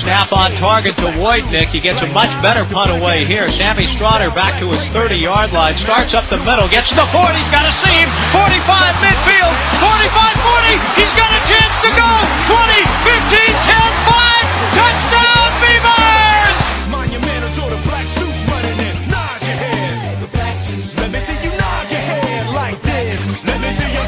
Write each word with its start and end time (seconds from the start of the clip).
Snap 0.00 0.32
on 0.32 0.52
target 0.56 0.96
to 0.96 1.12
Wojtnik. 1.20 1.68
He 1.68 1.80
gets 1.80 2.00
a 2.00 2.06
much 2.06 2.30
better 2.40 2.64
punt 2.64 2.90
away 2.90 3.26
here. 3.26 3.48
Sammy 3.50 3.84
Strotter 3.84 4.34
back 4.34 4.60
to 4.60 4.68
his 4.72 4.80
30-yard 4.96 5.52
line. 5.52 5.76
Starts 5.84 6.14
up 6.14 6.24
the 6.30 6.38
middle. 6.40 6.68
Gets 6.68 6.88
to 6.88 6.94
the 6.96 7.04
40. 7.04 7.36
He's 7.36 7.52
got 7.52 7.68
a 7.68 7.74
seam. 7.76 8.08
45 8.32 8.96
midfield. 9.04 9.54
45-40. 9.76 10.96
He's 10.96 11.12
got 11.20 11.28
a 11.28 11.40
chance 11.52 11.76
to 11.84 11.90
go. 11.92 12.10
20, 12.48 12.80
15, 13.12 13.44
10, 13.60 13.76
5. 14.08 14.40
Touchdown 14.72 15.48
Beavers! 15.60 16.56
Monumentals 16.88 17.56
or 17.60 17.68
the 17.68 17.80
black 17.84 18.06
suits 18.08 18.40
running 18.48 18.78
in. 18.80 18.94
Nod 19.12 19.40
your 19.44 19.58
head. 19.60 20.20
The 20.20 20.30
black 20.32 20.56
suits. 20.64 20.96
Let 20.96 21.12
me 21.12 21.20
see 21.20 21.38
you 21.44 21.52
nod 21.60 21.90
your 21.92 22.00
head 22.00 22.54
like 22.56 22.80
this. 22.80 23.44
Let 23.44 23.60
me 23.60 23.70
see 23.70 23.90
you 23.92 24.04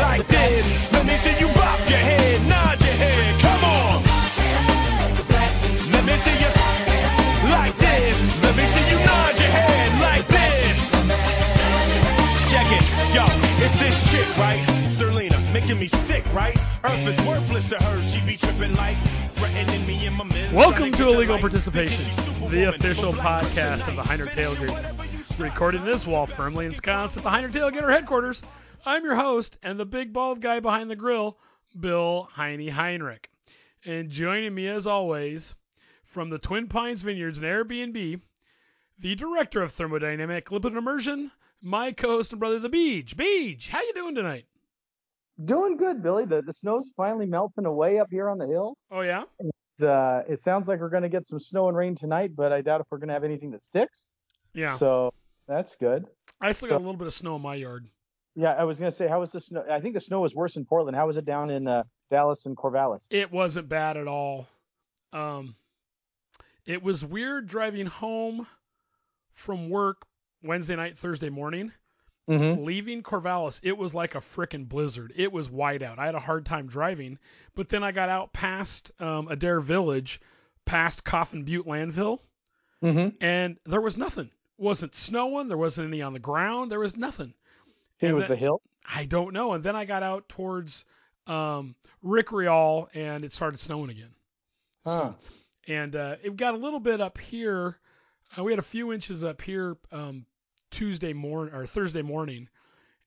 like 0.00 0.26
this. 0.26 0.92
Let 0.92 1.04
me 1.04 1.16
see 1.20 1.36
you 1.44 1.55
right? 14.38 14.62
Serlina, 14.88 15.52
making 15.52 15.78
me 15.78 15.88
sick, 15.88 16.24
right? 16.34 16.56
Earth 16.84 17.06
is 17.06 17.20
worthless 17.26 17.68
to 17.68 17.82
her. 17.82 18.02
She 18.02 18.20
be 18.20 18.36
tripping 18.36 18.74
like 18.74 18.96
threatening 19.28 19.86
me 19.86 20.06
in 20.06 20.12
my 20.14 20.24
men's. 20.24 20.52
Welcome 20.52 20.92
to 20.92 21.08
Illegal. 21.08 21.38
Participation, 21.38 22.12
the 22.50 22.64
official 22.64 23.12
podcast 23.12 23.88
of 23.88 23.96
the 23.96 24.02
Heinrich 24.02 24.32
Tailgate. 24.32 25.38
Recorded 25.38 25.80
in 25.80 25.86
this 25.86 26.06
wall 26.06 26.26
firmly 26.26 26.66
ensconced 26.66 27.16
at 27.16 27.22
the 27.22 27.30
Heinrich 27.30 27.52
Tailgater 27.52 27.90
headquarters. 27.90 28.42
I'm 28.84 29.04
your 29.04 29.16
host 29.16 29.58
and 29.62 29.80
the 29.80 29.86
big 29.86 30.12
bald 30.12 30.40
guy 30.40 30.60
behind 30.60 30.90
the 30.90 30.96
grill, 30.96 31.38
Bill 31.78 32.28
Heine 32.32 32.68
Heinrich. 32.68 33.30
And 33.84 34.10
joining 34.10 34.54
me 34.54 34.68
as 34.68 34.86
always 34.86 35.54
from 36.04 36.30
the 36.30 36.38
Twin 36.38 36.68
Pines 36.68 37.02
Vineyards 37.02 37.38
and 37.38 37.46
Airbnb, 37.46 38.20
the 38.98 39.14
director 39.14 39.62
of 39.62 39.72
thermodynamic 39.72 40.44
lipid 40.44 40.76
immersion, 40.76 41.30
my 41.62 41.92
co-host 41.92 42.32
and 42.32 42.40
brother, 42.40 42.58
the 42.58 42.68
Beach. 42.68 43.16
Beach, 43.16 43.68
how 43.68 43.80
you 43.82 43.92
doing 43.94 44.14
tonight? 44.14 44.46
Doing 45.42 45.76
good, 45.76 46.02
Billy. 46.02 46.24
The 46.24 46.40
the 46.42 46.52
snow's 46.52 46.92
finally 46.96 47.26
melting 47.26 47.66
away 47.66 47.98
up 47.98 48.08
here 48.10 48.28
on 48.30 48.38
the 48.38 48.46
hill. 48.46 48.76
Oh 48.90 49.02
yeah, 49.02 49.24
Uh, 49.82 50.22
it 50.28 50.40
sounds 50.40 50.66
like 50.66 50.80
we're 50.80 50.88
going 50.88 51.02
to 51.02 51.10
get 51.10 51.26
some 51.26 51.38
snow 51.38 51.68
and 51.68 51.76
rain 51.76 51.94
tonight, 51.94 52.30
but 52.34 52.52
I 52.52 52.62
doubt 52.62 52.80
if 52.80 52.86
we're 52.90 52.98
going 52.98 53.08
to 53.08 53.14
have 53.14 53.24
anything 53.24 53.50
that 53.50 53.60
sticks. 53.62 54.14
yeah. 54.54 54.74
So 54.76 55.12
that's 55.46 55.76
good. 55.76 56.06
I 56.40 56.52
still 56.52 56.70
got 56.70 56.76
a 56.76 56.78
little 56.78 56.96
bit 56.96 57.06
of 57.06 57.12
snow 57.14 57.36
in 57.36 57.42
my 57.42 57.54
yard. 57.54 57.86
Yeah, 58.34 58.52
I 58.52 58.64
was 58.64 58.78
going 58.78 58.90
to 58.90 58.96
say, 58.96 59.08
how 59.08 59.20
was 59.20 59.32
the 59.32 59.40
snow? 59.40 59.64
I 59.70 59.80
think 59.80 59.94
the 59.94 60.00
snow 60.00 60.20
was 60.20 60.34
worse 60.34 60.56
in 60.56 60.64
Portland. 60.64 60.96
How 60.96 61.06
was 61.06 61.16
it 61.18 61.24
down 61.24 61.50
in 61.50 61.66
uh, 61.68 61.84
Dallas 62.10 62.46
and 62.46 62.56
Corvallis? 62.56 63.06
It 63.10 63.30
wasn't 63.32 63.68
bad 63.68 63.96
at 63.96 64.06
all. 64.08 64.46
Um, 65.12 65.54
it 66.66 66.82
was 66.82 67.04
weird 67.04 67.46
driving 67.46 67.86
home 67.86 68.46
from 69.32 69.68
work 69.70 70.02
Wednesday 70.42 70.76
night, 70.76 70.96
Thursday 70.98 71.30
morning, 71.30 71.72
Mm-hmm. 72.28 72.64
leaving 72.64 73.02
Corvallis. 73.04 73.60
It 73.62 73.78
was 73.78 73.94
like 73.94 74.16
a 74.16 74.18
frickin' 74.18 74.68
blizzard. 74.68 75.12
It 75.14 75.30
was 75.30 75.48
white 75.48 75.80
out. 75.82 76.00
I 76.00 76.06
had 76.06 76.16
a 76.16 76.20
hard 76.20 76.44
time 76.44 76.66
driving, 76.66 77.20
but 77.54 77.68
then 77.68 77.84
I 77.84 77.92
got 77.92 78.08
out 78.08 78.32
past 78.32 78.90
um, 79.00 79.28
Adair 79.28 79.60
Village, 79.60 80.20
past 80.64 81.04
Coffin 81.04 81.44
Butte 81.44 81.66
Landfill, 81.66 82.18
Mm-hmm. 82.82 83.16
and 83.24 83.56
there 83.64 83.80
was 83.80 83.96
nothing. 83.96 84.30
wasn't 84.58 84.94
snowing. 84.96 85.46
There 85.48 85.56
wasn't 85.56 85.86
any 85.88 86.02
on 86.02 86.12
the 86.14 86.18
ground. 86.18 86.70
There 86.72 86.80
was 86.80 86.96
nothing. 86.96 87.32
It 88.00 88.06
And 88.08 88.16
was 88.16 88.24
then- 88.26 88.30
the 88.32 88.36
hill. 88.36 88.60
I 88.88 89.04
don't 89.04 89.32
know. 89.32 89.52
And 89.52 89.62
then 89.64 89.74
I 89.76 89.84
got 89.84 90.02
out 90.02 90.28
towards 90.28 90.84
um, 91.28 91.74
Rickreall 92.04 92.88
and 92.94 93.24
it 93.24 93.32
started 93.32 93.58
snowing 93.58 93.90
again. 93.90 94.14
Huh. 94.84 95.12
So, 95.12 95.16
and 95.68 95.94
uh, 95.96 96.16
it 96.22 96.36
got 96.36 96.54
a 96.54 96.58
little 96.58 96.80
bit 96.80 97.00
up 97.00 97.18
here. 97.18 97.78
Uh, 98.38 98.44
we 98.44 98.52
had 98.52 98.58
a 98.58 98.62
few 98.62 98.92
inches 98.92 99.24
up 99.24 99.40
here 99.42 99.76
um, 99.92 100.26
Tuesday 100.70 101.12
morning 101.12 101.54
or 101.54 101.66
Thursday 101.66 102.02
morning, 102.02 102.48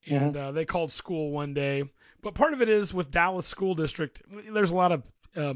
and 0.07 0.35
uh, 0.35 0.51
they 0.51 0.65
called 0.65 0.91
school 0.91 1.31
one 1.31 1.53
day. 1.53 1.83
But 2.21 2.33
part 2.33 2.53
of 2.53 2.61
it 2.61 2.69
is 2.69 2.93
with 2.93 3.11
Dallas 3.11 3.45
School 3.45 3.75
District. 3.75 4.21
There's 4.51 4.71
a 4.71 4.75
lot 4.75 4.91
of 4.91 5.11
uh, 5.35 5.53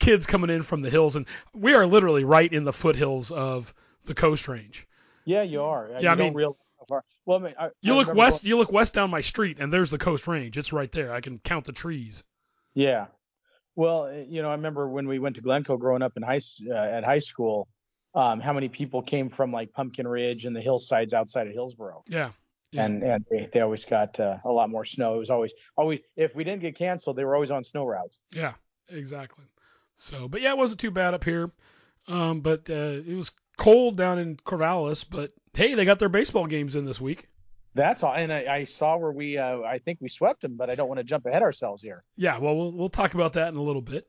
kids 0.00 0.26
coming 0.26 0.50
in 0.50 0.62
from 0.62 0.82
the 0.82 0.90
hills, 0.90 1.16
and 1.16 1.26
we 1.54 1.74
are 1.74 1.86
literally 1.86 2.24
right 2.24 2.50
in 2.52 2.64
the 2.64 2.72
foothills 2.72 3.30
of 3.30 3.74
the 4.04 4.14
Coast 4.14 4.48
Range. 4.48 4.86
Yeah, 5.24 5.42
you 5.42 5.62
are. 5.62 5.88
Yeah, 5.92 6.00
you 6.00 6.08
I 6.08 6.14
mean- 6.14 6.34
how 6.34 6.56
far. 6.88 7.04
Well, 7.24 7.38
I 7.38 7.40
mean, 7.42 7.54
I, 7.58 7.70
You 7.80 7.94
I 7.94 7.96
look 7.96 8.14
west. 8.14 8.42
going- 8.42 8.48
You 8.48 8.58
look 8.58 8.70
west 8.70 8.94
down 8.94 9.10
my 9.10 9.20
street, 9.20 9.56
and 9.58 9.72
there's 9.72 9.90
the 9.90 9.98
Coast 9.98 10.26
Range. 10.28 10.56
It's 10.56 10.72
right 10.72 10.90
there. 10.92 11.12
I 11.12 11.20
can 11.20 11.38
count 11.40 11.64
the 11.64 11.72
trees. 11.72 12.22
Yeah. 12.74 13.06
Well, 13.74 14.04
uh, 14.04 14.10
you 14.28 14.42
know, 14.42 14.48
I 14.48 14.52
remember 14.52 14.88
when 14.88 15.08
we 15.08 15.18
went 15.18 15.36
to 15.36 15.42
Glencoe 15.42 15.76
growing 15.78 16.02
up 16.02 16.16
in 16.16 16.22
high 16.22 16.40
uh, 16.70 16.74
at 16.74 17.02
high 17.04 17.18
school, 17.18 17.66
um, 18.16 18.40
how 18.40 18.52
many 18.54 18.68
people 18.68 19.02
came 19.02 19.28
from 19.28 19.52
like 19.52 19.72
Pumpkin 19.72 20.08
Ridge 20.08 20.46
and 20.46 20.56
the 20.56 20.60
hillsides 20.60 21.14
outside 21.14 21.46
of 21.46 21.52
Hillsboro. 21.52 22.02
Yeah. 22.08 22.30
Yeah. 22.72 22.86
and 22.86 23.02
and 23.04 23.24
they, 23.30 23.48
they 23.52 23.60
always 23.60 23.84
got 23.84 24.18
uh, 24.18 24.38
a 24.44 24.50
lot 24.50 24.68
more 24.68 24.84
snow. 24.84 25.14
It 25.14 25.18
was 25.18 25.30
always 25.30 25.54
always 25.76 26.00
if 26.16 26.34
we 26.34 26.42
didn't 26.42 26.62
get 26.62 26.74
canceled, 26.74 27.16
they 27.16 27.24
were 27.24 27.34
always 27.34 27.52
on 27.52 27.62
snow 27.62 27.84
routes. 27.84 28.22
Yeah, 28.32 28.54
exactly. 28.88 29.44
So, 29.94 30.26
but 30.26 30.40
yeah, 30.40 30.50
it 30.50 30.58
wasn't 30.58 30.80
too 30.80 30.90
bad 30.90 31.14
up 31.14 31.22
here. 31.22 31.52
Um, 32.08 32.40
but 32.40 32.68
uh, 32.68 33.00
it 33.06 33.14
was 33.14 33.30
cold 33.56 33.96
down 33.96 34.18
in 34.18 34.36
Corvallis. 34.36 35.04
But 35.08 35.30
hey, 35.54 35.74
they 35.74 35.84
got 35.84 36.00
their 36.00 36.08
baseball 36.08 36.46
games 36.46 36.74
in 36.74 36.84
this 36.84 37.00
week. 37.00 37.28
That's 37.74 38.02
all. 38.02 38.12
And 38.12 38.32
I, 38.32 38.46
I 38.48 38.64
saw 38.64 38.96
where 38.96 39.12
we 39.12 39.38
uh, 39.38 39.60
I 39.60 39.78
think 39.78 40.00
we 40.00 40.08
swept 40.08 40.42
them, 40.42 40.56
but 40.56 40.68
I 40.68 40.74
don't 40.74 40.88
want 40.88 40.98
to 40.98 41.04
jump 41.04 41.26
ahead 41.26 41.42
ourselves 41.42 41.82
here. 41.82 42.02
Yeah, 42.16 42.38
well, 42.38 42.56
we'll 42.56 42.72
we'll 42.72 42.88
talk 42.88 43.14
about 43.14 43.34
that 43.34 43.48
in 43.48 43.56
a 43.56 43.62
little 43.62 43.82
bit. 43.82 44.06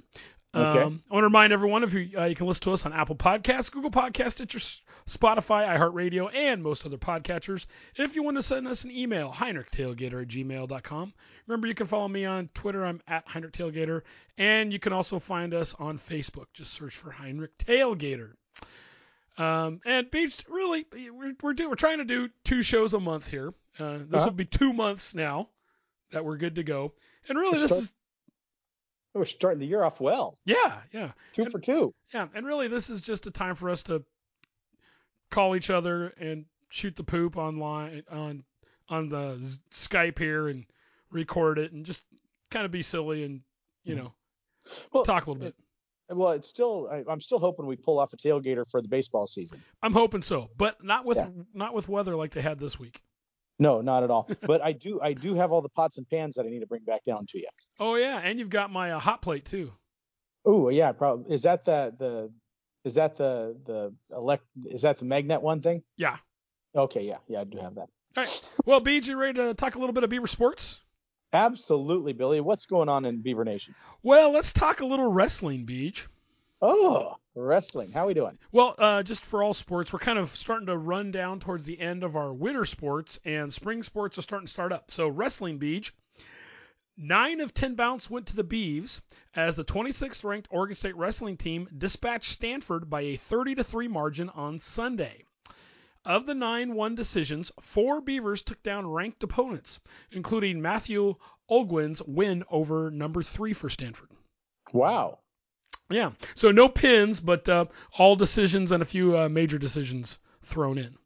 Okay. 0.57 0.83
Um, 0.83 1.03
I 1.09 1.13
want 1.13 1.21
to 1.23 1.27
remind 1.27 1.53
everyone 1.53 1.83
if 1.83 1.93
you 1.93 2.09
uh, 2.17 2.25
you 2.25 2.35
can 2.35 2.47
listen 2.47 2.63
to 2.63 2.73
us 2.73 2.85
on 2.85 2.93
Apple 2.93 3.15
Podcasts, 3.15 3.71
Google 3.71 3.91
Podcasts, 3.91 4.33
Stitcher, 4.33 4.59
Spotify, 5.07 5.67
iHeartRadio, 5.67 6.33
and 6.33 6.63
most 6.63 6.85
other 6.85 6.97
podcatchers. 6.97 7.65
If 7.95 8.15
you 8.15 8.23
want 8.23 8.37
to 8.37 8.43
send 8.43 8.67
us 8.67 8.83
an 8.83 8.91
email, 8.91 9.31
HeinrichTailgater 9.31 10.21
at 10.21 10.27
gmail.com. 10.27 11.13
Remember, 11.47 11.67
you 11.67 11.73
can 11.73 11.87
follow 11.87 12.07
me 12.07 12.25
on 12.25 12.49
Twitter. 12.53 12.85
I'm 12.85 13.01
at 13.07 13.27
Heinrich 13.27 13.53
Tailgater. 13.53 14.01
And 14.37 14.71
you 14.73 14.79
can 14.79 14.93
also 14.93 15.19
find 15.19 15.53
us 15.53 15.73
on 15.75 15.97
Facebook. 15.97 16.45
Just 16.53 16.73
search 16.73 16.95
for 16.95 17.11
Heinrich 17.11 17.57
Tailgater. 17.57 18.33
Um, 19.37 19.81
and 19.85 20.09
Beach, 20.09 20.43
really, 20.49 20.85
we're 21.11 21.33
we're, 21.41 21.53
do, 21.53 21.69
we're 21.69 21.75
trying 21.75 21.99
to 21.99 22.05
do 22.05 22.29
two 22.43 22.61
shows 22.63 22.93
a 22.93 22.99
month 22.99 23.27
here. 23.27 23.53
Uh, 23.79 23.97
this 23.99 24.07
Uh-huh. 24.13 24.25
will 24.25 24.31
be 24.31 24.45
two 24.45 24.73
months 24.73 25.13
now 25.13 25.49
that 26.11 26.25
we're 26.25 26.37
good 26.37 26.55
to 26.55 26.63
go. 26.63 26.93
And 27.29 27.37
really, 27.37 27.59
this 27.59 27.71
is 27.71 27.91
We're 29.17 29.25
starting 29.25 29.59
the 29.59 29.65
year 29.65 29.83
off 29.83 29.99
well, 29.99 30.37
yeah, 30.45 30.81
yeah. 30.91 31.11
two 31.33 31.43
And- 31.43 31.51
for 31.51 31.59
two. 31.59 31.93
Yeah, 32.13 32.27
and 32.33 32.45
really, 32.45 32.67
this 32.67 32.89
is 32.89 33.01
just 33.01 33.25
a 33.27 33.31
time 33.31 33.55
for 33.55 33.69
us 33.69 33.83
to 33.83 34.03
call 35.29 35.55
each 35.55 35.69
other 35.69 36.13
and 36.19 36.45
shoot 36.69 36.95
the 36.95 37.03
poop 37.03 37.37
online 37.37 38.03
on 38.11 38.43
on 38.89 39.09
the 39.09 39.35
Skype 39.71 40.17
here 40.19 40.47
and 40.47 40.65
record 41.11 41.59
it 41.59 41.71
and 41.71 41.85
just 41.85 42.05
kind 42.51 42.65
of 42.65 42.71
be 42.71 42.81
silly 42.81 43.23
and 43.23 43.41
you 43.83 43.95
mm-hmm. 43.95 44.05
know 44.05 44.13
Well, 44.93 45.03
talk 45.03 45.25
a 45.25 45.31
little 45.31 45.43
bit. 45.45 45.55
Well, 46.09 46.31
it's 46.31 46.47
still 46.47 46.87
I, 46.91 47.03
I'm 47.09 47.19
still 47.19 47.39
hoping 47.39 47.65
we 47.65 47.75
pull 47.75 47.99
off 47.99 48.13
a 48.13 48.17
tailgater 48.17 48.65
for 48.69 48.81
the 48.81 48.87
baseball 48.87 49.27
season. 49.27 49.61
I'm 49.81 49.93
hoping 49.93 50.21
so, 50.21 50.49
but 50.57 50.83
not 50.83 51.05
with 51.05 51.17
Yeah. 51.17 51.27
not 51.53 51.73
with 51.73 51.89
weather 51.89 52.15
like 52.15 52.31
they 52.31 52.41
had 52.41 52.59
this 52.59 52.79
week. 52.79 53.01
No, 53.59 53.81
not 53.81 54.03
at 54.03 54.11
all. 54.11 54.29
but 54.41 54.61
I 54.63 54.71
do 54.71 54.99
I 55.01 55.13
do 55.13 55.33
have 55.35 55.51
all 55.51 55.61
the 55.61 55.69
pots 55.69 55.97
and 55.97 56.07
pans 56.09 56.35
that 56.35 56.45
I 56.45 56.49
need 56.49 56.59
to 56.59 56.67
bring 56.67 56.83
back 56.83 57.03
down 57.05 57.25
to 57.29 57.37
you. 57.37 57.47
Oh 57.79 57.95
yeah, 57.95 58.19
and 58.23 58.37
you've 58.39 58.49
got 58.49 58.71
my 58.71 58.91
uh, 58.91 58.99
hot 58.99 59.21
plate 59.21 59.45
too. 59.45 59.71
Oh 60.45 60.69
yeah, 60.69 60.91
probably 60.91 61.33
is 61.33 61.43
that 61.43 61.65
the 61.65 61.93
the 61.97 62.31
Is 62.85 62.93
that 62.95 63.17
the 63.17 63.57
the 63.65 63.93
elect? 64.15 64.43
Is 64.65 64.83
that 64.83 64.97
the 64.97 65.05
magnet 65.05 65.41
one 65.41 65.61
thing? 65.61 65.83
Yeah. 65.97 66.17
Okay, 66.75 67.01
yeah, 67.01 67.17
yeah, 67.27 67.41
I 67.41 67.43
do 67.43 67.57
have 67.57 67.75
that. 67.75 67.89
All 68.15 68.23
right. 68.23 68.49
Well, 68.65 68.81
Beej, 68.81 69.07
you 69.07 69.17
ready 69.19 69.39
to 69.39 69.53
talk 69.53 69.75
a 69.75 69.79
little 69.79 69.93
bit 69.93 70.03
of 70.03 70.09
Beaver 70.09 70.27
sports? 70.27 70.81
Absolutely, 71.33 72.13
Billy. 72.13 72.39
What's 72.39 72.65
going 72.65 72.87
on 72.87 73.05
in 73.05 73.21
Beaver 73.21 73.43
Nation? 73.43 73.75
Well, 74.03 74.31
let's 74.31 74.53
talk 74.53 74.79
a 74.79 74.85
little 74.85 75.11
wrestling, 75.11 75.65
Beej. 75.65 76.07
Oh, 76.61 77.17
wrestling. 77.35 77.91
How 77.91 78.03
are 78.03 78.07
we 78.07 78.13
doing? 78.15 78.37
Well, 78.51 78.73
uh, 78.77 79.03
just 79.03 79.23
for 79.25 79.43
all 79.43 79.53
sports, 79.53 79.93
we're 79.93 79.99
kind 79.99 80.17
of 80.17 80.29
starting 80.29 80.67
to 80.67 80.77
run 80.77 81.11
down 81.11 81.39
towards 81.39 81.65
the 81.65 81.79
end 81.79 82.03
of 82.03 82.15
our 82.15 82.33
winter 82.33 82.65
sports, 82.65 83.19
and 83.25 83.53
spring 83.53 83.83
sports 83.83 84.17
are 84.17 84.23
starting 84.23 84.47
to 84.47 84.51
start 84.51 84.71
up. 84.71 84.89
So, 84.89 85.07
wrestling, 85.07 85.59
Beej. 85.59 85.91
Nine 86.99 87.41
of 87.41 87.53
10 87.53 87.75
bouts 87.75 88.09
went 88.09 88.25
to 88.27 88.35
the 88.35 88.43
Beeves 88.43 89.03
as 89.35 89.55
the 89.55 89.63
26th 89.63 90.23
ranked 90.23 90.47
Oregon 90.49 90.73
State 90.73 90.95
wrestling 90.95 91.37
team 91.37 91.69
dispatched 91.77 92.31
Stanford 92.31 92.89
by 92.89 93.01
a 93.01 93.17
30 93.17 93.53
to 93.55 93.63
3 93.63 93.87
margin 93.87 94.29
on 94.29 94.57
Sunday. 94.57 95.23
Of 96.03 96.25
the 96.25 96.33
nine 96.33 96.73
one 96.73 96.95
decisions, 96.95 97.51
four 97.61 98.01
Beavers 98.01 98.41
took 98.41 98.63
down 98.63 98.87
ranked 98.87 99.21
opponents, 99.21 99.79
including 100.09 100.61
Matthew 100.61 101.15
Olguin's 101.51 102.01
win 102.01 102.43
over 102.49 102.89
number 102.89 103.21
three 103.21 103.53
for 103.53 103.69
Stanford. 103.69 104.09
Wow. 104.73 105.19
Yeah, 105.89 106.11
so 106.35 106.51
no 106.51 106.67
pins, 106.67 107.19
but 107.19 107.47
uh, 107.47 107.65
all 107.97 108.15
decisions 108.15 108.71
and 108.71 108.81
a 108.81 108.85
few 108.85 109.17
uh, 109.17 109.29
major 109.29 109.57
decisions 109.57 110.19
thrown 110.41 110.77
in. 110.77 110.97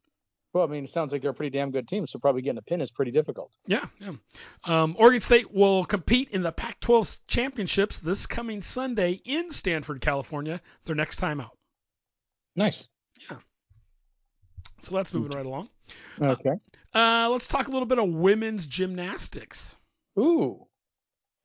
Well, 0.53 0.65
I 0.65 0.67
mean, 0.67 0.83
it 0.83 0.89
sounds 0.89 1.13
like 1.13 1.21
they're 1.21 1.31
a 1.31 1.33
pretty 1.35 1.57
damn 1.57 1.71
good 1.71 1.87
team, 1.87 2.05
so 2.07 2.19
probably 2.19 2.41
getting 2.41 2.57
a 2.57 2.63
pin 2.63 2.81
is 2.81 2.91
pretty 2.91 3.11
difficult. 3.11 3.51
Yeah, 3.67 3.85
yeah. 3.99 4.11
Um, 4.65 4.95
Oregon 4.99 5.21
State 5.21 5.53
will 5.53 5.85
compete 5.85 6.29
in 6.29 6.43
the 6.43 6.51
Pac 6.51 6.79
12 6.81 7.17
championships 7.27 7.99
this 7.99 8.27
coming 8.27 8.61
Sunday 8.61 9.21
in 9.23 9.51
Stanford, 9.51 10.01
California, 10.01 10.59
their 10.83 10.95
next 10.95 11.17
time 11.17 11.39
out. 11.39 11.57
Nice. 12.55 12.89
Yeah. 13.29 13.37
So 14.81 14.95
that's 14.95 15.13
moving 15.13 15.31
right 15.31 15.45
along. 15.45 15.69
Okay. 16.21 16.51
Uh, 16.93 17.29
let's 17.31 17.47
talk 17.47 17.69
a 17.69 17.71
little 17.71 17.85
bit 17.85 17.99
of 17.99 18.09
women's 18.09 18.67
gymnastics. 18.67 19.77
Ooh. 20.19 20.67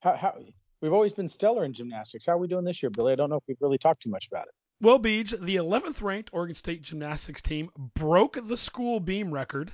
How, 0.01 0.17
how, 0.17 0.35
we've 0.87 0.95
always 0.95 1.13
been 1.13 1.27
stellar 1.27 1.65
in 1.65 1.73
gymnastics. 1.73 2.27
How 2.27 2.35
are 2.35 2.39
we 2.39 2.47
doing 2.47 2.65
this 2.65 2.81
year, 2.81 2.91
Billy? 2.91 3.13
I 3.13 3.17
don't 3.17 3.29
know 3.29 3.39
if 3.39 3.43
we've 3.49 3.57
really 3.61 3.77
talked 3.77 4.03
too 4.03 4.11
much 4.11 4.29
about 4.29 4.47
it. 4.47 4.55
Well, 4.81 5.01
Beej, 5.01 5.37
the 5.41 5.57
11th 5.57 6.01
ranked 6.01 6.31
Oregon 6.33 6.55
State 6.55 6.83
gymnastics 6.83 7.43
team 7.43 7.71
broke 7.97 8.39
the 8.41 8.57
school 8.57 9.01
beam 9.01 9.35
record, 9.35 9.73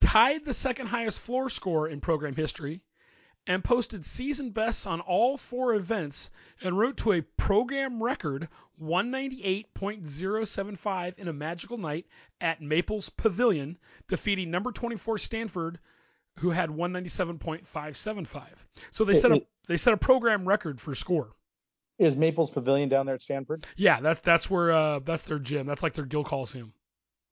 tied 0.00 0.44
the 0.44 0.54
second 0.54 0.88
highest 0.88 1.20
floor 1.20 1.48
score 1.48 1.88
in 1.88 2.00
program 2.00 2.34
history, 2.34 2.80
and 3.46 3.62
posted 3.62 4.04
season 4.04 4.50
bests 4.50 4.86
on 4.86 5.00
all 5.00 5.36
four 5.36 5.76
events 5.76 6.30
and 6.62 6.76
wrote 6.76 6.96
to 6.96 7.12
a 7.12 7.22
program 7.22 8.02
record 8.02 8.48
198.075 8.82 11.16
in 11.16 11.28
a 11.28 11.32
magical 11.32 11.78
night 11.78 12.06
at 12.40 12.60
Maples 12.60 13.08
Pavilion, 13.08 13.78
defeating 14.08 14.50
number 14.50 14.72
24 14.72 15.18
Stanford, 15.18 15.78
who 16.38 16.50
had 16.50 16.70
197.575. 16.70 18.44
So 18.90 19.04
they 19.04 19.12
set 19.12 19.32
a 19.32 19.42
they 19.66 19.76
set 19.76 19.92
a 19.92 19.96
program 19.96 20.46
record 20.46 20.80
for 20.80 20.94
score. 20.94 21.32
Is 21.98 22.16
Maples 22.16 22.50
Pavilion 22.50 22.88
down 22.88 23.06
there 23.06 23.16
at 23.16 23.22
Stanford? 23.22 23.66
Yeah, 23.76 24.00
that's 24.00 24.20
that's 24.20 24.48
where 24.48 24.70
uh, 24.70 25.00
that's 25.00 25.24
their 25.24 25.38
gym. 25.38 25.66
That's 25.66 25.82
like 25.82 25.94
their 25.94 26.06
Gill 26.06 26.24
Coliseum. 26.24 26.72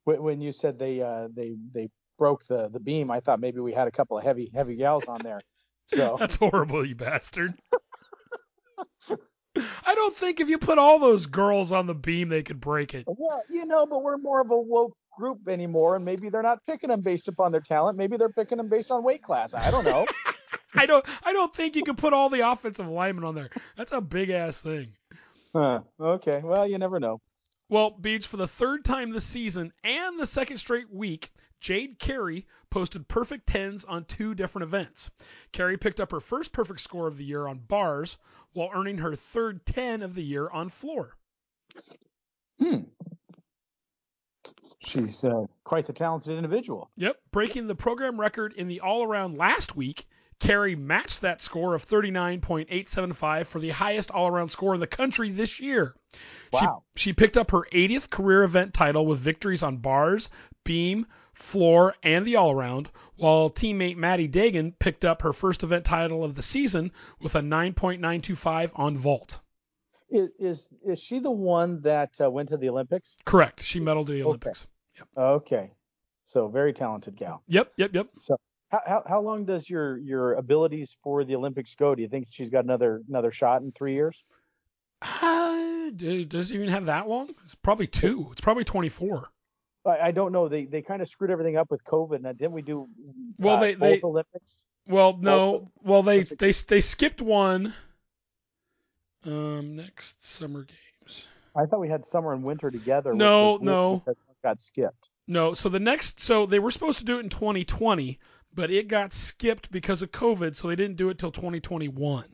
When 0.05 0.23
when 0.23 0.41
you 0.41 0.53
said 0.53 0.79
they 0.79 1.01
uh, 1.01 1.29
they 1.35 1.57
they 1.73 1.89
broke 2.19 2.45
the 2.47 2.69
the 2.69 2.81
beam, 2.81 3.11
I 3.11 3.21
thought 3.21 3.41
maybe 3.41 3.61
we 3.61 3.73
had 3.73 3.87
a 3.89 3.93
couple 3.93 4.19
of 4.19 4.25
heavy 4.25 4.51
heavy 4.55 4.75
gals 4.77 5.07
on 5.07 5.21
there. 5.23 5.41
So 5.87 6.17
That's 6.21 6.37
horrible, 6.37 6.85
you 6.85 6.97
bastard. 6.97 7.51
I 9.59 9.95
don't 9.95 10.15
think 10.15 10.41
if 10.41 10.51
you 10.51 10.59
put 10.59 10.77
all 10.79 10.99
those 10.99 11.25
girls 11.27 11.73
on 11.73 11.87
the 11.87 11.95
beam, 11.95 12.29
they 12.29 12.43
could 12.43 12.61
break 12.61 12.93
it. 12.93 13.05
well, 13.07 13.43
you 13.49 13.65
know, 13.65 13.87
but 13.87 14.03
we're 14.03 14.19
more 14.19 14.43
of 14.43 14.51
a 14.51 14.59
woke 14.59 14.95
group 15.17 15.49
anymore, 15.49 15.97
and 15.97 16.05
maybe 16.05 16.29
they're 16.29 16.43
not 16.43 16.65
picking 16.67 16.91
them 16.91 17.01
based 17.01 17.29
upon 17.29 17.53
their 17.53 17.61
talent. 17.61 17.99
Maybe 17.99 18.17
they're 18.17 18.29
picking 18.29 18.59
them 18.59 18.69
based 18.69 18.91
on 18.91 19.03
weight 19.03 19.23
class. 19.23 19.55
I 19.55 19.71
don't 19.71 19.85
know. 19.85 20.07
I 20.75 20.87
don't. 20.87 21.05
I 21.25 21.33
don't 21.33 21.55
think 21.55 21.77
you 21.77 21.83
can 21.83 21.97
put 21.97 22.13
all 22.13 22.29
the 22.29 22.49
offensive 22.49 22.87
linemen 22.87 23.25
on 23.25 23.35
there. 23.35 23.51
That's 23.77 23.93
a 23.93 24.01
big 24.01 24.31
ass 24.31 24.63
thing. 24.63 24.93
huh. 25.55 25.81
Okay. 25.99 26.41
Well, 26.45 26.67
you 26.69 26.79
never 26.79 27.01
know. 27.01 27.21
Well, 27.69 27.91
Beach, 27.91 28.27
for 28.27 28.37
the 28.37 28.47
third 28.47 28.85
time 28.85 29.11
this 29.11 29.25
season 29.25 29.73
and 29.83 30.19
the 30.19 30.27
second 30.27 30.59
straight 30.59 30.93
week, 30.93 31.33
Jade 31.61 31.99
Carey 31.99 32.47
posted 32.71 33.09
perfect 33.09 33.49
tens 33.49 33.85
on 33.85 34.05
two 34.05 34.35
different 34.35 34.65
events. 34.65 35.11
Carey 35.53 35.77
picked 35.79 35.99
up 35.99 36.13
her 36.13 36.21
first 36.21 36.53
perfect 36.53 36.81
score 36.81 37.09
of 37.09 37.17
the 37.17 37.25
year 37.25 37.49
on 37.49 37.59
bars, 37.59 38.19
while 38.53 38.71
earning 38.73 38.99
her 38.99 39.15
third 39.17 39.67
10 39.67 40.03
of 40.03 40.15
the 40.15 40.23
year 40.23 40.49
on 40.49 40.69
floor. 40.69 41.17
Hmm. 42.61 42.83
She's 44.87 45.25
uh, 45.25 45.47
quite 45.65 45.87
the 45.87 45.93
talented 45.93 46.37
individual. 46.37 46.91
Yep, 46.97 47.17
breaking 47.33 47.67
the 47.67 47.75
program 47.75 48.21
record 48.21 48.53
in 48.53 48.69
the 48.69 48.81
all 48.81 49.03
around 49.03 49.37
last 49.37 49.75
week. 49.75 50.07
Carey 50.39 50.77
matched 50.77 51.23
that 51.23 51.41
score 51.41 51.75
of 51.75 51.85
39.875 51.85 53.47
for 53.47 53.59
the 53.59 53.71
highest 53.71 54.11
all 54.11 54.29
around 54.29 54.51
score 54.51 54.75
in 54.75 54.81
the 54.81 54.87
country 54.87 55.31
this 55.31 55.61
year. 55.61 55.95
Wow. 56.53 56.85
She, 56.95 57.05
she 57.05 57.13
picked 57.15 57.39
up 57.39 57.51
her 57.53 57.63
80th 57.73 58.11
career 58.11 58.45
event 58.45 58.75
title 58.75 59.07
with 59.07 59.19
victories 59.19 59.63
on 59.63 59.79
bars, 59.79 60.29
beam, 60.63 61.07
floor, 61.33 61.95
and 62.03 62.25
the 62.25 62.37
all 62.37 62.53
around, 62.53 62.91
while 63.17 63.51
teammate 63.51 63.97
Maddie 63.97 64.29
Dagan 64.29 64.79
picked 64.79 65.05
up 65.05 65.23
her 65.23 65.33
first 65.33 65.63
event 65.63 65.85
title 65.87 66.23
of 66.23 66.37
the 66.37 66.43
season 66.43 66.93
with 67.21 67.35
a 67.35 67.41
9.925 67.41 68.73
on 68.75 68.97
vault. 68.97 69.41
Is 70.09 70.31
is, 70.39 70.69
is 70.85 71.03
she 71.03 71.19
the 71.19 71.33
one 71.33 71.81
that 71.81 72.21
uh, 72.21 72.31
went 72.31 72.51
to 72.51 72.57
the 72.57 72.69
Olympics? 72.69 73.17
Correct. 73.25 73.63
She 73.63 73.81
medaled 73.81 74.03
at 74.03 74.15
the 74.15 74.23
Olympics. 74.23 74.65
Okay. 74.65 74.76
So 76.25 76.49
very 76.49 76.73
talented 76.73 77.17
gal. 77.17 77.43
Yep, 77.47 77.73
yep, 77.77 77.95
yep. 77.95 78.09
How, 78.71 78.81
how 78.85 79.03
how 79.07 79.21
long 79.21 79.45
does 79.45 79.71
your 79.71 79.97
your 79.97 80.35
abilities 80.35 80.97
for 81.03 81.25
the 81.25 81.37
Olympics 81.37 81.75
go? 81.77 81.95
Do 81.95 82.03
you 82.03 82.09
think 82.09 82.27
she's 82.29 82.51
got 82.51 82.65
another 82.65 83.01
another 83.09 83.31
shot 83.31 83.63
in 83.63 83.71
three 83.71 83.95
years? 83.95 84.25
Uh, 85.03 85.91
does 85.91 86.51
it 86.51 86.55
even 86.55 86.69
have 86.69 86.87
that 86.87 87.09
long? 87.09 87.31
It's 87.43 87.55
probably 87.55 87.87
two. 87.87 88.29
It's 88.33 88.41
probably 88.41 88.65
24. 88.65 89.29
I, 89.85 89.99
I 90.09 90.11
don't 90.11 90.33
know. 90.33 90.49
They 90.49 90.65
they 90.65 90.83
kind 90.83 91.01
of 91.01 91.09
screwed 91.09 91.31
everything 91.31 91.57
up 91.57 91.71
with 91.71 91.85
COVID. 91.85 92.23
Now, 92.23 92.33
didn't 92.33 92.53
we 92.53 92.63
do? 92.63 92.89
Well, 93.39 93.57
uh, 93.57 93.61
they- 93.61 93.75
both 93.75 94.01
they- 94.01 94.01
Olympics. 94.03 94.67
Well, 94.89 95.19
no. 95.21 95.71
Well, 95.83 96.03
they 96.03 96.23
they 96.23 96.53
they 96.53 96.81
skipped 96.81 97.21
one. 97.21 97.73
Um, 99.25 99.75
next 99.77 100.25
summer 100.25 100.65
games. 100.65 101.25
I 101.57 101.67
thought 101.67 101.81
we 101.81 101.89
had 101.89 102.05
summer 102.05 102.33
and 102.33 102.45
winter 102.45 102.71
together. 102.71 103.15
No, 103.15 103.59
no. 103.61 104.03
because 104.05 104.17
Got 104.47 104.61
skipped. 104.61 105.11
No, 105.27 105.55
so 105.55 105.69
the 105.69 105.81
next, 105.81 106.21
so 106.21 106.47
they 106.47 106.61
were 106.61 106.71
supposed 106.71 107.01
to 107.01 107.05
do 107.05 107.17
it 107.17 107.25
in 107.25 107.31
2020, 107.31 108.21
but 108.55 108.71
it 108.71 108.87
got 108.87 109.13
skipped 109.13 109.73
because 109.73 110.03
of 110.03 110.13
COVID, 110.13 110.55
so 110.55 110.69
they 110.69 110.77
didn't 110.77 110.99
do 110.99 111.09
it 111.09 111.19
till 111.19 111.33
2021. 111.33 112.25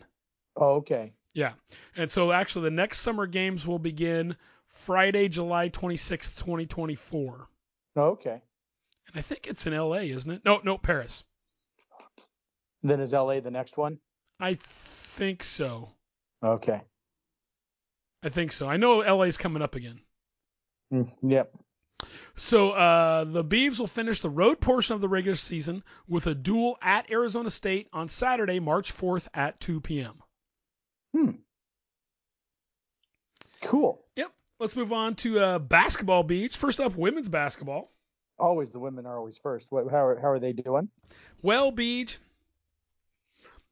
Oh, 0.56 0.74
okay. 0.74 1.14
Yeah, 1.32 1.52
and 1.96 2.10
so 2.10 2.30
actually 2.30 2.64
the 2.64 2.72
next 2.72 2.98
summer 3.00 3.26
games 3.26 3.66
will 3.66 3.78
begin 3.78 4.36
Friday, 4.66 5.28
July 5.28 5.70
26th, 5.70 6.36
2024, 6.36 7.48
Oh, 7.96 8.02
okay. 8.10 8.42
and 9.06 9.14
I 9.14 9.22
think 9.22 9.46
it's 9.46 9.66
in 9.66 9.74
LA, 9.74 10.00
isn't 10.12 10.30
it? 10.30 10.42
No, 10.44 10.60
no, 10.62 10.76
Paris. 10.76 11.24
Then 12.82 13.00
is 13.00 13.14
LA 13.14 13.40
the 13.40 13.50
next 13.50 13.78
one? 13.78 13.96
I 14.38 14.58
think 14.60 15.42
so. 15.42 15.88
Okay. 16.44 16.82
I 18.22 18.28
think 18.28 18.52
so. 18.52 18.68
I 18.68 18.76
know 18.76 18.98
LA's 18.98 19.38
coming 19.38 19.62
up 19.62 19.76
again. 19.76 19.98
Mm, 20.92 21.08
yep. 21.22 21.50
So 22.34 22.70
uh, 22.70 23.24
the 23.24 23.44
Beavs 23.44 23.78
will 23.78 23.86
finish 23.86 24.20
the 24.20 24.30
road 24.30 24.60
portion 24.60 24.94
of 24.94 25.00
the 25.00 25.08
regular 25.08 25.36
season 25.36 25.82
with 26.08 26.26
a 26.26 26.34
duel 26.34 26.78
at 26.80 27.10
Arizona 27.10 27.50
State 27.50 27.88
on 27.92 28.08
Saturday, 28.08 28.58
March 28.60 28.92
4th 28.92 29.28
at 29.34 29.60
2 29.60 29.80
p.m. 29.80 30.14
Hmm. 31.14 31.30
Cool. 33.62 34.02
Yep. 34.16 34.30
Let's 34.58 34.76
move 34.76 34.92
on 34.92 35.14
to 35.16 35.38
uh, 35.38 35.58
basketball 35.58 36.22
beats. 36.22 36.56
First 36.56 36.80
up, 36.80 36.96
women's 36.96 37.28
basketball. 37.28 37.92
Always 38.38 38.72
the 38.72 38.80
women 38.80 39.06
are 39.06 39.18
always 39.18 39.38
first. 39.38 39.70
What, 39.70 39.90
how 39.90 40.04
are 40.04 40.18
how 40.18 40.30
are 40.30 40.40
they 40.40 40.52
doing? 40.52 40.88
Well, 41.42 41.70
Beach, 41.70 42.18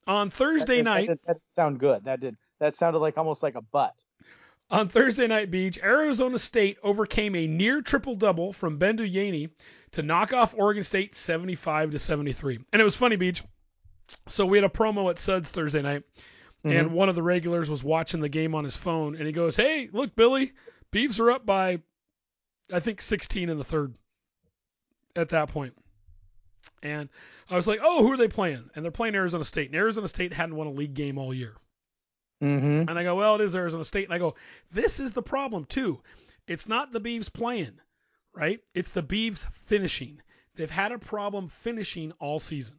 on 0.07 0.31
Thursday 0.31 0.79
that, 0.79 0.83
night, 0.83 1.09
That, 1.09 1.27
did, 1.27 1.27
that 1.27 1.37
sound 1.55 1.81
good. 1.81 2.05
That 2.05 2.21
did. 2.21 2.37
That 2.61 2.75
sounded 2.75 2.99
like 2.99 3.17
almost 3.19 3.43
like 3.43 3.55
a 3.55 3.63
butt. 3.63 3.95
On 4.71 4.89
Thursday 4.89 5.27
night, 5.27 5.51
Beach, 5.51 5.79
Arizona 5.83 6.39
State 6.39 6.79
overcame 6.83 7.35
a 7.35 7.49
near 7.49 7.83
triple 7.83 8.15
double 8.15 8.53
from 8.53 8.79
Bendu 8.79 9.11
Yeaney 9.11 9.51
to 9.93 10.03
knock 10.03 10.33
off 10.33 10.55
Oregon 10.57 10.85
State 10.85 11.15
75 11.15 11.91
to 11.91 11.99
73. 11.99 12.59
And 12.73 12.81
it 12.81 12.85
was 12.85 12.95
funny, 12.95 13.17
Beach. 13.17 13.43
So 14.27 14.47
we 14.47 14.59
had 14.59 14.65
a 14.65 14.69
promo 14.69 15.11
at 15.11 15.19
Suds 15.19 15.51
Thursday 15.51 15.83
night, 15.83 16.05
and 16.65 16.73
mm-hmm. 16.73 16.95
one 16.95 17.09
of 17.09 17.15
the 17.15 17.23
regulars 17.23 17.69
was 17.69 17.83
watching 17.83 18.21
the 18.21 18.29
game 18.29 18.55
on 18.55 18.65
his 18.65 18.77
phone, 18.77 19.17
and 19.17 19.27
he 19.27 19.33
goes, 19.33 19.57
"Hey, 19.57 19.89
look, 19.93 20.15
Billy, 20.17 20.53
Beavs 20.93 21.21
are 21.21 21.31
up 21.31 21.47
by, 21.47 21.81
I 22.73 22.81
think, 22.81 23.01
16 23.01 23.49
in 23.49 23.59
the 23.59 23.65
third." 23.65 23.95
At 25.17 25.31
that 25.31 25.49
point, 25.49 25.75
and 26.83 27.09
I 27.49 27.57
was 27.57 27.67
like, 27.67 27.81
"Oh, 27.83 28.03
who 28.03 28.13
are 28.13 28.17
they 28.17 28.29
playing?" 28.29 28.71
And 28.75 28.85
they're 28.85 28.93
playing 28.93 29.17
Arizona 29.17 29.45
State, 29.45 29.67
and 29.67 29.77
Arizona 29.77 30.07
State 30.07 30.33
hadn't 30.33 30.55
won 30.55 30.69
a 30.69 30.73
league 30.73 30.95
game 30.95 31.19
all 31.19 31.35
year. 31.35 31.57
Mm-hmm. 32.43 32.89
And 32.89 32.99
I 32.99 33.03
go, 33.03 33.17
well, 33.17 33.35
it 33.35 33.43
is 33.43 33.55
Arizona 33.55 33.85
State. 33.85 34.05
And 34.05 34.15
I 34.15 34.19
go, 34.19 34.35
this 34.73 35.01
is 35.01 35.13
the 35.13 35.23
problem 35.23 35.65
too. 35.65 36.01
It's 36.47 36.69
not 36.69 36.93
the 36.93 37.01
Beavs 37.01 37.33
playing, 37.33 37.79
right? 38.35 38.61
It's 38.75 38.93
the 38.93 39.03
Beavs 39.03 39.51
finishing. 39.53 40.21
They've 40.57 40.71
had 40.71 40.93
a 40.93 40.99
problem 40.99 41.49
finishing 41.49 42.13
all 42.19 42.39
season. 42.39 42.79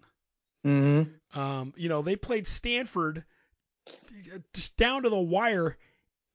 Mm-hmm. 0.65 1.39
Um, 1.39 1.73
you 1.75 1.89
know, 1.89 2.01
they 2.01 2.15
played 2.15 2.47
Stanford 2.47 3.23
just 4.53 4.77
down 4.77 5.03
to 5.03 5.09
the 5.09 5.19
wire 5.19 5.77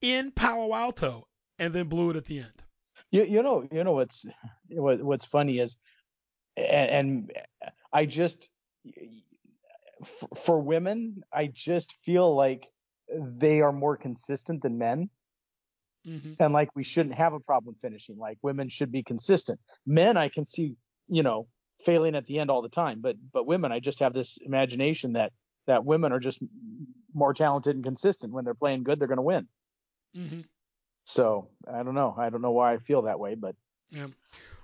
in 0.01 0.31
Palo 0.31 0.75
Alto 0.75 1.27
and 1.59 1.73
then 1.73 1.89
blew 1.89 2.11
it 2.11 2.17
at 2.17 2.25
the 2.25 2.39
end. 2.39 2.65
You, 3.11 3.25
you 3.25 3.43
know, 3.43 3.67
you 3.71 3.85
know 3.85 3.93
what's 3.93 4.27
what, 4.69 5.03
what's 5.03 5.27
funny 5.27 5.59
is, 5.59 5.77
and, 6.57 6.91
and 6.91 7.33
I 7.93 8.07
just 8.07 8.49
f- 10.03 10.29
for 10.37 10.61
women, 10.61 11.23
I 11.33 11.47
just 11.47 11.93
feel 12.03 12.35
like 12.35 12.69
they 13.09 13.61
are 13.61 13.73
more 13.73 13.97
consistent 13.97 14.63
than 14.63 14.79
men, 14.79 15.11
Mm-hmm. 16.07 16.35
and 16.39 16.55
like 16.55 16.69
we 16.77 16.85
shouldn't 16.85 17.17
have 17.17 17.33
a 17.33 17.41
problem 17.41 17.75
finishing. 17.83 18.17
Like 18.17 18.39
women 18.41 18.69
should 18.69 18.93
be 18.93 19.03
consistent. 19.03 19.59
Men, 19.85 20.17
I 20.17 20.29
can 20.29 20.45
see, 20.45 20.77
you 21.09 21.25
know, 21.25 21.49
failing 21.85 22.15
at 22.15 22.27
the 22.27 22.39
end 22.39 22.49
all 22.49 22.63
the 22.63 22.69
time, 22.69 23.01
but 23.01 23.17
but 23.33 23.45
women, 23.45 23.73
I 23.73 23.81
just 23.81 23.99
have 23.99 24.13
this 24.13 24.39
imagination 24.41 25.15
that 25.15 25.33
that 25.67 25.85
women 25.85 26.13
are 26.13 26.21
just 26.21 26.39
more 27.13 27.35
talented 27.35 27.75
and 27.75 27.85
consistent. 27.85 28.33
When 28.33 28.45
they're 28.45 28.55
playing 28.55 28.85
good, 28.85 29.01
they're 29.01 29.09
going 29.09 29.17
to 29.17 29.23
win. 29.23 29.49
Mm-hmm. 30.17 30.41
So 31.07 31.49
I 31.69 31.83
don't 31.83 31.95
know. 31.97 32.15
I 32.17 32.31
don't 32.31 32.43
know 32.43 32.53
why 32.53 32.75
I 32.75 32.79
feel 32.79 33.03
that 33.03 33.19
way, 33.19 33.35
but 33.35 33.57
Yeah. 33.91 34.07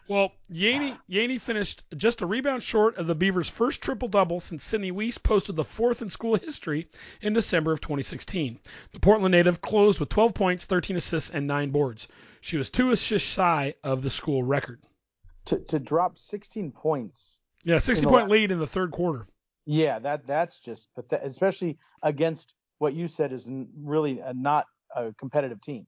Well, 0.09 0.33
Yeaney 0.51 0.99
Yeaney 1.09 1.41
finished 1.41 1.85
just 1.97 2.23
a 2.23 2.27
rebound 2.27 2.63
short 2.63 2.97
of 2.97 3.07
the 3.07 3.15
Beavers' 3.15 3.49
first 3.49 3.83
triple 3.83 4.09
double 4.09 4.41
since 4.41 4.65
Sydney 4.65 4.91
Wiese 4.91 5.19
posted 5.19 5.57
the 5.57 5.65
fourth 5.65 6.03
in 6.03 6.11
school 6.11 6.35
history 6.35 6.89
in 7.21 7.33
December 7.33 7.73
of 7.73 7.81
2016. 7.81 8.59
The 8.93 9.01
Portland 9.01 9.33
native 9.33 9.61
closed 9.61 10.01
with 10.01 10.09
12 10.09 10.35
points, 10.35 10.65
13 10.65 10.97
assists, 10.97 11.31
and 11.31 11.47
nine 11.47 11.71
boards. 11.71 12.09
She 12.41 12.57
was 12.57 12.69
two 12.71 12.91
assists 12.91 13.29
shy 13.29 13.75
of 13.85 14.03
the 14.03 14.11
school 14.11 14.43
record. 14.43 14.81
to 15.47 15.59
to 15.61 15.79
drop 15.79 16.19
16 16.19 16.73
points 16.73 17.41
Yeah, 17.65 17.79
60 17.79 18.07
point 18.07 18.29
lead 18.29 18.51
in 18.51 18.59
the 18.59 18.67
third 18.67 18.91
quarter. 18.91 19.27
Yeah, 19.65 20.01
that 20.01 20.27
that's 20.27 20.59
just 20.59 20.93
pathetic, 20.95 21.27
especially 21.27 21.79
against 22.03 22.55
what 22.79 22.95
you 22.95 23.07
said 23.07 23.33
is 23.33 23.49
really 23.81 24.19
a, 24.19 24.35
not 24.35 24.67
a 24.95 25.13
competitive 25.15 25.61
team. 25.61 25.87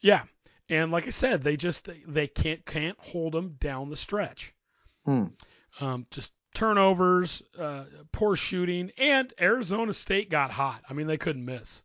Yeah, 0.00 0.22
and 0.72 0.90
like 0.90 1.06
I 1.06 1.10
said, 1.10 1.42
they 1.42 1.56
just 1.56 1.88
they 2.06 2.26
can't 2.26 2.64
can't 2.64 2.98
hold 2.98 3.34
them 3.34 3.56
down 3.60 3.90
the 3.90 3.96
stretch. 3.96 4.54
Hmm. 5.04 5.24
Um, 5.80 6.06
just 6.10 6.32
turnovers, 6.54 7.42
uh, 7.58 7.84
poor 8.12 8.36
shooting, 8.36 8.90
and 8.98 9.32
Arizona 9.40 9.92
State 9.92 10.30
got 10.30 10.50
hot. 10.50 10.82
I 10.88 10.94
mean, 10.94 11.06
they 11.06 11.16
couldn't 11.16 11.44
miss. 11.44 11.82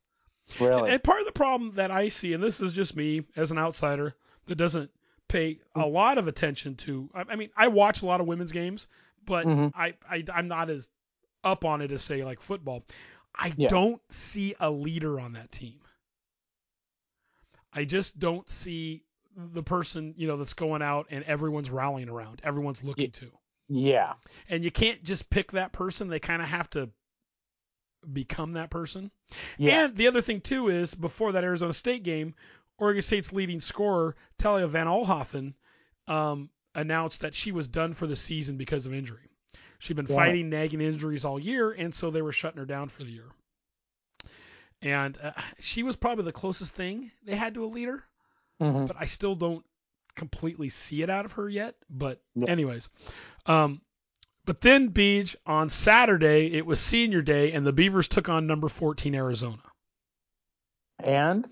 Really? 0.59 0.91
And 0.91 1.03
part 1.03 1.19
of 1.19 1.25
the 1.25 1.31
problem 1.33 1.73
that 1.75 1.91
I 1.91 2.09
see, 2.09 2.33
and 2.33 2.41
this 2.41 2.61
is 2.61 2.73
just 2.73 2.95
me 2.95 3.23
as 3.35 3.51
an 3.51 3.57
outsider 3.57 4.15
that 4.45 4.55
doesn't 4.55 4.89
pay 5.27 5.59
a 5.75 5.85
lot 5.85 6.17
of 6.17 6.27
attention 6.27 6.75
to. 6.75 7.09
I 7.13 7.23
I 7.29 7.35
mean, 7.35 7.49
I 7.55 7.67
watch 7.67 8.01
a 8.01 8.05
lot 8.05 8.21
of 8.21 8.27
women's 8.27 8.53
games, 8.53 8.87
but 9.25 9.45
Mhm. 9.45 9.73
I, 9.75 9.95
I 10.09 10.23
I'm 10.33 10.47
not 10.47 10.69
as 10.69 10.89
up 11.43 11.65
on 11.65 11.81
it 11.81 11.91
as 11.91 12.01
say 12.01 12.23
like 12.23 12.39
football. 12.41 12.85
I 13.35 13.53
Yeah. 13.57 13.67
don't 13.67 14.01
see 14.11 14.55
a 14.59 14.71
leader 14.71 15.19
on 15.19 15.33
that 15.33 15.51
team. 15.51 15.79
I 17.77 17.85
just 17.85 18.17
don't 18.17 18.49
see 18.49 19.03
the 19.35 19.61
person 19.61 20.15
you 20.17 20.27
know 20.27 20.37
that's 20.37 20.55
going 20.55 20.81
out 20.81 21.07
and 21.11 21.23
everyone's 21.25 21.69
rallying 21.69 22.09
around, 22.09 22.41
everyone's 22.43 22.83
looking 22.83 23.11
to, 23.11 23.31
yeah. 23.69 24.13
and 24.49 24.63
you 24.63 24.71
can't 24.71 25.03
just 25.03 25.29
pick 25.29 25.51
that 25.51 25.71
person. 25.71 26.07
They 26.07 26.19
kind 26.19 26.41
of 26.41 26.47
have 26.47 26.69
to 26.71 26.89
become 28.11 28.53
that 28.53 28.69
person. 28.69 29.11
Yeah. 29.57 29.85
And 29.85 29.95
the 29.95 30.07
other 30.07 30.21
thing 30.21 30.41
too 30.41 30.69
is 30.69 30.95
before 30.95 31.33
that 31.33 31.43
Arizona 31.43 31.73
State 31.73 32.03
game, 32.03 32.33
Oregon 32.77 33.01
State's 33.01 33.33
leading 33.33 33.59
scorer 33.59 34.15
Talia 34.37 34.67
von 34.67 34.87
Oelhoffen 34.87 35.53
um, 36.07 36.49
announced 36.73 37.21
that 37.21 37.35
she 37.35 37.51
was 37.51 37.67
done 37.67 37.93
for 37.93 38.07
the 38.07 38.15
season 38.15 38.57
because 38.57 38.85
of 38.85 38.93
injury. 38.93 39.29
She'd 39.79 39.95
been 39.95 40.07
Yeah. 40.07 40.15
fighting 40.15 40.49
nagging 40.49 40.81
injuries 40.81 41.25
all 41.25 41.39
year, 41.39 41.71
and 41.71 41.93
so 41.93 42.09
they 42.09 42.21
were 42.21 42.31
shutting 42.31 42.59
her 42.59 42.65
down 42.65 42.89
for 42.89 43.03
the 43.03 43.11
year. 43.11 43.29
And 44.81 45.17
uh, 45.21 45.31
she 45.59 45.83
was 45.83 45.95
probably 45.95 46.23
the 46.25 46.31
closest 46.31 46.73
thing 46.75 47.11
they 47.23 47.35
had 47.35 47.55
to 47.55 47.65
a 47.65 47.67
leader, 47.67 48.03
Mhm. 48.61 48.87
but 48.87 48.95
I 48.99 49.05
still 49.05 49.35
don't 49.35 49.65
completely 50.15 50.69
see 50.69 51.01
it 51.01 51.09
out 51.09 51.25
of 51.25 51.33
her 51.33 51.49
yet. 51.49 51.75
But 51.89 52.21
Yeah. 52.35 52.49
anyways, 52.49 52.89
um, 53.45 53.81
but 54.45 54.61
then 54.61 54.89
Beach 54.89 55.35
on 55.45 55.69
Saturday 55.69 56.51
it 56.53 56.65
was 56.65 56.79
senior 56.79 57.21
day, 57.21 57.51
and 57.53 57.65
the 57.65 57.73
Beavers 57.73 58.07
took 58.07 58.29
on 58.29 58.45
number 58.47 58.69
14 58.69 59.15
Arizona. 59.15 59.61
And 60.99 61.47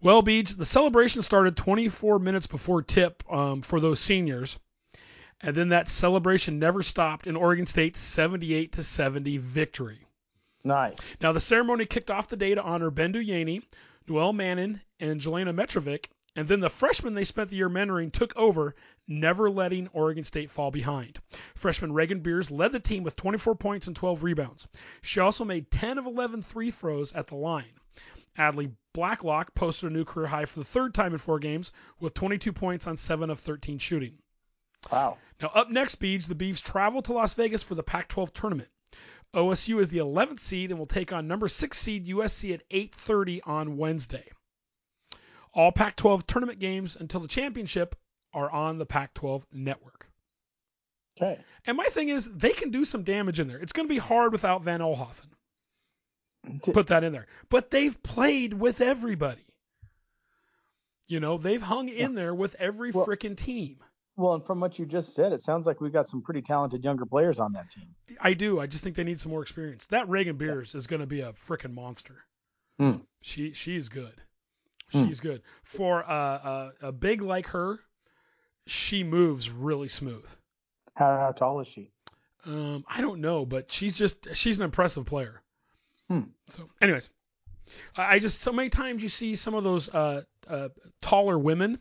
Well, 0.00 0.22
Beach, 0.22 0.56
the 0.56 0.66
celebration 0.66 1.22
started 1.22 1.56
24 1.56 2.18
minutes 2.18 2.46
before 2.46 2.82
tip 2.82 3.22
um, 3.30 3.62
for 3.62 3.80
those 3.80 4.00
seniors, 4.00 4.58
and 5.40 5.54
then 5.54 5.68
that 5.70 5.88
celebration 5.88 6.58
never 6.58 6.82
stopped 6.82 7.26
in 7.26 7.36
Oregon 7.36 7.66
State's 7.66 8.00
78 8.00 8.72
to 8.72 8.82
70 8.82 9.38
victory. 9.38 10.06
Nice. 10.64 10.98
Now, 11.20 11.32
the 11.32 11.40
ceremony 11.40 11.86
kicked 11.86 12.10
off 12.10 12.28
the 12.28 12.36
day 12.36 12.54
to 12.54 12.62
honor 12.62 12.90
Ben 12.90 13.12
Yeaney, 13.12 13.62
Noelle 14.06 14.32
Mannen, 14.32 14.80
and 14.98 15.20
Jelena 15.20 15.54
Mitrovic, 15.54 16.06
and 16.36 16.46
then 16.46 16.60
the 16.60 16.70
freshmen 16.70 17.14
they 17.14 17.24
spent 17.24 17.50
the 17.50 17.56
year 17.56 17.68
mentoring 17.68 18.12
took 18.12 18.36
over, 18.36 18.74
never 19.08 19.50
letting 19.50 19.88
Oregon 19.88 20.24
State 20.24 20.50
fall 20.50 20.70
behind. 20.70 21.18
Freshman 21.54 21.92
Raegan 21.92 22.22
Beers 22.22 22.50
led 22.50 22.72
the 22.72 22.80
team 22.80 23.02
with 23.02 23.16
24 23.16 23.56
points 23.56 23.86
and 23.88 23.96
12 23.96 24.22
rebounds. 24.22 24.68
She 25.02 25.20
also 25.20 25.44
made 25.44 25.70
10 25.70 25.98
of 25.98 26.06
11 26.06 26.42
free 26.42 26.70
throws 26.70 27.12
at 27.12 27.26
the 27.26 27.34
line. 27.34 27.72
Adley 28.38 28.72
Blacklock 28.92 29.54
posted 29.54 29.90
a 29.90 29.92
new 29.92 30.04
career 30.04 30.28
high 30.28 30.44
for 30.44 30.60
the 30.60 30.64
third 30.64 30.94
time 30.94 31.12
in 31.12 31.18
four 31.18 31.38
games 31.38 31.72
with 31.98 32.14
22 32.14 32.52
points 32.52 32.86
on 32.86 32.96
7 32.96 33.28
of 33.28 33.40
13 33.40 33.78
shooting. 33.78 34.18
Wow. 34.90 35.18
Now, 35.42 35.48
up 35.48 35.70
next, 35.70 35.96
Beads, 35.96 36.28
the 36.28 36.34
Beavs 36.34 36.62
travel 36.62 37.02
to 37.02 37.12
Las 37.12 37.34
Vegas 37.34 37.62
for 37.62 37.74
the 37.74 37.82
Pac 37.82 38.08
12 38.08 38.32
tournament. 38.32 38.68
OSU 39.34 39.80
is 39.80 39.88
the 39.88 39.98
11th 39.98 40.40
seed 40.40 40.70
and 40.70 40.78
will 40.78 40.86
take 40.86 41.12
on 41.12 41.28
number 41.28 41.48
6 41.48 41.78
seed 41.78 42.06
USC 42.06 42.52
at 42.52 42.68
8:30 42.70 43.40
on 43.44 43.76
Wednesday. 43.76 44.28
All 45.52 45.72
Pac-12 45.72 46.26
tournament 46.26 46.60
games 46.60 46.96
until 46.96 47.20
the 47.20 47.28
championship 47.28 47.96
are 48.32 48.50
on 48.50 48.78
the 48.78 48.86
Pac-12 48.86 49.44
network. 49.52 50.08
Okay. 51.20 51.40
And 51.66 51.76
my 51.76 51.84
thing 51.86 52.08
is, 52.08 52.32
they 52.36 52.52
can 52.52 52.70
do 52.70 52.84
some 52.84 53.02
damage 53.02 53.40
in 53.40 53.48
there. 53.48 53.58
It's 53.58 53.72
going 53.72 53.86
to 53.86 53.92
be 53.92 53.98
hard 53.98 54.32
without 54.32 54.62
von 54.62 54.80
Oelhoffen. 54.80 55.26
Put 56.72 56.86
that 56.86 57.04
in 57.04 57.12
there. 57.12 57.26
But 57.48 57.70
they've 57.70 58.00
played 58.02 58.54
with 58.54 58.80
everybody. 58.80 59.44
You 61.06 61.20
know, 61.20 61.36
they've 61.36 61.60
hung 61.60 61.88
in 61.88 62.14
there 62.14 62.34
with 62.34 62.54
every 62.54 62.92
Well- 62.92 63.06
frickin' 63.06 63.36
team. 63.36 63.82
Well, 64.16 64.34
and 64.34 64.44
from 64.44 64.60
what 64.60 64.78
you 64.78 64.86
just 64.86 65.14
said, 65.14 65.32
it 65.32 65.40
sounds 65.40 65.66
like 65.66 65.80
we've 65.80 65.92
got 65.92 66.08
some 66.08 66.20
pretty 66.20 66.42
talented 66.42 66.84
younger 66.84 67.06
players 67.06 67.38
on 67.38 67.52
that 67.54 67.70
team. 67.70 67.94
I 68.20 68.34
do. 68.34 68.60
I 68.60 68.66
just 68.66 68.84
think 68.84 68.96
they 68.96 69.04
need 69.04 69.18
some 69.18 69.32
more 69.32 69.42
experience. 69.42 69.86
That 69.86 70.08
Raegan 70.08 70.36
Beers 70.36 70.74
is 70.74 70.86
going 70.86 71.00
to 71.00 71.06
be 71.06 71.20
a 71.20 71.32
freaking 71.32 71.72
monster. 71.72 72.16
Hmm. 72.78 72.96
She 73.22 73.52
she's 73.52 73.88
good. 73.88 74.14
Hmm. 74.92 75.06
She's 75.06 75.20
good 75.20 75.42
for 75.62 76.02
uh, 76.02 76.12
a 76.12 76.88
a 76.88 76.92
big 76.92 77.22
like 77.22 77.48
her. 77.48 77.78
She 78.66 79.04
moves 79.04 79.50
really 79.50 79.88
smooth. 79.88 80.28
How, 80.94 81.16
how 81.16 81.32
tall 81.32 81.60
is 81.60 81.68
she? 81.68 81.90
Um, 82.46 82.84
I 82.88 83.00
don't 83.00 83.20
know, 83.20 83.44
but 83.46 83.70
she's 83.70 83.96
just 83.96 84.34
she's 84.34 84.58
an 84.58 84.64
impressive 84.64 85.06
player. 85.06 85.42
Hmm. 86.08 86.22
So, 86.46 86.68
anyways, 86.80 87.10
I 87.96 88.16
I 88.16 88.18
just 88.18 88.40
so 88.40 88.52
many 88.52 88.68
times 88.68 89.02
you 89.02 89.08
see 89.08 89.34
some 89.34 89.54
of 89.54 89.64
those 89.64 89.88
uh, 89.88 90.22
uh, 90.48 90.68
taller 91.00 91.38
women, 91.38 91.78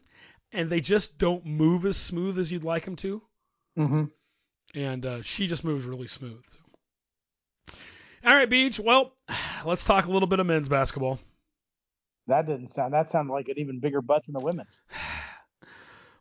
and 0.51 0.69
they 0.69 0.81
just 0.81 1.17
don't 1.17 1.45
move 1.45 1.85
as 1.85 1.97
smooth 1.97 2.39
as 2.39 2.51
you'd 2.51 2.63
like 2.63 2.85
them 2.85 2.95
to. 2.97 3.21
Mm-hmm. 3.77 4.03
and 4.75 5.05
uh, 5.05 5.21
she 5.21 5.47
just 5.47 5.63
moves 5.63 5.85
really 5.85 6.07
smooth. 6.07 6.43
So. 6.45 6.59
All 8.25 8.35
right, 8.35 8.49
Beach. 8.49 8.79
Well, 8.79 9.13
let's 9.65 9.85
talk 9.85 10.05
a 10.05 10.11
little 10.11 10.27
bit 10.27 10.39
of 10.39 10.47
men's 10.47 10.67
basketball. 10.69 11.19
That 12.27 12.45
didn't 12.45 12.67
sound. 12.67 12.93
That 12.93 13.09
sounded 13.09 13.31
like 13.33 13.47
an 13.47 13.57
even 13.57 13.79
bigger 13.79 14.01
butt 14.01 14.25
than 14.25 14.33
the 14.37 14.43
women's. 14.43 14.81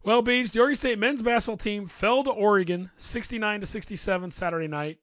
Well, 0.04 0.22
Beach, 0.22 0.52
the 0.52 0.60
Oregon 0.60 0.76
State 0.76 0.98
men's 0.98 1.20
basketball 1.20 1.58
team 1.58 1.86
fell 1.88 2.22
to 2.24 2.30
Oregon 2.30 2.88
69 2.96 3.60
to 3.60 3.66
67 3.66 4.30
Saturday 4.30 4.68
night 4.68 4.94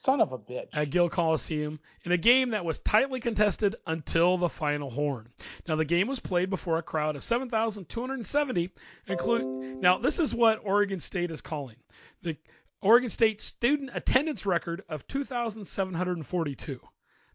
Son 0.00 0.20
of 0.22 0.32
a 0.32 0.38
bitch. 0.38 0.68
at 0.72 0.88
Gill 0.90 1.10
Coliseum 1.10 1.78
in 2.04 2.12
a 2.12 2.16
game 2.16 2.50
that 2.50 2.64
was 2.64 2.78
tightly 2.78 3.20
contested 3.20 3.76
until 3.86 4.38
the 4.38 4.48
final 4.48 4.88
horn. 4.88 5.28
Now, 5.68 5.76
the 5.76 5.84
game 5.84 6.06
was 6.08 6.20
played 6.20 6.48
before 6.48 6.78
a 6.78 6.82
crowd 6.82 7.16
of 7.16 7.22
7,270. 7.22 8.70
Include 9.06 9.82
now, 9.82 9.98
this 9.98 10.18
is 10.18 10.34
what 10.34 10.60
Oregon 10.64 11.00
State 11.00 11.30
is 11.30 11.42
calling 11.42 11.76
the 12.22 12.36
Oregon 12.80 13.10
State 13.10 13.42
student 13.42 13.90
attendance 13.92 14.46
record 14.46 14.82
of 14.88 15.06
2,742. 15.06 16.80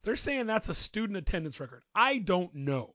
They're 0.01 0.15
saying 0.15 0.47
that's 0.47 0.69
a 0.69 0.73
student 0.73 1.17
attendance 1.17 1.59
record. 1.59 1.83
I 1.93 2.17
don't 2.17 2.53
know. 2.55 2.93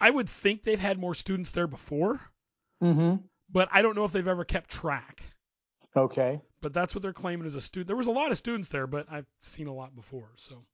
I 0.00 0.10
would 0.10 0.28
think 0.28 0.62
they've 0.64 0.78
had 0.78 0.98
more 0.98 1.14
students 1.14 1.52
there 1.52 1.68
before, 1.68 2.20
Mm-hmm. 2.82 3.16
but 3.50 3.68
I 3.72 3.82
don't 3.82 3.94
know 3.94 4.04
if 4.04 4.10
they've 4.12 4.26
ever 4.26 4.44
kept 4.44 4.70
track. 4.70 5.22
Okay. 5.96 6.40
But 6.64 6.72
that's 6.72 6.94
what 6.94 7.02
they're 7.02 7.12
claiming 7.12 7.44
as 7.44 7.56
a 7.56 7.60
student. 7.60 7.88
There 7.88 7.96
was 7.96 8.06
a 8.06 8.10
lot 8.10 8.30
of 8.30 8.38
students 8.38 8.70
there, 8.70 8.86
but 8.86 9.06
I've 9.10 9.26
seen 9.38 9.66
a 9.66 9.74
lot 9.74 9.94
before. 9.94 10.30
So 10.34 10.64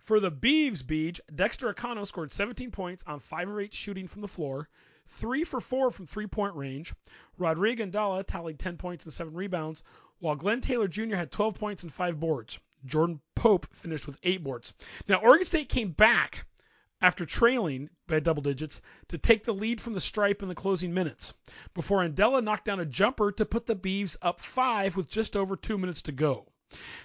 For 0.00 0.18
the 0.18 0.32
Beeves 0.32 0.82
Beach, 0.82 1.20
Dexter 1.32 1.72
Akanno 1.72 2.04
scored 2.04 2.32
17 2.32 2.72
points 2.72 3.04
on 3.06 3.20
5 3.20 3.48
of 3.50 3.60
8 3.60 3.72
shooting 3.72 4.08
from 4.08 4.22
the 4.22 4.26
floor, 4.26 4.68
3 5.06 5.44
for 5.44 5.60
4 5.60 5.92
from 5.92 6.06
three 6.06 6.26
point 6.26 6.56
range. 6.56 6.92
Rodrigue 7.36 7.78
Andela 7.78 8.26
tallied 8.26 8.58
10 8.58 8.78
points 8.78 9.04
and 9.04 9.12
7 9.12 9.32
rebounds, 9.32 9.84
while 10.18 10.34
Glenn 10.34 10.60
Taylor 10.60 10.88
Jr. 10.88 11.14
had 11.14 11.30
12 11.30 11.54
points 11.54 11.84
and 11.84 11.92
5 11.92 12.18
boards. 12.18 12.58
Jordan 12.84 13.20
Pope 13.36 13.72
finished 13.72 14.08
with 14.08 14.18
8 14.24 14.42
boards. 14.42 14.74
Now, 15.06 15.18
Oregon 15.18 15.46
State 15.46 15.68
came 15.68 15.92
back 15.92 16.48
after 17.00 17.24
trailing 17.24 17.88
by 18.06 18.20
double 18.20 18.42
digits 18.42 18.80
to 19.08 19.18
take 19.18 19.44
the 19.44 19.54
lead 19.54 19.80
from 19.80 19.94
the 19.94 20.00
stripe 20.00 20.42
in 20.42 20.48
the 20.48 20.54
closing 20.54 20.92
minutes 20.92 21.34
before 21.74 22.06
Andela 22.06 22.42
knocked 22.42 22.64
down 22.64 22.80
a 22.80 22.86
jumper 22.86 23.30
to 23.32 23.46
put 23.46 23.66
the 23.66 23.74
Beeves 23.74 24.16
up 24.22 24.40
5 24.40 24.96
with 24.96 25.08
just 25.08 25.36
over 25.36 25.56
2 25.56 25.78
minutes 25.78 26.02
to 26.02 26.12
go. 26.12 26.52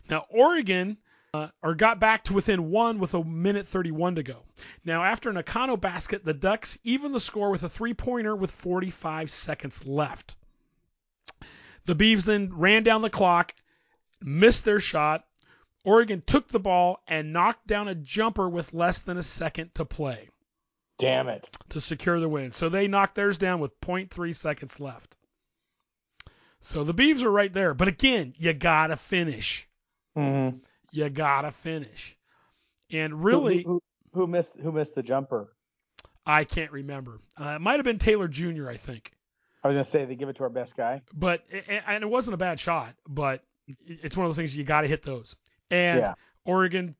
Now, 0.09 0.25
Oregon 0.29 0.97
uh, 1.33 1.47
or 1.63 1.73
got 1.73 1.99
back 1.99 2.23
to 2.23 2.33
within 2.33 2.69
one 2.69 2.99
with 2.99 3.13
a 3.13 3.23
minute 3.23 3.65
31 3.65 4.15
to 4.15 4.23
go. 4.23 4.43
Now, 4.85 5.03
after 5.03 5.29
an 5.29 5.35
Akanno 5.35 5.79
basket, 5.79 6.23
the 6.23 6.33
Ducks 6.33 6.77
even 6.83 7.11
the 7.11 7.19
score 7.19 7.49
with 7.49 7.63
a 7.63 7.69
three 7.69 7.93
pointer 7.93 8.35
with 8.35 8.51
45 8.51 9.29
seconds 9.29 9.85
left. 9.85 10.35
The 11.85 11.95
Beavs 11.95 12.23
then 12.23 12.51
ran 12.53 12.83
down 12.83 13.01
the 13.01 13.09
clock, 13.09 13.53
missed 14.21 14.63
their 14.63 14.79
shot. 14.79 15.25
Oregon 15.83 16.23
took 16.25 16.47
the 16.47 16.59
ball 16.59 17.01
and 17.07 17.33
knocked 17.33 17.67
down 17.67 17.87
a 17.87 17.95
jumper 17.95 18.47
with 18.47 18.73
less 18.73 18.99
than 18.99 19.17
a 19.17 19.23
second 19.23 19.75
to 19.75 19.85
play 19.85 20.29
Damn 20.97 21.27
it. 21.27 21.49
to 21.69 21.81
secure 21.81 22.19
the 22.19 22.29
win. 22.29 22.51
So 22.51 22.69
they 22.69 22.87
knocked 22.87 23.15
theirs 23.15 23.37
down 23.37 23.59
with 23.59 23.79
0.3 23.81 24.35
seconds 24.35 24.79
left. 24.79 25.15
So 26.59 26.85
the 26.85 26.93
Beavs 26.93 27.23
are 27.23 27.31
right 27.31 27.51
there. 27.51 27.73
But 27.73 27.89
again, 27.89 28.33
you 28.37 28.53
got 28.53 28.87
to 28.87 28.95
finish. 28.95 29.67
Mm-hmm. 30.17 30.57
You 30.91 31.09
got 31.09 31.41
to 31.41 31.51
finish. 31.51 32.15
And 32.89 33.23
really, 33.23 33.63
who, 33.63 33.81
who, 34.13 34.21
who 34.21 34.27
missed 34.27 34.55
who 34.57 34.71
missed 34.71 34.95
the 34.95 35.03
jumper? 35.03 35.51
I 36.25 36.45
can't 36.45 36.71
remember. 36.71 37.19
Uh, 37.39 37.55
it 37.55 37.61
might 37.61 37.75
have 37.75 37.83
been 37.83 37.97
Taylor 37.97 38.27
Jr., 38.27 38.69
I 38.69 38.77
think. 38.77 39.11
I 39.63 39.67
was 39.67 39.75
gonna 39.75 39.83
say 39.83 40.05
they 40.05 40.15
give 40.15 40.29
it 40.29 40.37
to 40.37 40.43
our 40.43 40.49
best 40.49 40.77
guy. 40.77 41.01
But 41.13 41.43
and 41.87 42.03
it 42.03 42.09
wasn't 42.09 42.35
a 42.35 42.37
bad 42.37 42.59
shot, 42.59 42.93
but 43.07 43.43
it's 43.85 44.15
one 44.15 44.25
of 44.25 44.29
those 44.29 44.37
things 44.37 44.55
you 44.55 44.63
got 44.63 44.81
to 44.81 44.87
hit 44.87 45.01
those. 45.01 45.35
And 45.73 46.01
Yeah. 46.01 46.13
Oregon 46.45 46.95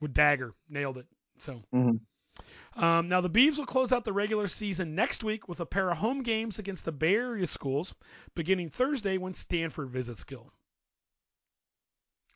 with 0.00 0.12
dagger 0.12 0.52
nailed 0.68 0.98
it. 0.98 1.06
So 1.38 1.62
Mhm. 1.72 2.00
um, 2.74 3.08
now 3.08 3.20
the 3.20 3.30
Beavs 3.30 3.56
will 3.58 3.66
close 3.66 3.92
out 3.92 4.04
the 4.04 4.12
regular 4.12 4.48
season 4.48 4.96
next 4.96 5.22
week 5.22 5.46
with 5.48 5.60
a 5.60 5.66
pair 5.66 5.88
of 5.90 5.98
home 5.98 6.24
games 6.24 6.58
against 6.58 6.84
the 6.84 6.90
Bay 6.92 7.14
Area 7.14 7.46
schools, 7.46 7.94
beginning 8.34 8.70
Thursday 8.70 9.16
when 9.16 9.32
Stanford 9.32 9.90
visits 9.90 10.24
Gill. 10.24 10.52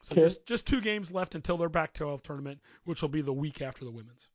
So 0.03 0.15
Okay. 0.15 0.23
just 0.23 0.47
just 0.47 0.65
two 0.67 0.81
games 0.81 1.11
left 1.13 1.35
until 1.35 1.57
their 1.57 1.71
Pac 1.71 1.93
12 1.95 2.23
tournament, 2.23 2.61
which 2.85 3.03
will 3.03 3.09
be 3.09 3.23
the 3.23 3.33
week 3.33 3.61
after 3.61 3.85
the 3.85 3.91
women's. 3.91 4.29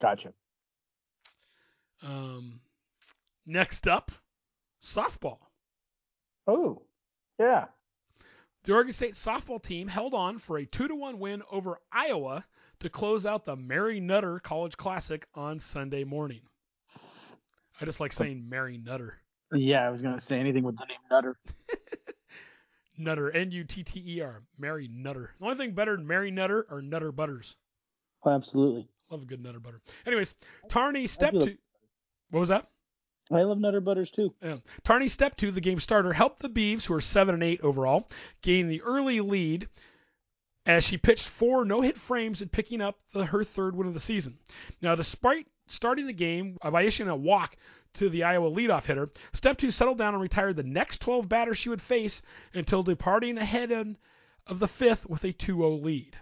Gotcha. 0.00 0.32
Um, 2.02 2.62
next 3.44 3.86
up, 3.86 4.12
softball. 4.80 5.40
Oh, 6.46 6.86
yeah. 7.38 7.66
The 8.64 8.72
Oregon 8.74 8.92
State 8.92 9.14
softball 9.14 9.62
team 9.62 9.88
held 9.88 10.14
on 10.14 10.38
for 10.38 10.58
a 10.58 10.66
2 10.66 10.88
to 10.88 10.94
1 10.94 11.18
win 11.18 11.42
over 11.50 11.78
Iowa 11.92 12.44
to 12.80 12.90
close 12.90 13.24
out 13.24 13.44
the 13.44 13.56
Mary 13.56 14.00
Nutter 14.00 14.40
College 14.40 14.76
Classic 14.76 15.26
on 15.34 15.58
Sunday 15.58 16.04
morning. 16.04 16.42
I 17.80 17.84
just 17.84 18.00
like 18.00 18.12
saying 18.12 18.48
Mary 18.48 18.78
Nutter. 18.78 19.18
Yeah, 19.52 19.86
I 19.86 19.90
was 19.90 20.02
gonna 20.02 20.20
say 20.20 20.38
anything 20.38 20.64
with 20.64 20.76
the 20.76 20.84
name 20.84 20.98
Nutter. 21.10 21.36
Nutter, 22.98 23.30
N 23.30 23.50
U 23.52 23.64
T 23.64 23.84
T 23.84 24.02
E 24.04 24.20
R, 24.20 24.42
Mary 24.58 24.88
Nutter. 24.92 25.30
The 25.38 25.44
only 25.44 25.56
thing 25.56 25.72
better 25.72 25.96
than 25.96 26.06
Mary 26.06 26.30
Nutter 26.30 26.66
are 26.68 26.82
Nutter 26.82 27.12
Butters. 27.12 27.56
Oh, 28.24 28.32
absolutely. 28.32 28.88
Love 29.10 29.22
a 29.22 29.26
good 29.26 29.42
Nutter 29.42 29.60
Butter. 29.60 29.80
Anyways, 30.04 30.34
Tarni 30.68 31.04
Stepto. 31.04 31.56
What 32.30 32.40
was 32.40 32.48
that? 32.48 32.68
I 33.30 33.42
love 33.42 33.58
Nutter 33.58 33.80
Butters 33.80 34.10
too. 34.10 34.34
Yeah. 34.42 34.56
Tarni 34.84 35.06
Stepto, 35.06 35.52
the 35.52 35.60
game 35.60 35.80
starter, 35.80 36.12
helped 36.12 36.40
the 36.40 36.48
Beavs, 36.48 36.86
who 36.86 36.94
are 36.94 37.00
seven 37.00 37.34
and 37.34 37.44
eight 37.44 37.60
overall, 37.62 38.08
gain 38.42 38.68
the 38.68 38.82
early 38.82 39.20
lead 39.20 39.68
as 40.64 40.86
she 40.86 40.98
pitched 40.98 41.26
four 41.26 41.64
no-hit 41.64 41.96
frames 41.96 42.42
and 42.42 42.52
picking 42.52 42.80
up 42.80 42.98
the, 43.12 43.24
her 43.24 43.44
third 43.44 43.74
win 43.74 43.88
of 43.88 43.94
the 43.94 44.00
season. 44.00 44.38
Now, 44.80 44.94
despite 44.94 45.46
starting 45.66 46.06
the 46.06 46.12
game 46.12 46.58
by 46.62 46.82
issuing 46.82 47.08
a 47.08 47.16
walk 47.16 47.56
to 47.94 48.08
the 48.08 48.24
Iowa 48.24 48.50
leadoff 48.50 48.86
hitter, 48.86 49.10
Stepto 49.32 49.70
settled 49.72 49.98
down 49.98 50.14
and 50.14 50.22
retired 50.22 50.56
the 50.56 50.62
next 50.62 51.00
12 51.02 51.28
batters 51.28 51.58
she 51.58 51.70
would 51.70 51.82
face 51.82 52.22
until 52.54 52.82
departing 52.82 53.38
ahead 53.38 53.72
of 54.46 54.58
the 54.58 54.68
fifth 54.68 55.06
with 55.08 55.24
a 55.24 55.32
2-0 55.32 55.82
lead. 55.82 56.16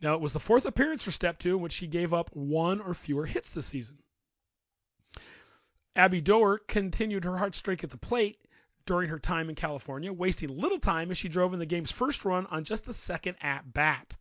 Now, 0.00 0.14
it 0.14 0.20
was 0.20 0.32
the 0.32 0.40
fourth 0.40 0.64
appearance 0.64 1.04
for 1.04 1.10
Stepto 1.10 1.50
in 1.50 1.60
which 1.60 1.72
she 1.72 1.86
gave 1.86 2.14
up 2.14 2.30
one 2.34 2.80
or 2.80 2.94
fewer 2.94 3.26
hits 3.26 3.50
this 3.50 3.66
season. 3.66 3.98
Abby 5.96 6.20
Doerr 6.20 6.58
continued 6.58 7.24
her 7.24 7.36
hard 7.36 7.54
streak 7.54 7.84
at 7.84 7.90
the 7.90 7.96
plate 7.96 8.38
during 8.86 9.08
her 9.08 9.18
time 9.18 9.48
in 9.48 9.54
California, 9.54 10.12
wasting 10.12 10.48
little 10.48 10.78
time 10.78 11.10
as 11.10 11.18
she 11.18 11.28
drove 11.28 11.52
in 11.52 11.58
the 11.58 11.66
game's 11.66 11.90
first 11.90 12.24
run 12.24 12.46
on 12.46 12.64
just 12.64 12.84
the 12.86 12.94
second 12.94 13.36
at 13.40 13.72
bat. 13.72 14.16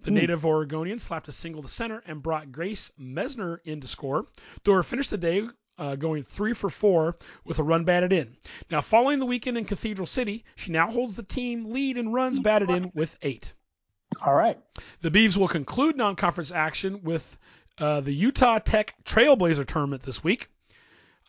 The 0.00 0.10
native 0.10 0.44
Oregonian 0.44 0.98
slapped 0.98 1.26
a 1.26 1.32
single 1.32 1.62
to 1.62 1.68
center 1.68 2.02
and 2.06 2.22
brought 2.22 2.52
Grace 2.52 2.92
Mesner 3.00 3.58
in 3.64 3.80
to 3.80 3.88
score. 3.88 4.26
Doerr 4.62 4.84
finished 4.84 5.10
the 5.10 5.18
day 5.18 5.48
uh, 5.78 5.96
going 5.96 6.22
three 6.22 6.52
for 6.52 6.70
four 6.70 7.16
with 7.44 7.58
a 7.58 7.62
run 7.62 7.84
batted 7.84 8.12
in. 8.12 8.36
Now, 8.70 8.80
following 8.80 9.18
the 9.18 9.26
weekend 9.26 9.58
in 9.58 9.64
Cathedral 9.64 10.06
City, 10.06 10.44
she 10.54 10.70
now 10.70 10.90
holds 10.90 11.16
the 11.16 11.22
team 11.22 11.72
lead 11.72 11.98
in 11.98 12.12
runs 12.12 12.40
batted 12.40 12.70
in 12.70 12.92
with 12.94 13.16
eight. 13.22 13.54
All 14.24 14.34
right. 14.34 14.58
The 15.00 15.10
Beavs 15.10 15.36
will 15.36 15.48
conclude 15.48 15.96
non-conference 15.96 16.52
action 16.52 17.02
with 17.02 17.36
uh, 17.78 18.00
the 18.00 18.14
Utah 18.14 18.58
Tech 18.58 18.94
Trailblazer 19.04 19.66
tournament 19.66 20.02
this 20.02 20.22
week. 20.22 20.48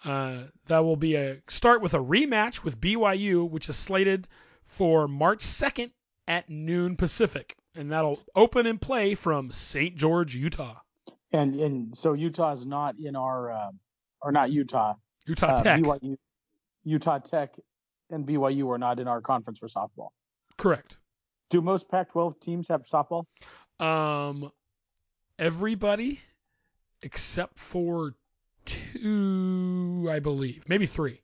Uh, 0.05 0.43
that 0.67 0.83
will 0.83 0.95
be 0.95 1.15
a 1.15 1.41
start 1.47 1.81
with 1.81 1.93
a 1.93 1.99
rematch 1.99 2.63
with 2.63 2.79
BYU, 2.79 3.49
which 3.49 3.67
is 3.67 3.75
slated 3.75 4.27
for 4.63 5.07
March 5.07 5.39
2nd 5.39 5.91
at 6.27 6.49
noon 6.49 6.95
Pacific, 6.95 7.55
and 7.75 7.91
that'll 7.91 8.19
open 8.35 8.65
and 8.67 8.79
play 8.79 9.15
from 9.15 9.51
St. 9.51 9.95
George, 9.95 10.35
Utah. 10.35 10.75
And 11.31 11.55
and 11.55 11.95
so 11.95 12.13
Utah 12.13 12.53
is 12.53 12.65
not 12.65 12.95
in 12.99 13.15
our 13.15 13.51
uh, 13.51 13.71
or 14.21 14.31
not 14.31 14.51
Utah. 14.51 14.95
Utah 15.25 15.47
uh, 15.47 15.63
Tech, 15.63 15.81
BYU, 15.81 16.17
Utah 16.83 17.19
Tech 17.19 17.55
and 18.09 18.25
BYU 18.25 18.69
are 18.69 18.77
not 18.77 18.99
in 18.99 19.07
our 19.07 19.21
conference 19.21 19.59
for 19.59 19.67
softball. 19.67 20.09
correct. 20.57 20.97
Do 21.49 21.61
most 21.61 21.89
Pac-12 21.89 22.39
teams 22.41 22.67
have 22.67 22.83
softball? 22.83 23.25
Um, 23.79 24.51
everybody 25.39 26.19
except 27.01 27.57
for 27.57 28.13
two, 28.67 30.07
I 30.11 30.19
believe, 30.19 30.67
maybe 30.69 30.85
three. 30.85 31.21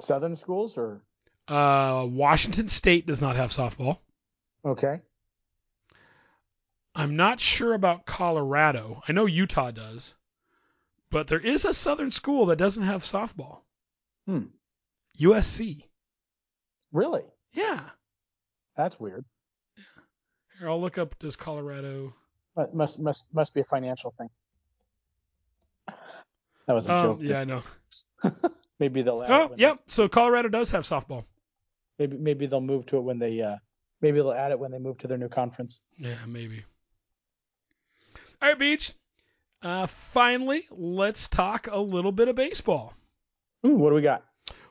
Southern 0.00 0.36
schools 0.36 0.78
or 0.78 1.02
Uh, 1.48 2.06
Washington 2.10 2.68
State 2.68 3.06
does 3.06 3.20
not 3.20 3.36
have 3.36 3.50
softball. 3.50 3.98
okay? 4.64 5.00
I'm 6.94 7.16
not 7.16 7.40
sure 7.40 7.72
about 7.72 8.04
Colorado. 8.04 9.02
I 9.08 9.12
know 9.12 9.24
Utah 9.26 9.70
does, 9.70 10.14
but 11.10 11.26
there 11.26 11.40
is 11.40 11.64
a 11.64 11.72
Southern 11.72 12.10
school 12.10 12.46
that 12.46 12.56
doesn't 12.56 12.82
have 12.82 13.02
softball. 13.02 13.60
Hmm. 14.26 14.46
USC. 15.18 15.82
Really? 16.92 17.24
Yeah. 17.54 17.80
That's 18.76 19.00
weird. 19.00 19.24
Here, 20.58 20.68
I'll 20.68 20.80
look 20.80 20.98
up 20.98 21.18
does 21.18 21.36
Colorado. 21.36 22.14
Must 22.74 22.98
must 23.00 23.32
must 23.32 23.54
be 23.54 23.60
a 23.62 23.64
financial 23.64 24.10
thing. 24.18 24.28
That 26.66 26.74
was 26.74 26.86
a 26.86 26.94
Oh, 26.94 27.02
joke. 27.02 27.18
yeah, 27.22 27.40
I 27.40 27.44
know. 27.44 27.62
Maybe 28.78 29.02
they'll. 29.02 29.22
Add 29.22 29.30
Oh, 29.30 29.54
yep. 29.56 29.80
So 29.86 30.08
Colorado 30.08 30.48
does 30.48 30.70
have 30.70 30.82
softball. 30.82 31.24
Maybe 31.98 32.16
maybe 32.16 32.46
they'll 32.46 32.60
move 32.60 32.86
to 32.86 32.96
it 32.96 33.02
when 33.02 33.18
they. 33.18 33.40
Uh, 33.40 33.56
maybe 34.00 34.18
they'll 34.18 34.32
add 34.32 34.50
it 34.50 34.58
when 34.58 34.70
they 34.72 34.78
move 34.78 34.98
to 34.98 35.08
their 35.08 35.18
new 35.18 35.28
conference. 35.28 35.78
Yeah, 35.98 36.14
maybe. 36.26 36.64
All 38.40 38.48
right, 38.48 38.58
Beach. 38.58 38.92
Uh, 39.62 39.86
finally, 39.86 40.62
let's 40.70 41.28
talk 41.28 41.68
a 41.70 41.78
little 41.78 42.10
bit 42.10 42.26
of 42.28 42.34
baseball. 42.34 42.94
Ooh, 43.64 43.76
what 43.76 43.90
do 43.90 43.94
we 43.94 44.02
got? 44.02 44.24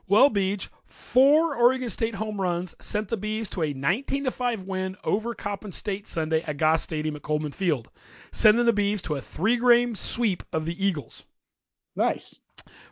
Well, 0.08 0.30
Beach, 0.30 0.70
four 0.84 1.56
Oregon 1.56 1.90
State 1.90 2.16
home 2.16 2.42
runs 2.42 2.76
sent 2.82 3.08
the 3.08 3.16
Bees 3.16 3.48
to 3.52 3.64
a 3.64 3.72
19 3.74 4.26
to 4.26 4.32
5 4.32 4.64
win 4.64 4.98
over 5.06 5.34
Coppin 5.34 5.72
State 5.72 6.06
Sunday 6.10 6.42
at 6.42 6.58
Goss 6.58 6.82
Stadium 6.82 7.16
at 7.16 7.22
Coleman 7.22 7.54
Field, 7.54 7.90
sending 8.34 8.66
the 8.66 8.74
Bees 8.74 9.02
to 9.04 9.16
a 9.16 9.22
three 9.22 9.58
game 9.58 9.96
sweep 9.96 10.44
of 10.52 10.66
the 10.66 10.86
Eagles. 10.86 11.24
Nice. 11.96 12.40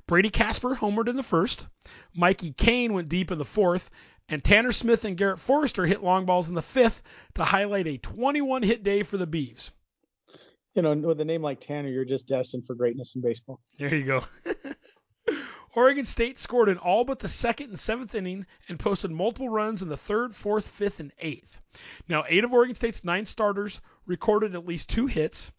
Brady 0.08 0.30
Casper 0.30 0.76
homered 0.76 1.08
in 1.08 1.16
the 1.16 1.24
first, 1.24 1.68
Mikey 2.14 2.52
Kane 2.52 2.94
went 2.94 3.10
deep 3.10 3.32
in 3.32 3.38
the 3.38 3.46
fourth, 3.46 3.90
and 4.28 4.44
Tanner 4.44 4.72
Smith 4.72 5.06
and 5.06 5.18
Garrett 5.18 5.40
Forrester 5.40 5.86
hit 5.86 6.04
long 6.04 6.26
balls 6.26 6.50
in 6.50 6.56
the 6.56 6.62
fifth 6.62 7.02
to 7.36 7.44
highlight 7.44 7.88
a 7.88 7.98
21 7.98 8.64
hit 8.64 8.84
day 8.84 9.04
for 9.04 9.18
the 9.18 9.28
Bees. 9.28 9.72
You 10.76 10.82
know, 10.84 10.96
with 10.96 11.20
a 11.20 11.26
name 11.26 11.42
like 11.42 11.60
Tanner, 11.60 11.90
you're 11.90 12.06
just 12.06 12.28
destined 12.28 12.66
for 12.66 12.76
greatness 12.76 13.16
in 13.16 13.22
baseball. 13.22 13.60
There 13.78 13.94
you 13.94 14.06
go. 14.06 14.24
Oregon 15.76 16.06
State 16.06 16.40
scored 16.40 16.70
in 16.70 16.78
all 16.78 17.06
but 17.06 17.20
the 17.20 17.28
second 17.28 17.70
and 17.70 17.80
seventh 17.80 18.16
inning 18.16 18.46
and 18.68 18.80
posted 18.80 19.12
multiple 19.12 19.50
runs 19.50 19.82
in 19.82 19.90
the 19.90 19.98
third, 19.98 20.34
fourth, 20.34 20.68
fifth, 20.68 21.00
and 21.00 21.12
eighth. 21.20 21.62
Now, 22.08 22.24
eight 22.28 22.44
of 22.44 22.54
Oregon 22.54 22.76
State's 22.76 23.04
nine 23.04 23.26
starters 23.26 23.80
recorded 24.06 24.56
at 24.56 24.66
least 24.66 24.90
two 24.90 25.06
hits. 25.06 25.52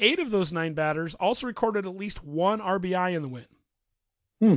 Eight 0.00 0.18
of 0.18 0.30
those 0.30 0.52
nine 0.52 0.72
batters 0.72 1.14
also 1.14 1.46
recorded 1.46 1.86
at 1.86 1.94
least 1.94 2.24
one 2.24 2.60
RBI 2.60 3.14
in 3.14 3.22
the 3.22 3.28
win. 3.28 3.46
Hmm. 4.40 4.54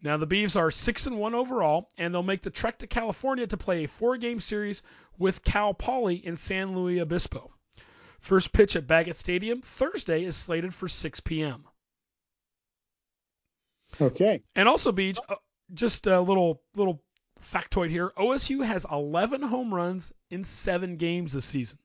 Now 0.00 0.16
the 0.16 0.26
Beavs 0.26 0.56
are 0.56 0.70
six 0.70 1.08
and 1.08 1.18
one 1.18 1.34
overall, 1.34 1.88
and 1.98 2.14
they'll 2.14 2.22
make 2.22 2.42
the 2.42 2.50
trek 2.50 2.78
to 2.78 2.86
California 2.86 3.46
to 3.48 3.56
play 3.56 3.82
a 3.82 3.88
four-game 3.88 4.38
series 4.38 4.82
with 5.18 5.42
Cal 5.42 5.74
Poly 5.74 6.24
in 6.24 6.36
San 6.36 6.76
Luis 6.76 7.00
Obispo. 7.00 7.52
First 8.20 8.52
pitch 8.52 8.76
at 8.76 8.86
Baggett 8.86 9.18
Stadium 9.18 9.60
Thursday 9.60 10.22
is 10.24 10.36
slated 10.36 10.72
for 10.72 10.86
6 10.86 11.20
p.m. 11.20 11.64
Okay. 14.00 14.42
And 14.54 14.68
also, 14.68 14.92
Beach, 14.92 15.18
uh, 15.28 15.34
just 15.72 16.06
a 16.06 16.20
little 16.20 16.62
little 16.76 17.02
factoid 17.40 17.90
here: 17.90 18.12
OSU 18.16 18.64
has 18.64 18.86
11 18.90 19.42
home 19.42 19.74
runs 19.74 20.12
in 20.30 20.44
seven 20.44 20.96
games 20.96 21.32
this 21.32 21.44
season. 21.44 21.78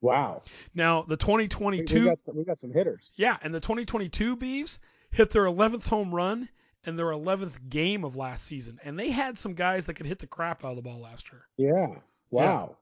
Wow. 0.00 0.42
Now 0.74 1.02
the 1.02 1.08
We, 1.26 1.34
we 1.42 1.48
2022, 1.48 2.04
got 2.04 2.20
some. 2.20 2.36
We 2.36 2.44
got 2.44 2.58
some 2.58 2.72
hitters. 2.72 3.10
yeah, 3.16 3.36
and 3.42 3.52
the 3.54 3.60
2022 3.60 4.36
Beavs 4.36 4.78
hit 5.10 5.30
their 5.30 5.44
11th 5.44 5.86
home 5.88 6.14
run 6.14 6.48
in 6.84 6.96
their 6.96 7.06
11th 7.06 7.68
game 7.68 8.04
of 8.04 8.14
last 8.16 8.44
season, 8.44 8.78
and 8.84 8.98
they 8.98 9.10
had 9.10 9.38
some 9.38 9.54
guys 9.54 9.86
that 9.86 9.94
could 9.94 10.06
hit 10.06 10.18
the 10.20 10.26
crap 10.26 10.64
out 10.64 10.70
of 10.70 10.76
the 10.76 10.82
ball 10.82 11.00
last 11.00 11.30
year. 11.32 11.42
Yeah. 11.56 12.00
Wow. 12.30 12.76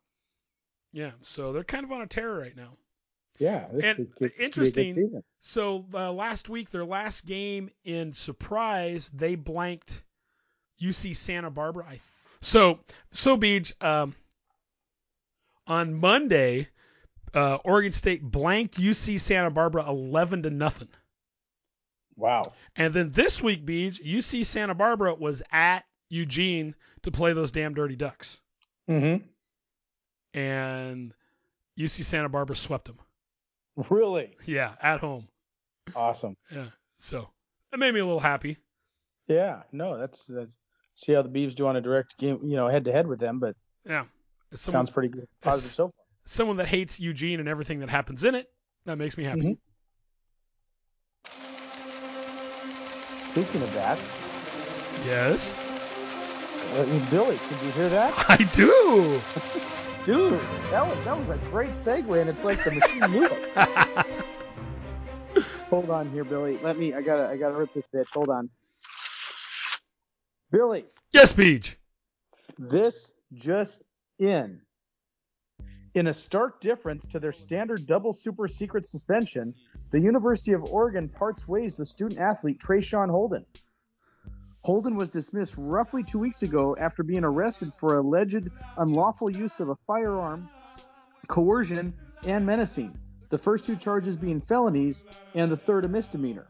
Yeah, 0.92 1.12
so 1.22 1.52
they're 1.52 1.64
kind 1.64 1.84
of 1.84 1.92
on 1.92 2.02
a 2.02 2.06
tear 2.06 2.32
right 2.34 2.54
now. 2.56 2.76
Yeah. 3.38 3.68
this 3.72 3.84
And 3.84 3.96
could- 3.96 4.16
could 4.16 4.18
be 4.18 4.26
a 4.26 4.28
good 4.30 4.44
interesting- 4.44 5.22
So 5.40 5.86
uh, 5.94 6.12
last 6.12 6.48
week, 6.48 6.70
their 6.70 6.84
last 6.84 7.26
game 7.26 7.70
in 7.84 8.12
surprise, 8.12 9.08
they 9.14 9.34
blanked 9.36 10.02
UC 10.82 11.14
Santa 11.16 11.50
Barbara. 11.50 11.84
I 11.86 11.90
th- 11.90 12.00
so 12.40 12.78
so 13.12 13.36
Beach. 13.36 13.72
Um, 13.80 14.14
on 15.66 15.94
Monday, 15.94 16.68
uh, 17.36 17.58
Oregon 17.64 17.92
State 17.92 18.22
blanked 18.22 18.78
UC 18.78 19.20
Santa 19.20 19.50
Barbara 19.50 19.88
eleven 19.88 20.42
to 20.44 20.50
nothing. 20.50 20.88
Wow. 22.16 22.42
And 22.76 22.94
then 22.94 23.10
this 23.10 23.42
week, 23.42 23.64
Beach, 23.66 24.00
UC 24.02 24.44
Santa 24.46 24.74
Barbara 24.74 25.14
was 25.14 25.42
at 25.52 25.84
Eugene 26.08 26.74
to 27.02 27.10
play 27.10 27.32
those 27.34 27.50
damn 27.52 27.74
dirty 27.74 27.94
ducks, 27.96 28.40
Mm-hmm. 28.88 29.24
and 30.34 31.12
UC 31.78 32.04
Santa 32.04 32.28
Barbara 32.28 32.56
swept 32.56 32.86
them. 32.86 32.98
Really 33.90 34.34
Yeah, 34.46 34.72
at 34.82 35.00
home. 35.00 35.28
awesome. 35.94 36.36
Yeah, 36.50 36.68
so 36.96 37.28
that 37.70 37.78
made 37.78 37.92
me 37.92 38.00
a 38.00 38.04
little 38.06 38.18
happy. 38.20 38.56
Yeah. 39.28 39.62
No, 39.72 39.98
that's 39.98 40.24
that's. 40.26 40.58
See 40.94 41.12
how 41.12 41.20
the 41.20 41.28
Beavs 41.28 41.54
do 41.54 41.66
on 41.66 41.76
a 41.76 41.80
direct 41.82 42.16
game, 42.16 42.38
you 42.42 42.56
know, 42.56 42.68
head 42.68 42.86
to 42.86 42.92
head 42.92 43.06
with 43.06 43.18
them, 43.20 43.38
but 43.38 43.54
Yeah, 43.84 44.04
someone, 44.54 44.78
sounds 44.86 44.90
pretty 44.90 45.08
good. 45.08 45.26
Positive 45.42 45.70
so 45.70 45.84
far. 45.88 46.05
Someone 46.26 46.58
that 46.58 46.68
hates 46.68 47.00
Eugene 47.00 47.40
and 47.40 47.48
everything 47.48 47.80
that 47.80 47.88
happens 47.88 48.24
in 48.24 48.34
it, 48.34 48.46
that 48.84 48.98
makes 48.98 49.16
me 49.16 49.24
happy. 49.24 49.40
Mhm. 49.40 49.56
Speaking 53.24 53.62
of 53.62 53.72
that, 53.72 53.98
Yes, 55.04 55.58
uh, 56.72 56.84
Billy, 57.10 57.38
did 57.48 57.62
you 57.62 57.70
hear 57.72 57.88
that? 57.90 58.12
I 58.28 58.36
do. 58.52 59.20
Dude, 60.04 60.32
that 60.70 60.86
was 60.86 61.02
that 61.04 61.18
was 61.18 61.28
a 61.28 61.36
great 61.50 61.70
segue, 61.70 62.20
and 62.20 62.30
it's 62.30 62.44
like 62.44 62.62
the 62.64 62.70
machine 62.70 63.12
knew 63.12 63.24
it. 63.24 63.48
Hold 65.70 65.90
on 65.90 66.10
here, 66.12 66.24
Billy. 66.24 66.58
Let 66.62 66.78
me. 66.78 66.94
I 66.94 67.02
gotta. 67.02 67.28
I 67.28 67.36
gotta 67.36 67.56
rip 67.56 67.72
this 67.74 67.84
bitch. 67.94 68.06
Hold 68.14 68.30
on. 68.30 68.48
Billy, 70.50 70.84
yes, 71.12 71.32
Beach. 71.32 71.76
this 72.58 73.12
just 73.34 73.86
in. 74.18 74.60
In 75.96 76.08
a 76.08 76.12
stark 76.12 76.60
difference 76.60 77.06
to 77.08 77.20
their 77.20 77.32
standard 77.32 77.86
double 77.86 78.12
super 78.12 78.48
secret 78.48 78.84
suspension, 78.84 79.54
the 79.88 79.98
University 79.98 80.52
of 80.52 80.62
Oregon 80.62 81.08
parts 81.08 81.48
ways 81.48 81.78
with 81.78 81.88
student 81.88 82.20
athlete 82.20 82.58
Traeshon 82.58 83.08
Holden. 83.08 83.46
Holden 84.62 84.96
was 84.96 85.08
dismissed 85.08 85.54
roughly 85.56 86.02
two 86.02 86.18
weeks 86.18 86.42
ago 86.42 86.76
after 86.78 87.02
being 87.02 87.24
arrested 87.24 87.72
for 87.72 87.96
alleged 87.96 88.46
unlawful 88.76 89.30
use 89.30 89.58
of 89.58 89.70
a 89.70 89.74
firearm, 89.74 90.50
coercion, 91.28 91.94
and 92.26 92.44
menacing. 92.44 92.94
The 93.30 93.38
first 93.38 93.64
two 93.64 93.76
charges 93.76 94.18
being 94.18 94.42
felonies, 94.42 95.02
and 95.34 95.50
the 95.50 95.56
third 95.56 95.86
a 95.86 95.88
misdemeanor. 95.88 96.46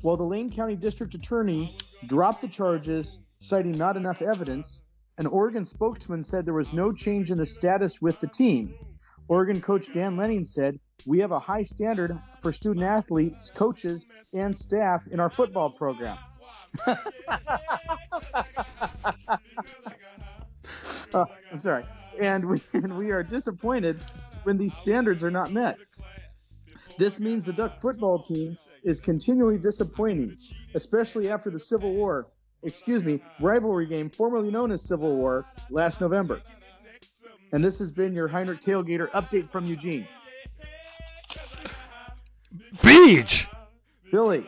While 0.00 0.16
the 0.16 0.24
Lane 0.24 0.50
County 0.50 0.74
District 0.74 1.14
Attorney 1.14 1.70
dropped 2.04 2.40
the 2.40 2.48
charges, 2.48 3.20
citing 3.38 3.78
not 3.78 3.96
enough 3.96 4.22
evidence, 4.22 4.82
an 5.22 5.28
Oregon 5.28 5.64
spokesman 5.64 6.24
said 6.24 6.44
there 6.44 6.52
was 6.52 6.72
no 6.72 6.90
change 6.90 7.30
in 7.30 7.38
the 7.38 7.46
status 7.46 8.02
with 8.02 8.18
the 8.18 8.26
team. 8.26 8.74
Oregon 9.28 9.60
coach 9.60 9.92
Dan 9.92 10.16
Lanning 10.16 10.44
said, 10.44 10.80
We 11.06 11.20
have 11.20 11.30
a 11.30 11.38
high 11.38 11.62
standard 11.62 12.18
for 12.40 12.50
student 12.50 12.84
athletes, 12.84 13.48
coaches, 13.54 14.04
and 14.34 14.56
staff 14.56 15.06
in 15.06 15.20
our 15.20 15.28
football 15.28 15.70
program. 15.70 16.18
Uh, 16.84 16.96
I'm 21.52 21.58
sorry. 21.58 21.84
And 22.20 22.44
we, 22.44 22.60
and 22.72 22.96
we 22.96 23.12
are 23.12 23.22
disappointed 23.22 24.00
when 24.42 24.58
these 24.58 24.74
standards 24.74 25.22
are 25.22 25.30
not 25.30 25.52
met. 25.52 25.78
This 26.98 27.20
means 27.20 27.46
the 27.46 27.52
Duck 27.52 27.80
football 27.80 28.18
team 28.18 28.58
is 28.82 28.98
continually 28.98 29.58
disappointing, 29.58 30.36
especially 30.74 31.30
after 31.30 31.48
the 31.48 31.60
Civil 31.60 31.94
War, 31.94 32.26
excuse 32.62 33.02
me, 33.04 33.20
rivalry 33.40 33.86
game 33.86 34.10
formerly 34.10 34.50
known 34.50 34.72
as 34.72 34.82
Civil 34.86 35.16
War 35.16 35.44
last 35.70 36.00
November. 36.00 36.40
And 37.52 37.62
this 37.62 37.78
has 37.80 37.92
been 37.92 38.14
your 38.14 38.28
Heinrich 38.28 38.60
Tailgater 38.60 39.08
update 39.10 39.50
from 39.50 39.66
Eugene. 39.66 40.06
Beach. 42.82 43.46
Billy. 44.10 44.44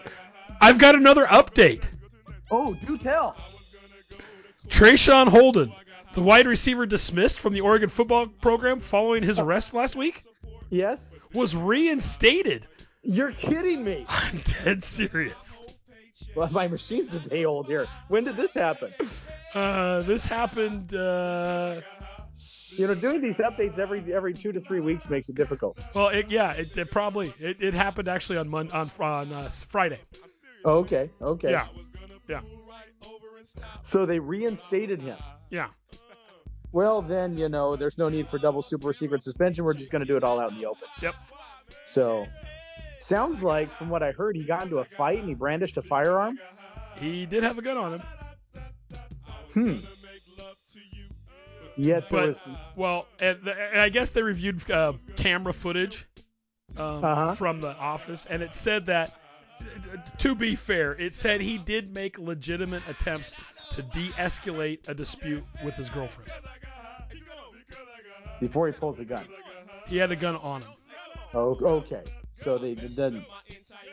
I've 0.60 0.78
got 0.78 0.94
another 0.94 1.24
update. 1.24 1.88
Oh, 2.50 2.74
do 2.74 2.96
tell. 2.96 3.36
Traeshon 4.68 5.28
Holden, 5.28 5.72
the 6.14 6.22
wide 6.22 6.46
receiver 6.46 6.86
dismissed 6.86 7.40
from 7.40 7.52
the 7.52 7.60
Oregon 7.60 7.88
football 7.88 8.26
program 8.26 8.80
following 8.80 9.22
his 9.22 9.38
arrest 9.38 9.74
last 9.74 9.96
week, 9.96 10.22
Yes? 10.70 11.10
was 11.34 11.54
reinstated. 11.54 12.66
You're 13.02 13.32
kidding 13.32 13.84
me. 13.84 14.06
I'm 14.08 14.40
dead 14.64 14.82
serious. 14.82 15.66
Well, 16.36 16.48
my 16.50 16.68
machine's 16.68 17.12
a 17.14 17.20
day 17.20 17.44
old 17.44 17.66
here. 17.66 17.86
When 18.08 18.24
did 18.24 18.36
this 18.36 18.54
happen? 18.54 18.92
Uh, 19.54 20.02
this 20.02 20.24
happened. 20.24 20.94
Uh, 20.94 21.80
You 22.76 22.86
know, 22.88 22.94
doing 22.94 23.20
these 23.20 23.38
updates 23.38 23.78
every 23.78 24.12
every 24.12 24.34
two 24.34 24.50
to 24.52 24.60
three 24.60 24.80
weeks 24.80 25.08
makes 25.08 25.28
it 25.28 25.36
difficult. 25.36 25.78
well, 25.94 26.08
it, 26.08 26.28
yeah, 26.28 26.52
it, 26.52 26.76
it 26.76 26.90
probably 26.90 27.32
it, 27.38 27.62
it 27.62 27.74
happened 27.74 28.08
actually 28.08 28.38
on 28.38 28.48
Mon- 28.48 28.70
on 28.72 28.90
on 29.00 29.32
uh, 29.32 29.48
Friday. 29.48 30.00
Okay, 30.64 31.10
okay. 31.20 31.50
Yeah, 31.50 31.66
yeah, 32.28 32.40
So 33.82 34.06
they 34.06 34.18
reinstated 34.18 35.00
him. 35.00 35.18
yeah. 35.50 35.68
Well, 36.72 37.02
then 37.02 37.38
you 37.38 37.48
know, 37.48 37.76
there's 37.76 37.96
no 37.98 38.08
need 38.08 38.28
for 38.28 38.38
double 38.38 38.62
super 38.62 38.92
secret 38.92 39.22
suspension. 39.22 39.64
We're 39.64 39.74
just 39.74 39.92
going 39.92 40.02
to 40.02 40.08
do 40.08 40.16
it 40.16 40.24
all 40.24 40.40
out 40.40 40.50
in 40.50 40.58
the 40.58 40.66
open. 40.66 40.88
Yep. 41.02 41.14
So, 41.84 42.26
sounds 43.04 43.42
like 43.42 43.70
from 43.70 43.88
what 43.90 44.02
I 44.02 44.12
heard, 44.12 44.36
he 44.36 44.44
got 44.44 44.62
into 44.64 44.78
a 44.78 44.84
fight 44.84 45.18
and 45.18 45.28
he 45.28 45.34
brandished 45.34 45.76
a 45.76 45.82
firearm. 45.82 46.38
He 46.98 47.26
did 47.26 47.42
have 47.42 47.58
a 47.58 47.62
gun 47.62 47.76
on 47.76 47.92
him, 47.94 48.02
Hmm. 49.52 49.72
Yet 51.76 52.08
there 52.08 52.20
but 52.20 52.28
was. 52.28 52.48
well, 52.76 53.06
and, 53.18 53.38
the, 53.42 53.52
and 53.72 53.80
I 53.80 53.88
guess 53.88 54.10
they 54.10 54.22
reviewed 54.22 54.68
uh, 54.70 54.92
camera 55.16 55.52
footage 55.52 56.06
um, 56.76 57.04
Uh-huh. 57.04 57.34
from 57.34 57.60
the 57.60 57.74
office, 57.76 58.26
and 58.26 58.42
it 58.42 58.54
said 58.54 58.86
that. 58.86 59.12
To 60.18 60.34
be 60.34 60.56
fair, 60.56 60.92
it 60.92 61.14
said 61.14 61.40
he 61.40 61.56
did 61.58 61.94
make 61.94 62.18
legitimate 62.18 62.82
attempts 62.88 63.34
to 63.70 63.82
de-escalate 63.82 64.88
a 64.88 64.94
dispute 64.94 65.42
with 65.64 65.74
his 65.76 65.88
girlfriend. 65.88 66.30
Before 68.40 68.66
he 68.66 68.72
pulls 68.72 68.98
the 68.98 69.04
gun. 69.04 69.24
He 69.86 69.96
had 69.96 70.10
a 70.12 70.16
gun 70.16 70.36
on 70.36 70.62
him. 70.62 70.70
Oh, 71.32 71.56
okay. 71.62 72.02
So 72.34 72.58
they 72.58 72.74
didn't. 72.74 73.24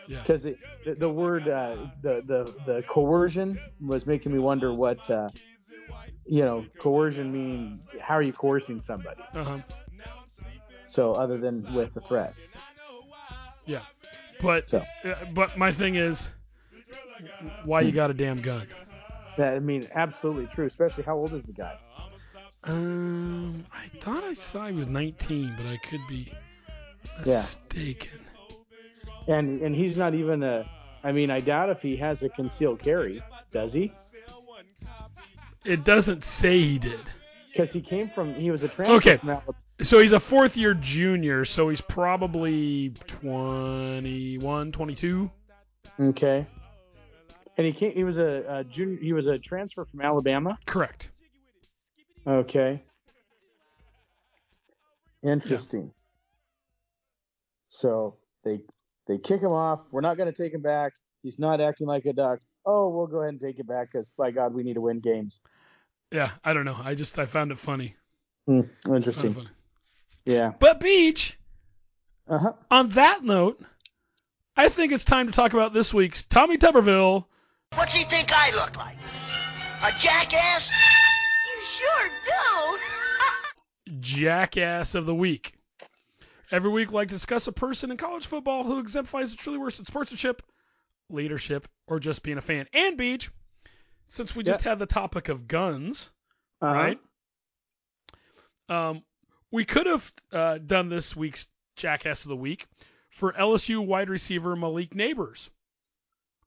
Because 0.07 0.41
the, 0.41 0.57
the 0.85 0.95
the 0.95 1.09
word 1.09 1.47
uh, 1.47 1.75
the 2.01 2.21
the 2.25 2.53
the 2.65 2.83
coercion 2.87 3.59
was 3.79 4.05
making 4.05 4.33
me 4.33 4.39
wonder 4.39 4.73
what 4.73 5.09
uh, 5.09 5.29
you 6.25 6.43
know 6.43 6.65
coercion 6.79 7.31
meaning 7.31 7.79
how 7.99 8.15
are 8.15 8.21
you 8.21 8.33
coercing 8.33 8.81
somebody? 8.81 9.21
Uh-huh. 9.33 9.59
So 10.87 11.13
other 11.13 11.37
than 11.37 11.71
with 11.73 11.95
a 11.95 12.01
threat. 12.01 12.33
Yeah. 13.65 13.81
But 14.41 14.67
So 14.67 14.83
uh, 15.05 15.13
but 15.33 15.55
my 15.57 15.71
thing 15.71 15.95
is, 15.95 16.29
why 17.63 17.81
you 17.81 17.91
got 17.91 18.09
a 18.09 18.13
damn 18.13 18.41
gun? 18.41 18.67
that 19.37 19.53
I 19.53 19.59
mean 19.59 19.87
absolutely 19.93 20.47
true. 20.47 20.65
Especially 20.65 21.03
how 21.03 21.15
old 21.15 21.31
is 21.33 21.43
the 21.43 21.53
guy? 21.53 21.77
Um, 22.63 23.65
I 23.73 23.87
thought 23.99 24.23
I 24.23 24.33
saw 24.33 24.67
he 24.67 24.73
was 24.73 24.87
19, 24.87 25.55
but 25.57 25.65
I 25.65 25.77
could 25.77 26.01
be 26.07 26.31
mistaken. 27.19 28.19
And 29.27 29.61
and 29.61 29.75
he's 29.75 29.97
not 29.97 30.13
even 30.13 30.43
a 30.43 30.69
I 31.03 31.11
mean, 31.11 31.31
I 31.31 31.39
doubt 31.39 31.69
if 31.69 31.81
he 31.81 31.95
has 31.97 32.21
a 32.23 32.29
concealed 32.29 32.79
carry, 32.79 33.21
does 33.51 33.73
he? 33.73 33.91
It 35.65 35.83
doesn't 35.83 36.23
say 36.23 36.59
he 36.59 36.79
did. 36.79 36.99
Because 37.51 37.71
he 37.71 37.81
came 37.81 38.07
from, 38.09 38.33
he 38.33 38.49
was 38.51 38.63
a 38.63 38.67
transfer 38.67 38.95
Okay. 38.95 39.17
from 39.17 39.41
So 39.81 39.99
he's 39.99 40.13
a 40.13 40.19
fourth 40.19 40.57
year 40.57 40.73
junior, 40.73 41.43
so 41.45 41.69
he's 41.69 41.81
probably 41.81 42.93
21, 43.07 44.71
22. 44.71 45.31
Okay. 45.99 46.47
And 47.57 47.67
he 47.67 47.73
came, 47.73 47.91
he 47.91 48.03
was 48.03 48.17
a, 48.17 48.45
a 48.47 48.63
junior, 48.63 48.97
he 49.01 49.13
was 49.13 49.27
a 49.27 49.37
transfer 49.37 49.85
from 49.85 50.01
Alabama. 50.01 50.57
Correct. 50.65 51.11
Okay. 52.25 52.81
Interesting. 55.23 55.91
So 57.67 58.15
they 58.43 58.61
they 59.11 59.17
kick 59.17 59.41
him 59.41 59.51
off. 59.51 59.81
We're 59.91 59.99
not 59.99 60.15
going 60.15 60.31
to 60.31 60.43
take 60.43 60.53
him 60.53 60.61
back. 60.61 60.93
He's 61.21 61.37
not 61.37 61.59
acting 61.59 61.85
like 61.85 62.05
a 62.05 62.13
duck. 62.13 62.39
Oh, 62.65 62.87
we'll 62.87 63.07
go 63.07 63.17
ahead 63.19 63.33
and 63.33 63.41
take 63.41 63.59
it 63.59 63.67
back 63.67 63.91
because 63.91 64.09
by 64.17 64.31
God, 64.31 64.53
we 64.53 64.63
need 64.63 64.75
to 64.75 64.81
win 64.81 65.01
games. 65.01 65.41
Yeah, 66.13 66.31
I 66.45 66.53
don't 66.53 66.63
know. 66.63 66.77
I 66.81 66.95
just 66.95 67.19
I 67.19 67.25
found 67.25 67.51
it 67.51 67.59
funny. 67.59 67.95
Found 68.47 68.69
interesting. 68.87 69.31
it 69.31 69.33
funny. 69.33 69.49
Yeah. 70.25 70.53
But 70.57 70.79
Beach, 70.79 71.37
Uh 72.29 72.37
huh. 72.37 72.53
on 72.69 72.87
that 72.89 73.21
note, 73.21 73.61
I 74.55 74.69
think 74.69 74.93
it's 74.93 75.03
time 75.03 75.25
to 75.27 75.33
talk 75.33 75.51
about 75.53 75.73
this 75.73 75.93
week's 75.93 76.23
Tommy 76.23 76.57
Tuberville 76.57 77.25
What's 77.75 77.93
he 77.93 78.05
think 78.05 78.29
I 78.33 78.51
look 78.51 78.77
like? 78.77 78.95
A 79.83 79.91
jackass? 79.99 80.69
You 80.69 81.63
sure 81.65 82.09
do. 83.87 83.99
Jackass 83.99 84.95
of 84.95 85.05
the 85.05 85.15
Week. 85.15 85.53
Every 86.51 86.69
week, 86.69 86.89
we 86.89 86.95
like 86.95 87.07
to 87.07 87.15
discuss 87.15 87.47
a 87.47 87.51
person 87.53 87.91
in 87.91 87.97
college 87.97 88.27
football 88.27 88.63
who 88.63 88.79
exemplifies 88.79 89.31
the 89.31 89.37
truly 89.37 89.57
worst 89.57 89.79
in 89.79 89.85
sportsmanship, 89.85 90.41
leadership, 91.09 91.67
or 91.87 91.99
just 91.99 92.23
being 92.23 92.37
a 92.37 92.41
fan. 92.41 92.67
And 92.73 92.97
Beach, 92.97 93.31
since 94.07 94.35
we 94.35 94.43
just 94.43 94.63
had 94.63 94.77
the 94.77 94.85
topic 94.85 95.29
of 95.29 95.47
guns, 95.47 96.11
Uh-huh. 96.61 96.73
right? 96.73 96.99
Um, 98.67 99.03
we 99.49 99.63
could 99.65 99.87
have 99.87 100.11
uh, 100.31 100.57
done 100.57 100.89
this 100.89 101.15
week's 101.15 101.47
Jackass 101.77 102.25
of 102.25 102.29
the 102.29 102.35
Week 102.35 102.65
for 103.09 103.31
LSU 103.33 103.85
wide 103.85 104.09
receiver 104.09 104.55
Malik 104.55 104.91
Nabers. 104.91 105.49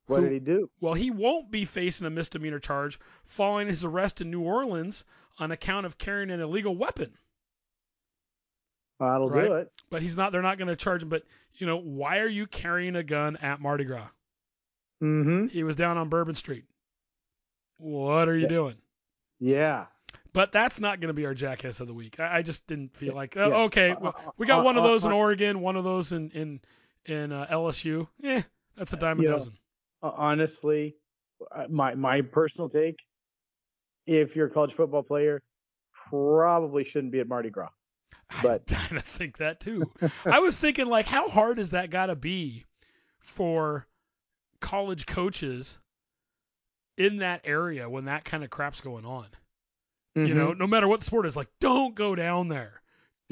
What 0.07 0.19
Who- 0.21 0.25
did 0.29 0.33
he 0.33 0.39
do? 0.41 0.71
Well, 0.81 0.95
he 0.95 1.11
won't 1.11 1.51
be 1.51 1.65
facing 1.65 2.07
a 2.07 2.11
misdemeanor 2.11 2.59
charge 2.59 2.99
following 3.25 3.69
his 3.69 3.85
arrest 3.85 4.21
in 4.21 4.31
New 4.31 4.43
Orleans 4.43 5.05
on 5.39 5.51
account 5.51 5.87
of 5.87 5.97
carrying 5.97 6.31
an 6.31 6.41
illegal 6.41 6.77
weapon. 6.77 7.17
That'll 9.13 9.29
Right. 9.29 9.47
do 9.49 9.55
it. 9.55 9.73
But 9.91 10.03
he's 10.03 10.17
not. 10.17 10.33
They're 10.33 10.43
not 10.43 10.59
going 10.59 10.69
to 10.69 10.77
charge 10.77 11.03
him. 11.03 11.09
But 11.09 11.23
you 11.55 11.67
know, 11.67 11.77
why 11.79 12.19
are 12.19 12.29
you 12.29 12.47
carrying 12.47 12.97
a 12.97 13.03
gun 13.03 13.37
at 13.37 13.61
Mardi 13.61 13.85
Gras? 13.85 14.09
Mm-hmm. 15.03 15.49
He 15.49 15.63
was 15.65 15.77
down 15.77 15.99
on 15.99 16.09
Bourbon 16.09 16.35
Street. 16.35 16.65
What 17.79 18.29
are 18.29 18.35
you 18.37 18.43
Yeah. 18.43 18.49
doing? 18.49 18.77
Yeah. 19.39 19.87
But 20.33 20.51
that's 20.53 20.81
not 20.81 21.01
going 21.01 21.09
to 21.09 21.15
be 21.15 21.27
our 21.27 21.35
jackass 21.35 21.81
of 21.81 21.87
the 21.87 21.95
week. 21.95 22.19
I, 22.19 22.39
I 22.39 22.43
just 22.43 22.67
didn't 22.67 22.97
feel 22.97 23.15
like. 23.15 23.37
Oh, 23.37 23.49
Yeah. 23.49 23.57
okay, 23.65 23.91
Uh, 23.91 23.97
well, 24.01 24.15
uh, 24.19 24.31
we 24.37 24.47
got 24.47 24.61
uh, 24.61 24.65
one 24.65 24.77
of 24.77 24.85
uh, 24.85 24.89
those 24.89 25.05
in 25.05 25.13
Oregon, 25.13 25.61
one 25.61 25.77
of 25.77 25.85
those 25.85 26.13
in 26.13 26.31
in 26.31 26.61
in 27.07 27.33
uh, 27.33 27.47
LSU. 27.51 28.09
Eh, 28.23 28.43
that's 28.77 28.93
a 28.93 28.97
dime 28.97 29.19
a 29.21 29.23
You 29.23 29.29
know, 29.29 29.35
dozen. 29.35 29.53
Uh, 30.03 30.11
honestly, 30.17 30.97
my 31.69 31.95
my 31.95 32.23
personal 32.23 32.69
take, 32.69 33.01
if 34.07 34.35
you're 34.35 34.47
a 34.47 34.51
college 34.51 34.73
football 34.73 35.03
player, 35.03 35.43
probably 36.09 36.85
shouldn't 36.85 37.13
be 37.13 37.21
at 37.21 37.29
Mardi 37.29 37.51
Gras. 37.51 37.71
but- 38.43 38.63
I 38.71 38.75
kind 38.75 38.97
of 38.97 39.05
think 39.05 39.39
that 39.39 39.61
too. 39.61 39.91
I 40.25 40.41
was 40.41 40.57
thinking 40.57 40.87
like, 40.87 41.07
how 41.07 41.29
hard 41.29 41.59
is 41.59 41.71
that 41.73 41.91
got 41.91 42.07
to 42.07 42.17
be 42.17 42.65
for 43.19 43.87
college 44.61 45.07
coaches 45.07 45.79
in 46.97 47.19
that 47.19 47.41
area 47.45 47.89
when 47.89 48.05
that 48.07 48.25
kind 48.25 48.45
of 48.45 48.51
crap's 48.51 48.81
going 48.81 49.05
on? 49.07 49.27
You 50.17 50.33
know, 50.33 50.53
no 50.53 50.69
matter 50.69 50.87
what 50.87 51.01
the 51.01 51.07
sport 51.07 51.27
is, 51.27 51.35
like, 51.35 51.49
don't 51.59 51.97
go 51.97 52.15
down 52.15 52.47
there. 52.47 52.81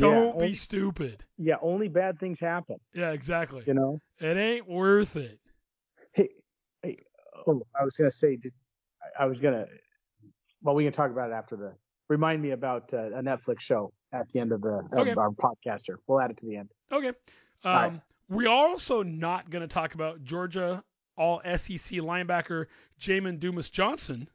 Mm-hmm. 0.01 0.05
Yeah, 0.05 0.11
Don't 0.11 0.33
be 0.39 0.45
only- 0.47 0.55
stupid. 0.55 1.25
yeah, 1.39 1.55
only 1.63 1.87
bad 1.87 2.19
things 2.19 2.41
happen. 2.41 2.79
Yeah, 2.93 3.13
exactly. 3.13 3.63
You 3.69 3.75
know. 3.75 4.01
It 4.19 4.37
ain't 4.37 4.69
worth 4.69 5.15
it. 5.15 5.39
Hey, 6.13 6.31
hey. 6.83 6.97
Oh, 7.47 7.63
I 7.81 7.85
was 7.85 7.95
gonna 7.97 8.11
say, 8.11 8.35
did 8.35 8.53
I- 9.01 9.23
I 9.23 9.27
was 9.27 9.39
gonna. 9.39 9.67
Well, 10.63 10.75
we 10.75 10.83
can 10.83 10.93
talk 10.93 11.13
about 11.13 11.31
it 11.31 11.35
after 11.35 11.55
the. 11.57 11.73
Remind 12.09 12.43
me 12.43 12.51
about 12.51 12.93
uh, 12.93 13.13
a 13.13 13.23
Netflix 13.23 13.61
show 13.61 13.93
at 14.13 14.29
the 14.31 14.41
end 14.41 14.53
of 14.53 14.61
the 14.61 14.79
of 14.93 14.99
Okay. 14.99 15.15
our 15.15 15.31
podcaster. 15.31 15.97
We'll 16.07 16.21
add 16.21 16.31
it 16.31 16.37
to 16.39 16.47
the 16.47 16.57
end. 16.57 16.71
Okay. 16.91 17.09
Um, 17.09 17.15
right. 17.65 18.01
We 18.29 18.47
are 18.47 18.69
also 18.69 19.03
not 19.03 19.51
going 19.51 19.63
to 19.63 19.73
talk 19.73 19.95
about 19.95 20.25
Georgia 20.25 20.83
All 21.17 21.41
SEC 21.45 21.99
linebacker 22.01 22.67
Jamon 22.99 23.39
Dumas 23.41 23.69
Johnson, 23.71 24.29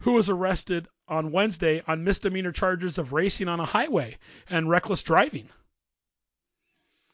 who 0.00 0.12
was 0.12 0.30
arrested 0.30 0.88
on 1.06 1.32
Wednesday 1.32 1.82
on 1.86 2.04
misdemeanor 2.04 2.52
charges 2.52 2.98
of 2.98 3.12
racing 3.12 3.48
on 3.48 3.60
a 3.60 3.64
highway 3.64 4.16
and 4.48 4.68
reckless 4.68 5.02
driving. 5.02 5.48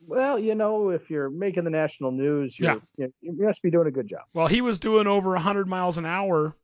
Well, 0.07 0.39
you 0.39 0.55
know, 0.55 0.91
if 0.91 1.11
you're 1.11 1.31
making 1.31 1.65
the 1.65 1.71
national 1.71 2.13
news, 2.13 2.59
you're, 2.59 2.83
you, 2.97 3.13
you 3.23 3.33
must 3.39 3.63
be 3.63 3.71
doing 3.71 3.87
a 3.87 3.91
good 3.91 4.07
job. 4.07 4.23
Well, 4.35 4.47
he 4.49 4.61
was 4.61 4.79
doing 4.79 5.07
over 5.07 5.31
100 5.31 5.67
miles 5.67 5.97
an 5.97 6.05
hour 6.05 6.55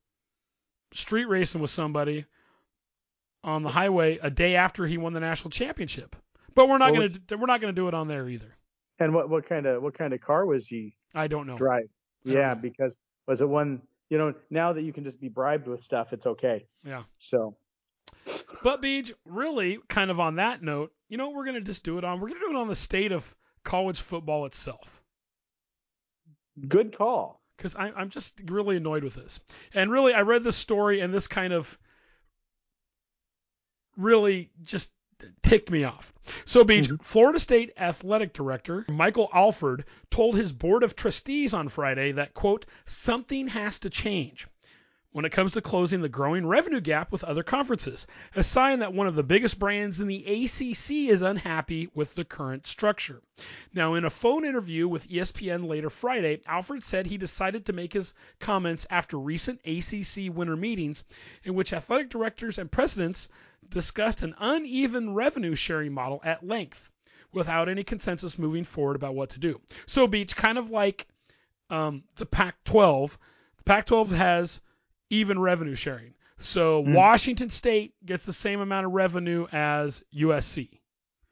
street 0.92 1.24
racing 1.26 1.60
with 1.60 1.70
somebody 1.70 2.26
on 3.42 3.62
the 3.62 3.70
highway 3.70 4.18
a 4.22 4.30
day 4.30 4.56
after 4.56 4.86
he 4.86 4.98
won 4.98 5.12
the 5.12 5.20
national 5.20 5.50
championship. 5.50 6.16
But 6.54 6.68
we're 6.68 6.78
not 6.78 6.94
going 6.94 7.08
to 7.28 7.36
we're 7.36 7.46
not 7.46 7.60
going 7.60 7.74
to 7.74 7.80
do 7.80 7.88
it 7.88 7.94
on 7.94 8.08
there 8.08 8.28
either. 8.28 8.54
And 8.98 9.14
what 9.14 9.28
what 9.30 9.48
kind 9.48 9.66
of 9.66 9.82
what 9.82 9.96
kind 9.96 10.12
of 10.12 10.20
car 10.20 10.44
was 10.44 10.66
he 10.66 10.94
I 11.14 11.26
don't 11.28 11.46
know. 11.46 11.56
drive? 11.56 11.88
Don't 12.24 12.34
Yeah, 12.36 12.54
know. 12.54 12.60
because 12.60 12.96
was 13.26 13.40
it 13.40 13.48
one? 13.48 13.82
You 14.10 14.18
know, 14.18 14.34
now 14.50 14.72
that 14.72 14.82
you 14.82 14.92
can 14.92 15.04
just 15.04 15.20
be 15.20 15.28
bribed 15.28 15.68
with 15.68 15.80
stuff, 15.80 16.12
it's 16.12 16.26
okay. 16.26 16.66
Yeah. 16.84 17.04
So 17.18 17.56
But 18.62 18.82
Beach, 18.82 19.12
really, 19.24 19.78
kind 19.88 20.10
of 20.10 20.18
on 20.18 20.36
that 20.36 20.62
note, 20.62 20.92
you 21.08 21.16
know, 21.16 21.28
what 21.28 21.36
we're 21.36 21.44
gonna 21.46 21.60
just 21.60 21.84
do 21.84 21.96
it 21.98 22.04
on. 22.04 22.20
We're 22.20 22.28
gonna 22.28 22.40
do 22.40 22.50
it 22.50 22.56
on 22.56 22.68
the 22.68 22.74
state 22.76 23.12
of 23.12 23.34
college 23.62 24.00
football 24.00 24.46
itself, 24.46 25.02
good 26.68 26.96
call. 26.96 27.40
because 27.56 27.76
I'm 27.78 28.10
just 28.10 28.40
really 28.46 28.76
annoyed 28.76 29.04
with 29.04 29.14
this. 29.14 29.40
And 29.74 29.90
really, 29.90 30.12
I 30.14 30.22
read 30.22 30.42
this 30.44 30.56
story, 30.56 31.00
and 31.00 31.12
this 31.14 31.26
kind 31.28 31.52
of 31.52 31.78
really 34.00 34.50
just 34.62 34.92
ticked 35.42 35.70
me 35.70 35.84
off. 35.84 36.12
So, 36.44 36.64
Beach, 36.64 36.86
mm-hmm. 36.86 37.02
Florida 37.02 37.38
State 37.38 37.72
athletic 37.76 38.32
director 38.32 38.86
Michael 38.88 39.28
Alford 39.32 39.84
told 40.10 40.36
his 40.36 40.52
board 40.52 40.82
of 40.82 40.96
trustees 40.96 41.52
on 41.54 41.68
Friday 41.68 42.12
that 42.12 42.34
quote 42.34 42.66
something 42.86 43.48
has 43.48 43.78
to 43.80 43.90
change 43.90 44.46
when 45.12 45.24
it 45.24 45.32
comes 45.32 45.52
to 45.52 45.60
closing 45.60 46.00
the 46.00 46.08
growing 46.08 46.46
revenue 46.46 46.80
gap 46.80 47.10
with 47.10 47.24
other 47.24 47.42
conferences, 47.42 48.06
a 48.36 48.42
sign 48.42 48.78
that 48.78 48.92
one 48.92 49.08
of 49.08 49.16
the 49.16 49.24
biggest 49.24 49.58
brands 49.58 49.98
in 49.98 50.06
the 50.06 50.24
ACC 50.24 51.10
is 51.10 51.20
unhappy 51.20 51.88
with 51.94 52.14
the 52.14 52.24
current 52.24 52.64
structure. 52.64 53.20
Now, 53.74 53.94
in 53.94 54.04
a 54.04 54.10
phone 54.10 54.44
interview 54.44 54.86
with 54.86 55.08
ESPN 55.08 55.66
later 55.66 55.90
Friday, 55.90 56.40
Alford 56.46 56.84
said 56.84 57.06
he 57.06 57.18
decided 57.18 57.66
to 57.66 57.72
make 57.72 57.92
his 57.92 58.14
comments 58.38 58.86
after 58.88 59.18
recent 59.18 59.60
ACC 59.64 60.32
winter 60.32 60.56
meetings 60.56 61.02
in 61.42 61.54
which 61.54 61.72
athletic 61.72 62.08
directors 62.08 62.58
and 62.58 62.70
presidents 62.70 63.28
discussed 63.68 64.22
an 64.22 64.34
uneven 64.38 65.12
revenue 65.14 65.56
sharing 65.56 65.92
model 65.92 66.20
at 66.22 66.46
length 66.46 66.88
without 67.32 67.68
any 67.68 67.82
consensus 67.82 68.38
moving 68.38 68.64
forward 68.64 68.96
about 68.96 69.14
what 69.14 69.30
to 69.30 69.40
do. 69.40 69.60
So, 69.86 70.06
Beach, 70.06 70.36
kind 70.36 70.58
of 70.58 70.70
like 70.70 71.08
um, 71.68 72.04
the 72.16 72.26
Pac 72.26 72.62
12, 72.64 73.18
the 73.56 73.62
Pac 73.64 73.86
12 73.86 74.10
has 74.12 74.60
even 75.10 75.38
revenue 75.38 75.74
sharing. 75.74 76.14
So 76.38 76.80
Washington 76.80 77.50
State 77.50 77.94
gets 78.04 78.24
the 78.24 78.32
same 78.32 78.60
amount 78.60 78.86
of 78.86 78.92
revenue 78.92 79.46
as 79.52 80.02
USC, 80.14 80.80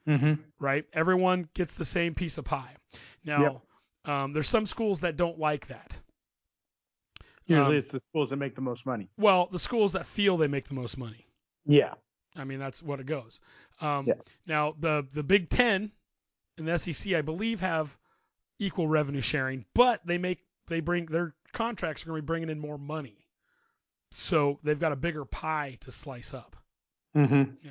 Mm-hmm. 0.06 0.34
right? 0.58 0.84
Everyone 0.92 1.48
gets 1.54 1.74
the 1.74 1.84
same 1.84 2.14
piece 2.14 2.38
of 2.38 2.44
pie. 2.44 2.76
Now, 3.24 3.62
um, 4.04 4.32
there's 4.32 4.48
some 4.48 4.66
schools 4.66 5.00
that 5.00 5.16
don't 5.16 5.38
like 5.38 5.66
that. 5.68 5.94
Usually, 7.46 7.66
Um, 7.66 7.74
it's 7.74 7.90
the 7.90 8.00
schools 8.00 8.30
that 8.30 8.36
make 8.36 8.54
the 8.54 8.60
most 8.60 8.84
money. 8.84 9.08
Well, 9.16 9.48
the 9.50 9.58
schools 9.58 9.92
that 9.92 10.04
feel 10.06 10.36
they 10.36 10.48
make 10.48 10.68
the 10.68 10.74
most 10.74 10.98
money. 10.98 11.26
Yeah. 11.64 11.94
I 12.36 12.44
mean, 12.44 12.58
that's 12.58 12.82
what 12.82 13.00
it 13.00 13.06
goes. 13.06 13.40
Um, 13.80 14.06
Yeah. 14.06 14.14
Now, 14.46 14.74
the 14.78 15.06
the 15.12 15.22
Big 15.22 15.48
Ten 15.48 15.90
and 16.58 16.68
the 16.68 16.78
SEC, 16.78 17.14
I 17.14 17.22
believe, 17.22 17.60
have 17.60 17.96
equal 18.58 18.88
revenue 18.88 19.20
sharing, 19.22 19.64
but 19.74 20.04
they 20.06 20.18
make 20.18 20.44
they 20.66 20.80
bring 20.80 21.06
their 21.06 21.34
contracts 21.52 22.02
are 22.02 22.06
going 22.10 22.18
to 22.18 22.22
be 22.22 22.26
bringing 22.26 22.50
in 22.50 22.58
more 22.60 22.76
money, 22.78 23.24
so 24.11 24.59
they've 24.62 24.81
got 24.81 24.92
a 24.92 24.97
bigger 24.97 25.25
pie 25.25 25.77
to 25.81 25.90
slice 25.92 26.35
up. 26.35 26.57
Mm-hmm. 27.16 27.68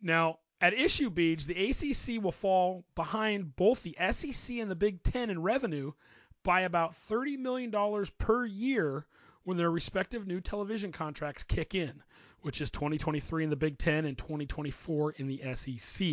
Now, 0.00 0.38
at 0.60 0.74
issue 0.74 1.10
beach, 1.10 1.46
the 1.46 1.70
ACC 1.70 2.22
will 2.22 2.32
fall 2.32 2.84
behind 2.94 3.56
both 3.56 3.82
the 3.82 3.96
SEC 4.12 4.58
and 4.58 4.70
the 4.70 4.76
Big 4.76 5.02
Ten 5.02 5.30
in 5.30 5.42
revenue 5.42 5.92
by 6.44 6.62
about 6.62 6.92
$30 6.92 7.38
million 7.38 7.72
per 8.18 8.44
year 8.44 9.06
when 9.44 9.56
their 9.56 9.70
respective 9.70 10.26
new 10.26 10.40
television 10.40 10.92
contracts 10.92 11.42
kick 11.42 11.74
in, 11.74 12.02
which 12.42 12.60
is 12.60 12.70
2023 12.70 13.44
in 13.44 13.50
the 13.50 13.56
Big 13.56 13.78
Ten 13.78 14.04
and 14.04 14.16
2024 14.16 15.12
in 15.12 15.26
the 15.26 15.42
SEC. 15.54 16.06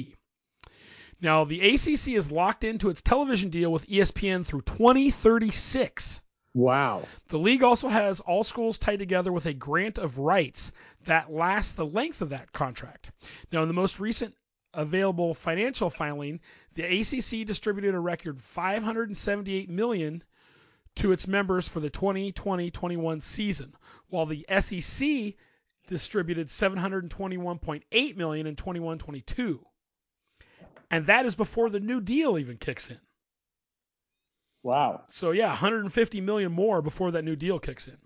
Now, 1.21 1.43
the 1.43 1.59
ACC 1.59 2.09
is 2.15 2.31
locked 2.31 2.63
into 2.63 2.89
its 2.89 3.01
television 3.01 3.49
deal 3.49 3.71
with 3.71 3.87
ESPN 3.87 4.45
through 4.45 4.61
2036. 4.61 6.23
Wow. 6.53 7.03
The 7.27 7.39
league 7.39 7.63
also 7.63 7.87
has 7.89 8.19
all 8.21 8.43
schools 8.43 8.77
tied 8.77 8.99
together 8.99 9.31
with 9.31 9.45
a 9.45 9.53
grant 9.53 9.97
of 9.97 10.17
rights 10.17 10.71
that 11.05 11.31
lasts 11.31 11.73
the 11.73 11.85
length 11.85 12.21
of 12.21 12.29
that 12.29 12.51
contract. 12.51 13.11
Now, 13.51 13.61
in 13.61 13.67
the 13.67 13.73
most 13.73 13.99
recent 13.99 14.35
available 14.73 15.33
financial 15.33 15.89
filing, 15.89 16.39
the 16.75 16.83
ACC 16.83 17.45
distributed 17.45 17.95
a 17.95 17.99
record 17.99 18.39
578 18.39 19.69
million 19.69 20.23
to 20.95 21.11
its 21.11 21.27
members 21.27 21.67
for 21.67 21.79
the 21.79 21.89
2020-21 21.89 23.21
season, 23.21 23.73
while 24.09 24.25
the 24.25 24.45
SEC 24.59 25.35
distributed 25.87 26.47
721.8 26.47 28.17
million 28.17 28.47
in 28.47 28.55
21-22. 28.55 29.59
And 30.91 31.05
that 31.05 31.25
is 31.25 31.35
before 31.35 31.69
the 31.69 31.79
new 31.79 32.01
deal 32.01 32.37
even 32.37 32.57
kicks 32.57 32.89
in. 32.89 32.99
Wow. 34.63 35.03
So 35.07 35.31
yeah, 35.31 35.49
150 35.49 36.21
million 36.21 36.51
more 36.51 36.81
before 36.81 37.11
that 37.11 37.23
new 37.23 37.35
deal 37.35 37.59
kicks 37.59 37.87
in. 37.87 37.97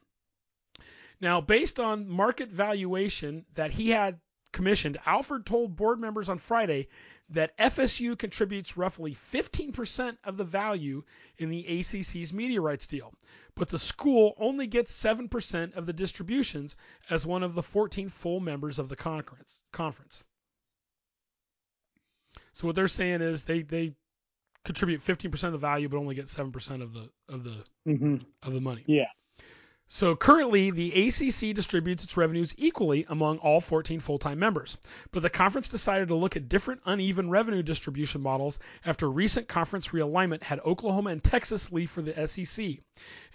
Now, 1.19 1.41
based 1.41 1.79
on 1.79 2.09
market 2.09 2.49
valuation 2.49 3.45
that 3.53 3.71
he 3.71 3.89
had 3.89 4.19
commissioned, 4.51 4.99
Alford 5.05 5.45
told 5.45 5.75
board 5.75 5.99
members 5.99 6.29
on 6.29 6.37
Friday 6.37 6.89
that 7.29 7.57
FSU 7.57 8.17
contributes 8.17 8.77
roughly 8.77 9.15
15% 9.15 10.17
of 10.23 10.37
the 10.37 10.43
value 10.43 11.03
in 11.37 11.49
the 11.49 11.63
ACC's 11.63 12.33
media 12.33 12.61
rights 12.61 12.85
deal, 12.85 13.13
but 13.55 13.69
the 13.69 13.79
school 13.79 14.35
only 14.37 14.67
gets 14.67 14.93
7% 14.93 15.75
of 15.75 15.85
the 15.85 15.93
distributions 15.93 16.75
as 17.09 17.25
one 17.25 17.41
of 17.41 17.55
the 17.55 17.63
14 17.63 18.09
full 18.09 18.39
members 18.39 18.77
of 18.77 18.89
the 18.89 18.95
conference. 18.95 19.63
conference. 19.71 20.23
So 22.51 22.67
what 22.67 22.75
they're 22.75 22.87
saying 22.87 23.21
is 23.21 23.43
they, 23.43 23.63
they 23.63 23.95
contribute 24.65 25.01
15% 25.01 25.43
of 25.45 25.51
the 25.51 25.57
value, 25.57 25.89
but 25.89 25.97
only 25.97 26.15
get 26.15 26.25
7% 26.25 26.81
of 26.81 26.93
the 26.93 27.09
of 27.29 27.43
the 27.43 27.63
Mm-hmm. 27.87 28.17
of 28.43 28.53
the 28.53 28.61
money. 28.61 28.83
Yeah. 28.87 29.05
So 29.89 30.15
currently, 30.15 30.71
the 30.71 31.07
ACC 31.07 31.53
distributes 31.53 32.03
its 32.03 32.17
revenues 32.17 32.55
equally 32.57 33.05
among 33.09 33.37
all 33.39 33.59
14 33.61 33.99
full-time 33.99 34.39
members, 34.39 34.77
but 35.11 35.21
the 35.21 35.29
conference 35.29 35.69
decided 35.69 36.07
to 36.07 36.15
look 36.15 36.35
at 36.35 36.49
different 36.49 36.81
uneven 36.85 37.29
revenue 37.29 37.61
distribution 37.61 38.21
models 38.21 38.57
after 38.85 39.11
recent 39.11 39.47
conference 39.47 39.89
realignment 39.89 40.41
had 40.41 40.61
Oklahoma 40.61 41.11
and 41.11 41.23
Texas 41.23 41.71
leave 41.71 41.91
for 41.91 42.01
the 42.01 42.25
SEC, 42.25 42.65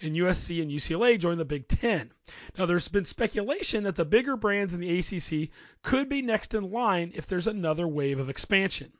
and 0.01 0.15
USC 0.15 0.61
and 0.61 0.71
UCLA 0.71 1.17
join 1.17 1.37
the 1.37 1.45
Big 1.45 1.67
Ten. 1.67 2.11
Now, 2.57 2.65
there's 2.65 2.89
been 2.89 3.05
speculation 3.05 3.83
that 3.83 3.95
the 3.95 4.03
bigger 4.03 4.35
brands 4.35 4.73
in 4.73 4.81
the 4.81 4.99
ACC 4.99 5.51
could 5.83 6.09
be 6.09 6.21
next 6.23 6.55
in 6.55 6.71
line 6.71 7.11
if 7.13 7.27
there's 7.27 7.47
another 7.47 7.87
wave 7.87 8.19
of 8.19 8.29
expansion. 8.29 8.91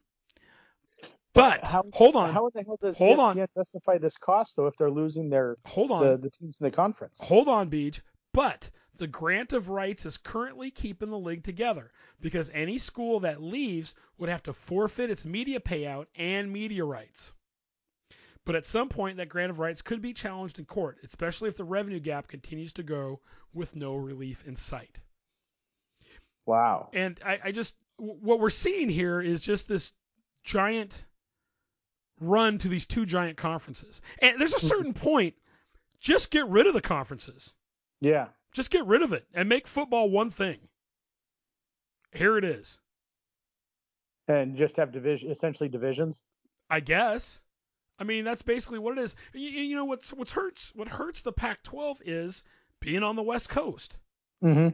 But 1.34 1.68
How, 1.68 1.84
hold 1.94 2.16
on, 2.16 2.34
How 2.34 2.48
in 2.48 2.52
the 2.56 2.64
hell 2.64 2.80
does 2.82 2.98
Hold 2.98 3.20
on. 3.20 3.48
Justify 3.56 3.98
this 3.98 4.18
cost 4.18 4.56
though 4.56 4.68
if 4.68 4.76
they're 4.78 4.90
losing 4.90 5.30
their 5.30 5.56
hold 5.66 5.92
on. 5.92 6.04
the, 6.04 6.18
the 6.18 6.30
teams 6.30 6.60
in 6.60 6.66
the 6.66 6.72
conference? 6.72 7.22
Hold 7.22 7.48
on, 7.48 7.70
Beach. 7.70 8.02
But 8.34 8.70
the 8.98 9.08
grant 9.08 9.54
of 9.54 9.70
rights 9.70 10.06
is 10.06 10.18
currently 10.18 10.72
keeping 10.72 11.10
the 11.10 11.18
league 11.18 11.44
together 11.44 11.92
because 12.20 12.52
any 12.54 12.78
school 12.78 13.22
that 13.22 13.42
leaves 13.42 13.96
would 14.18 14.30
have 14.30 14.44
to 14.44 14.54
forfeit 14.54 15.10
its 15.10 15.26
media 15.26 15.60
payout 15.60 16.08
and 16.16 16.52
media 16.52 16.84
rights. 16.84 17.32
But 18.46 18.56
at 18.56 18.66
some 18.66 18.90
point, 18.90 19.18
that 19.18 19.30
grant 19.30 19.52
of 19.52 19.60
rights 19.60 19.82
could 19.82 20.02
be 20.02 20.14
challenged 20.14 20.60
in 20.60 20.66
court, 20.66 20.98
especially 21.04 21.50
if 21.50 21.58
the 21.58 21.64
revenue 21.64 22.00
gap 22.00 22.28
continues 22.28 22.74
to 22.74 22.84
go 22.84 23.22
with 23.54 23.76
no 23.76 23.96
relief 23.96 24.44
in 24.46 24.56
sight. 24.56 25.00
Wow. 26.46 26.90
And 26.94 27.20
I, 27.24 27.40
I 27.46 27.52
just, 27.52 27.76
what 27.98 28.40
we're 28.40 28.50
seeing 28.50 28.90
here 28.90 29.22
is 29.22 29.42
just 29.42 29.68
this 29.68 29.94
giant 30.44 31.06
run 32.20 32.58
to 32.60 32.68
these 32.68 32.86
two 32.86 33.06
giant 33.06 33.38
conferences. 33.38 34.02
And 34.22 34.40
there's 34.40 34.54
a 34.54 34.60
certain 34.60 34.94
point, 34.94 35.36
just 36.00 36.32
get 36.32 36.48
rid 36.48 36.68
of 36.68 36.74
the 36.74 36.82
conferences. 36.82 37.54
Yeah. 38.02 38.28
Just 38.54 38.72
get 38.72 38.86
rid 38.86 39.02
of 39.02 39.14
it 39.14 39.26
and 39.34 39.48
make 39.48 39.68
football 39.68 40.10
one 40.10 40.30
thing. 40.30 40.58
Here 42.14 42.38
it 42.38 42.44
is. 42.44 42.80
And 44.28 44.56
just 44.56 44.78
have 44.78 44.92
division 44.92 45.32
essentially 45.32 45.70
divisions. 45.70 46.24
I 46.70 46.80
guess. 46.80 47.42
I 48.00 48.04
mean, 48.04 48.24
that's 48.26 48.42
basically 48.44 48.80
what 48.80 48.98
it 48.98 49.02
is. 49.02 49.16
You, 49.34 49.50
you 49.50 49.76
know 49.76 49.86
what's 49.86 50.14
what's 50.14 50.32
hurts 50.32 50.72
what 50.76 50.88
hurts 50.88 51.22
the 51.22 51.34
Pac-12 51.34 51.98
is 52.06 52.44
being 52.80 53.04
on 53.04 53.16
the 53.16 53.24
West 53.24 53.50
Coast. 53.50 53.98
Mm-hmm. 54.44 54.70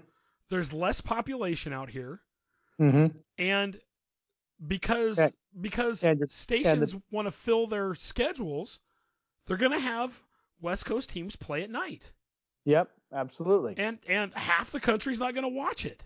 There's 0.49 0.71
less 0.73 1.01
population 1.01 1.73
out 1.73 1.89
here, 1.89 2.21
Mm-hmm. 2.79 3.17
and 3.37 3.79
because 4.65 5.17
And- 5.19 5.33
because 5.59 6.03
and 6.03 6.19
you're- 6.19 6.29
stations 6.29 6.95
want 7.11 7.27
to 7.27 7.31
fill 7.31 7.67
their 7.67 7.95
schedules, 7.95 8.79
they're 9.47 9.57
going 9.57 9.71
to 9.71 9.79
have 9.79 10.21
West 10.61 10.85
Coast 10.85 11.09
teams 11.09 11.35
play 11.35 11.63
at 11.63 11.69
night, 11.69 12.11
Yep. 12.65 12.89
Absolutely. 13.13 13.75
and 13.77 13.99
and 14.07 14.33
half 14.33 14.71
the 14.71 14.79
country's 14.79 15.19
not 15.19 15.33
going 15.33 15.43
to 15.43 15.49
watch 15.49 15.85
it. 15.85 16.03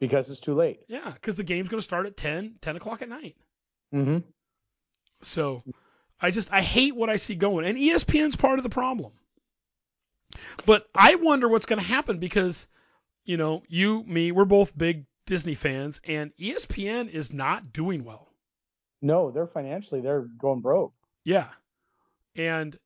because 0.00 0.30
it's 0.30 0.40
too 0.40 0.54
late. 0.54 0.80
Yeah, 0.88 1.10
because 1.12 1.36
the 1.36 1.44
game's 1.44 1.68
going 1.68 1.78
to 1.78 1.84
start 1.84 2.06
at 2.06 2.16
10, 2.16 2.56
10 2.62 2.76
o'clock 2.76 3.02
at 3.02 3.08
night. 3.10 3.36
Mm-hmm. 3.94 4.18
So 5.22 5.62
I 6.20 6.30
just 6.30 6.50
I 6.52 6.62
hate 6.62 6.96
what 6.96 7.10
I 7.10 7.16
see 7.16 7.34
going. 7.34 7.66
And 7.66 7.76
ESPN's 7.76 8.36
part 8.36 8.58
of 8.58 8.62
the 8.62 8.70
problem. 8.70 9.12
But 10.64 10.88
I 10.94 11.16
wonder 11.16 11.48
what's 11.48 11.66
going 11.66 11.80
to 11.80 11.86
happen 11.86 12.18
because 12.18 12.68
you 13.24 13.36
know, 13.36 13.62
you, 13.68 14.02
me, 14.04 14.32
we're 14.32 14.46
both 14.46 14.76
big 14.76 15.04
Disney 15.30 15.54
fans 15.54 16.00
and 16.08 16.32
ESPN 16.40 17.08
is 17.08 17.32
not 17.32 17.72
doing 17.72 18.02
well. 18.02 18.32
No, 19.00 19.30
they're 19.30 19.46
financially 19.46 20.00
they're 20.00 20.22
going 20.22 20.60
broke. 20.60 20.92
Yeah. 21.24 21.46
And 22.34 22.76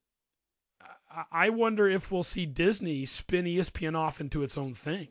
I- 1.32 1.48
wonder 1.48 1.88
if 1.88 2.12
we'll 2.12 2.22
see 2.22 2.44
Disney 2.44 3.06
spin 3.06 3.46
ESPN 3.46 3.96
off 3.96 4.20
into 4.20 4.42
its 4.42 4.58
own 4.58 4.74
thing. 4.74 5.08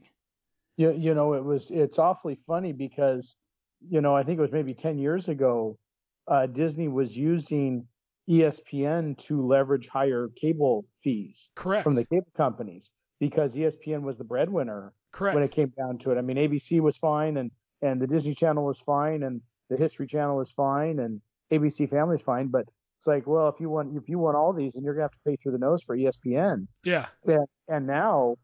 You, 0.78 0.92
you 0.92 1.16
know, 1.16 1.34
it 1.34 1.44
was 1.44 1.72
it's 1.72 1.98
awfully 1.98 2.36
funny 2.36 2.72
because, 2.72 3.36
you 3.82 4.02
know, 4.02 4.16
I 4.16 4.22
think 4.22 4.38
it 4.38 4.42
was 4.44 4.52
maybe 4.52 4.76
ten 4.76 5.00
years 5.00 5.28
ago, 5.28 5.80
uh, 6.28 6.46
Disney 6.46 6.88
was 6.88 7.18
using 7.18 7.88
ESPN 8.30 9.18
to 9.26 9.42
leverage 9.42 9.88
higher 9.88 10.28
cable 10.36 10.86
fees 10.94 11.50
Correct. 11.56 11.84
from 11.84 11.96
the 11.96 12.06
cable 12.06 12.32
companies 12.38 12.92
because 13.20 13.56
ESPN 13.56 14.04
was 14.04 14.20
the 14.20 14.24
breadwinner 14.24 14.94
Correct. 15.14 15.36
when 15.36 15.44
it 15.44 15.52
came 15.52 15.72
down 15.78 16.00
to 16.00 16.12
it. 16.12 16.18
I 16.18 16.22
mean, 16.22 16.38
ABC 16.38 16.82
was 16.82 16.98
fine 16.98 17.38
and 17.38 17.52
and 17.82 18.02
the 18.02 18.08
Disney 18.08 18.34
Channel 18.36 18.66
was 18.66 18.80
fine 18.80 19.24
and 19.24 19.42
the 19.70 19.78
History 19.78 20.08
Channel 20.08 20.36
was 20.36 20.52
fine 20.52 21.00
and 21.00 21.22
ABC 21.52 21.90
Family 21.90 22.16
is 22.16 22.22
fine, 22.22 22.48
but 22.48 22.66
it's 22.98 23.08
like, 23.08 23.28
well, 23.28 23.48
if 23.50 23.60
you 23.60 23.70
want 23.70 23.96
if 23.98 24.10
you 24.10 24.18
want 24.18 24.36
all 24.38 24.54
these, 24.54 24.76
and 24.76 24.84
you're 24.84 24.94
gonna 24.94 25.04
have 25.04 25.12
to 25.12 25.20
pay 25.26 25.36
through 25.36 25.52
the 25.54 25.58
nose 25.58 25.84
for 25.84 25.96
ESPN. 25.96 26.68
yeah. 26.84 27.08
And, 27.26 27.48
and 27.68 27.88
now 27.88 28.36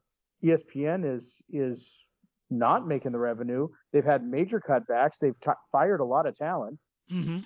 ESPN 0.44 1.12
is 1.12 1.42
is 1.50 2.06
not 2.50 2.88
making 2.88 3.12
the 3.14 3.20
revenue. 3.20 3.68
They've 3.94 4.04
had 4.06 4.24
major 4.24 4.60
cutbacks. 4.60 5.20
They've 5.20 5.40
t- 5.40 5.52
fired 5.72 6.02
a 6.02 6.06
lot 6.06 6.26
of 6.28 6.36
talent, 6.36 6.82
hmm 7.10 7.40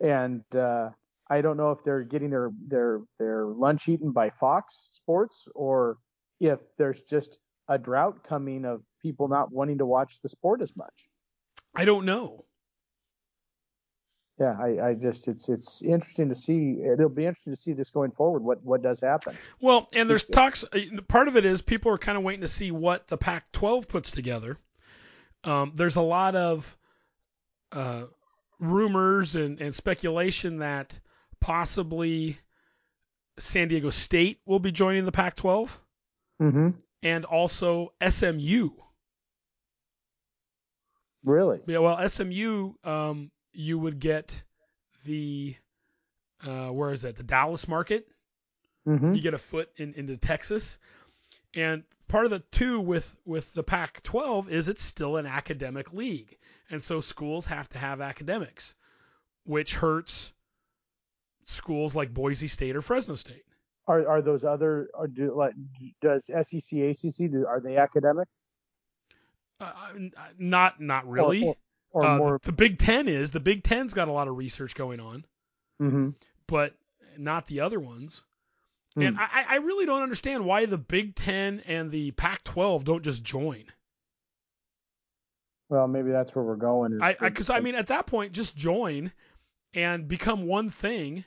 and 0.00 0.42
uh, 0.54 0.90
I 1.30 1.40
don't 1.40 1.56
know 1.56 1.70
if 1.70 1.82
they're 1.82 2.02
getting 2.02 2.30
their 2.30 2.50
their 2.66 3.00
their 3.18 3.46
lunch 3.46 3.88
eaten 3.88 4.12
by 4.12 4.30
Fox 4.30 4.90
Sports 4.92 5.48
or 5.54 5.98
if 6.40 6.60
there's 6.76 7.02
just 7.02 7.38
a 7.68 7.78
drought 7.78 8.22
coming 8.22 8.64
of 8.64 8.84
people 9.02 9.28
not 9.28 9.52
wanting 9.52 9.78
to 9.78 9.86
watch 9.86 10.20
the 10.20 10.28
sport 10.28 10.62
as 10.62 10.76
much. 10.76 11.08
I 11.74 11.84
don't 11.84 12.04
know. 12.04 12.44
Yeah, 14.38 14.54
I, 14.58 14.88
I 14.88 14.94
just 14.94 15.28
it's 15.28 15.48
it's 15.48 15.82
interesting 15.82 16.28
to 16.28 16.34
see. 16.34 16.82
It'll 16.82 17.08
be 17.08 17.24
interesting 17.24 17.54
to 17.54 17.56
see 17.56 17.72
this 17.72 17.90
going 17.90 18.10
forward. 18.10 18.42
What 18.42 18.62
what 18.62 18.82
does 18.82 19.00
happen? 19.00 19.34
Well, 19.60 19.88
and 19.94 20.10
there's 20.10 20.24
talks. 20.24 20.64
Part 21.08 21.28
of 21.28 21.36
it 21.36 21.46
is 21.46 21.62
people 21.62 21.90
are 21.92 21.98
kind 21.98 22.18
of 22.18 22.24
waiting 22.24 22.42
to 22.42 22.48
see 22.48 22.70
what 22.70 23.06
the 23.08 23.16
Pac-12 23.16 23.88
puts 23.88 24.10
together. 24.10 24.58
Um, 25.42 25.72
there's 25.74 25.96
a 25.96 26.02
lot 26.02 26.34
of 26.34 26.76
uh, 27.72 28.04
rumors 28.58 29.36
and, 29.36 29.58
and 29.60 29.74
speculation 29.74 30.58
that 30.58 31.00
possibly 31.40 32.38
San 33.38 33.68
Diego 33.68 33.88
State 33.88 34.40
will 34.44 34.58
be 34.58 34.72
joining 34.72 35.06
the 35.06 35.12
Pac-12, 35.12 35.78
Mm-hmm. 36.40 36.70
And 37.06 37.24
also 37.24 37.92
SMU. 38.06 38.70
Really? 41.24 41.60
Yeah, 41.66 41.78
well, 41.78 42.08
SMU, 42.08 42.72
um, 42.82 43.30
you 43.52 43.78
would 43.78 44.00
get 44.00 44.42
the 45.04 45.54
uh, 46.44 46.68
where 46.68 46.92
is 46.92 47.02
that? 47.02 47.14
The 47.14 47.22
Dallas 47.22 47.68
market. 47.68 48.08
Mm-hmm. 48.88 49.14
you 49.14 49.20
get 49.20 49.34
a 49.34 49.38
foot 49.38 49.68
in, 49.78 49.94
into 49.94 50.16
Texas. 50.16 50.78
And 51.56 51.82
part 52.06 52.24
of 52.24 52.30
the 52.30 52.38
two 52.52 52.80
with 52.80 53.16
with 53.24 53.52
the 53.54 53.64
Pac-12 53.64 54.48
is 54.48 54.68
it's 54.68 54.82
still 54.82 55.16
an 55.16 55.26
academic 55.26 55.92
league, 55.92 56.36
and 56.70 56.82
so 56.82 57.00
schools 57.00 57.46
have 57.46 57.68
to 57.70 57.78
have 57.78 58.00
academics, 58.00 58.74
which 59.44 59.74
hurts 59.74 60.32
schools 61.44 61.94
like 61.94 62.12
Boise 62.12 62.48
State 62.48 62.76
or 62.76 62.82
Fresno 62.82 63.14
State. 63.14 63.44
Are 63.88 64.06
are 64.08 64.22
those 64.22 64.44
other? 64.44 64.88
Or 64.94 65.06
do 65.06 65.34
like 65.34 65.54
does 66.00 66.26
SEC 66.26 66.78
ACC 66.78 67.30
do? 67.30 67.46
Are 67.46 67.60
they 67.60 67.76
academic? 67.76 68.28
Uh, 69.60 69.72
not 70.38 70.80
not 70.80 71.08
really. 71.08 71.44
Or, 71.44 71.56
or, 71.92 72.02
or 72.02 72.06
Uh, 72.06 72.18
more? 72.18 72.40
the 72.42 72.52
Big 72.52 72.78
Ten 72.78 73.08
is 73.08 73.30
the 73.30 73.40
Big 73.40 73.62
Ten's 73.62 73.94
got 73.94 74.08
a 74.08 74.12
lot 74.12 74.28
of 74.28 74.36
research 74.36 74.74
going 74.74 75.00
on, 75.00 75.24
Mm-hmm. 75.80 76.10
but 76.46 76.74
not 77.16 77.46
the 77.46 77.60
other 77.60 77.80
ones. 77.80 78.22
And 78.98 79.18
I, 79.18 79.44
I 79.50 79.56
really 79.58 79.84
don't 79.84 80.00
understand 80.02 80.46
why 80.46 80.64
the 80.64 80.78
Big 80.78 81.14
Ten 81.16 81.60
and 81.66 81.90
the 81.90 82.12
Pac-12 82.12 82.82
don't 82.84 83.02
just 83.04 83.22
join. 83.22 83.64
Well, 85.68 85.86
maybe 85.86 86.10
that's 86.10 86.34
where 86.34 86.42
we're 86.44 86.56
going. 86.56 86.94
is- 86.94 87.00
I 87.02 87.14
because 87.20 87.50
I, 87.50 87.60
mean 87.60 87.74
at 87.74 87.88
that 87.88 88.06
point 88.06 88.32
just 88.32 88.56
join 88.56 89.12
and 89.74 90.08
become 90.08 90.46
one 90.46 90.70
thing, 90.70 91.24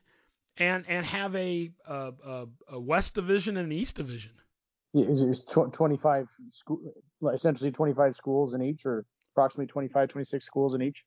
and 0.60 0.86
and 0.88 1.05
have 1.05 1.36
a 1.36 1.72
a, 1.88 2.14
a, 2.26 2.45
a 2.72 2.80
West 2.80 3.16
Division 3.16 3.57
and 3.57 3.66
an 3.68 3.72
East 3.72 3.95
Division. 3.95 4.34
is, 4.93 5.24
is 5.24 5.43
tw- 5.43 5.74
25 5.74 6.30
school, 6.51 6.80
essentially 7.34 7.72
25 7.72 8.16
schools 8.16 8.53
in 8.53 8.62
each, 8.62 8.86
or 8.86 9.05
approximately 9.34 9.68
25, 9.68 10.10
26 10.10 10.45
schools 10.45 10.76
in 10.76 10.82
each. 10.82 11.05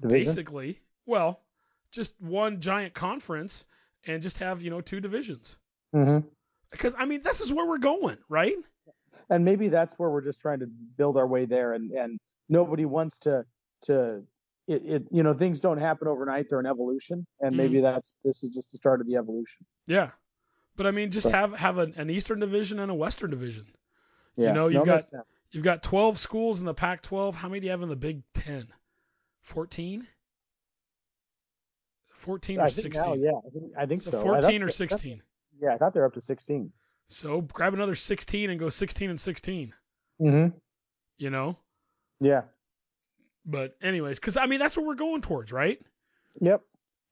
Division? 0.00 0.08
Basically, 0.08 0.80
well, 1.04 1.42
just 1.90 2.14
one 2.20 2.60
giant 2.60 2.94
conference 2.94 3.66
and 4.06 4.22
just 4.22 4.38
have 4.38 4.62
you 4.62 4.70
know 4.70 4.80
two 4.80 5.00
divisions. 5.00 5.58
Mm-hmm. 5.94 6.26
Because 6.70 6.94
I 6.98 7.04
mean 7.04 7.20
this 7.22 7.40
is 7.40 7.52
where 7.52 7.66
we're 7.66 7.78
going, 7.78 8.18
right? 8.28 8.56
and 9.30 9.44
maybe 9.44 9.68
that's 9.68 9.98
where 9.98 10.10
we're 10.10 10.22
just 10.22 10.40
trying 10.40 10.60
to 10.60 10.66
build 10.96 11.16
our 11.16 11.26
way 11.26 11.44
there 11.44 11.72
and 11.72 11.90
and 11.92 12.18
nobody 12.48 12.84
wants 12.84 13.18
to 13.18 13.44
to 13.82 14.22
it, 14.68 14.82
it 14.84 15.02
you 15.10 15.22
know 15.22 15.32
things 15.32 15.60
don't 15.60 15.78
happen 15.78 16.08
overnight 16.08 16.46
they're 16.48 16.60
an 16.60 16.66
evolution 16.66 17.26
and 17.40 17.56
maybe 17.56 17.76
Mm-hmm. 17.76 17.84
that's 17.84 18.18
this 18.24 18.42
is 18.44 18.54
just 18.54 18.72
the 18.72 18.76
start 18.78 19.00
of 19.00 19.06
the 19.06 19.16
evolution 19.16 19.64
Yeah. 19.86 20.10
But 20.76 20.86
I 20.86 20.90
mean, 20.90 21.10
just 21.10 21.28
have 21.28 21.52
have 21.54 21.76
an, 21.78 21.92
an 21.96 22.08
Eastern 22.08 22.38
Division 22.40 22.78
and 22.78 22.90
a 22.90 22.94
Western 22.94 23.30
Division. 23.30 23.66
yeah 24.36 24.52
know, 24.52 24.68
no, 24.68 24.68
you've 24.68 24.86
got- 24.86 25.04
You've 25.50 25.64
got 25.64 25.82
12 25.82 26.16
schools 26.18 26.60
in 26.60 26.66
the 26.66 26.72
Pac-12. 26.74 27.34
How 27.34 27.48
many 27.48 27.60
do 27.60 27.66
you 27.66 27.70
have 27.72 27.82
in 27.82 27.90
the 27.90 27.96
Big 27.96 28.22
Ten? 28.32 28.66
14? 29.42 30.06
14 32.14 32.60
or 32.60 32.68
16? 32.68 33.02
now 33.02 33.14
yeah 33.14 33.30
I 33.46 33.50
think, 33.50 33.72
I 33.76 33.86
think 33.86 34.00
so, 34.02 34.10
So 34.12 34.22
14 34.22 34.62
or 34.62 34.70
16. 34.70 35.22
yeah 35.60 35.74
I 35.74 35.76
thought 35.76 35.92
they're 35.92 36.04
up 36.06 36.14
to 36.14 36.20
16 36.20 36.72
So 37.08 37.40
grab 37.42 37.74
another 37.74 37.94
16 37.94 38.48
and 38.50 38.58
go 38.60 38.68
16 38.68 39.10
and 39.10 39.20
16. 39.20 39.74
mm-hmm. 40.20 40.56
You 41.18 41.30
know. 41.30 41.56
yeah 42.20 42.42
But 43.44 43.76
anyways, 43.82 44.18
because 44.18 44.36
I 44.36 44.46
mean 44.46 44.58
that's 44.58 44.76
what 44.76 44.86
we're 44.86 44.94
going 44.94 45.22
towards, 45.22 45.52
right? 45.52 45.80
yep 46.40 46.62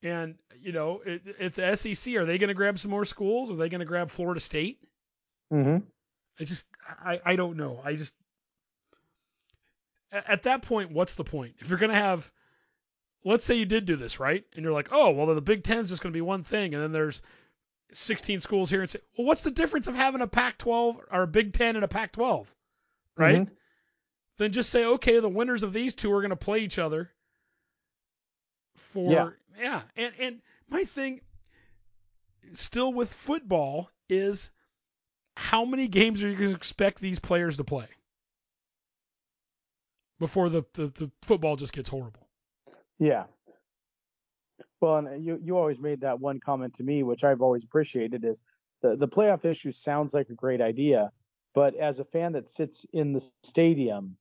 And 0.03 0.35
you 0.59 0.71
know, 0.71 1.01
if 1.05 1.55
the 1.55 1.75
SEC 1.75 2.15
are 2.15 2.25
they 2.25 2.37
going 2.37 2.47
to 2.49 2.53
grab 2.53 2.79
some 2.79 2.91
more 2.91 3.05
schools? 3.05 3.51
Are 3.51 3.55
they 3.55 3.69
going 3.69 3.79
to 3.79 3.85
grab 3.85 4.09
Florida 4.09 4.39
State? 4.39 4.79
mm-hmm. 5.51 5.77
I 6.39 6.43
just 6.43 6.65
I 7.03 7.21
I 7.25 7.35
don't 7.35 7.57
know. 7.57 7.81
I 7.83 7.95
just 7.95 8.13
at 10.11 10.29
at 10.29 10.43
that 10.43 10.61
point, 10.63 10.91
what's 10.91 11.15
the 11.15 11.23
point? 11.23 11.55
If 11.59 11.69
you're 11.69 11.79
gonna 11.79 11.93
have, 11.93 12.31
let's 13.23 13.45
say 13.45 13.55
you 13.55 13.65
did 13.65 13.85
do 13.85 13.95
this 13.95 14.19
right, 14.19 14.43
and 14.55 14.63
you're 14.63 14.73
like, 14.73 14.89
oh 14.91 15.11
well, 15.11 15.27
the 15.27 15.41
Big 15.41 15.63
Ten's 15.63 15.89
just 15.89 16.01
gonna 16.01 16.13
be 16.13 16.21
one 16.21 16.43
thing, 16.43 16.73
and 16.73 16.81
then 16.81 16.91
there's 16.91 17.21
16 17.91 18.39
schools 18.39 18.69
here, 18.69 18.81
and 18.81 18.89
say, 18.89 18.99
well, 19.17 19.27
what's 19.27 19.43
the 19.43 19.51
difference 19.51 19.87
of 19.87 19.95
having 19.95 20.21
a 20.21 20.27
Pac-12 20.27 20.99
or 21.11 21.21
a 21.23 21.27
Big 21.27 21.53
Ten 21.53 21.75
and 21.75 21.83
a 21.83 21.89
Pac-12, 21.89 22.47
right? 23.17 23.41
Mhm. 23.41 23.49
Then 24.41 24.51
just 24.51 24.71
say, 24.71 24.85
okay, 24.85 25.19
the 25.19 25.29
winners 25.29 25.61
of 25.61 25.71
these 25.71 25.93
two 25.93 26.11
are 26.11 26.19
gonna 26.19 26.35
play 26.35 26.61
each 26.61 26.79
other. 26.79 27.11
For 28.75 29.07
Yeah. 29.07 29.29
yeah, 29.55 29.83
and 29.95 30.15
and 30.17 30.41
my 30.67 30.83
thing, 30.83 31.21
still 32.53 32.91
with 32.91 33.13
football 33.13 33.91
is 34.09 34.51
how 35.37 35.63
many 35.63 35.87
games 35.87 36.23
are 36.23 36.27
you 36.27 36.35
going 36.35 36.49
to 36.49 36.55
expect 36.55 36.99
these 36.99 37.19
players 37.19 37.57
to 37.57 37.63
play 37.63 37.85
before 40.19 40.49
the, 40.49 40.63
the, 40.73 40.87
the 40.87 41.11
football 41.21 41.55
just 41.55 41.73
gets 41.73 41.89
horrible? 41.89 42.27
Yeah. 42.97 43.25
Well, 44.79 44.97
and 44.97 45.23
you 45.23 45.39
you 45.39 45.55
always 45.55 45.79
made 45.79 46.01
that 46.01 46.19
one 46.19 46.39
comment 46.39 46.73
to 46.75 46.83
me, 46.83 47.03
which 47.03 47.23
I've 47.23 47.43
always 47.43 47.63
appreciated, 47.63 48.25
is 48.25 48.43
the 48.81 48.95
the 48.95 49.07
playoff 49.07 49.45
issue 49.45 49.71
sounds 49.71 50.15
like 50.15 50.29
a 50.29 50.33
great 50.33 50.61
idea, 50.61 51.11
but 51.53 51.75
as 51.75 51.99
a 51.99 52.03
fan 52.03 52.31
that 52.31 52.47
sits 52.47 52.87
in 52.91 53.13
the 53.13 53.23
stadium, 53.43 54.17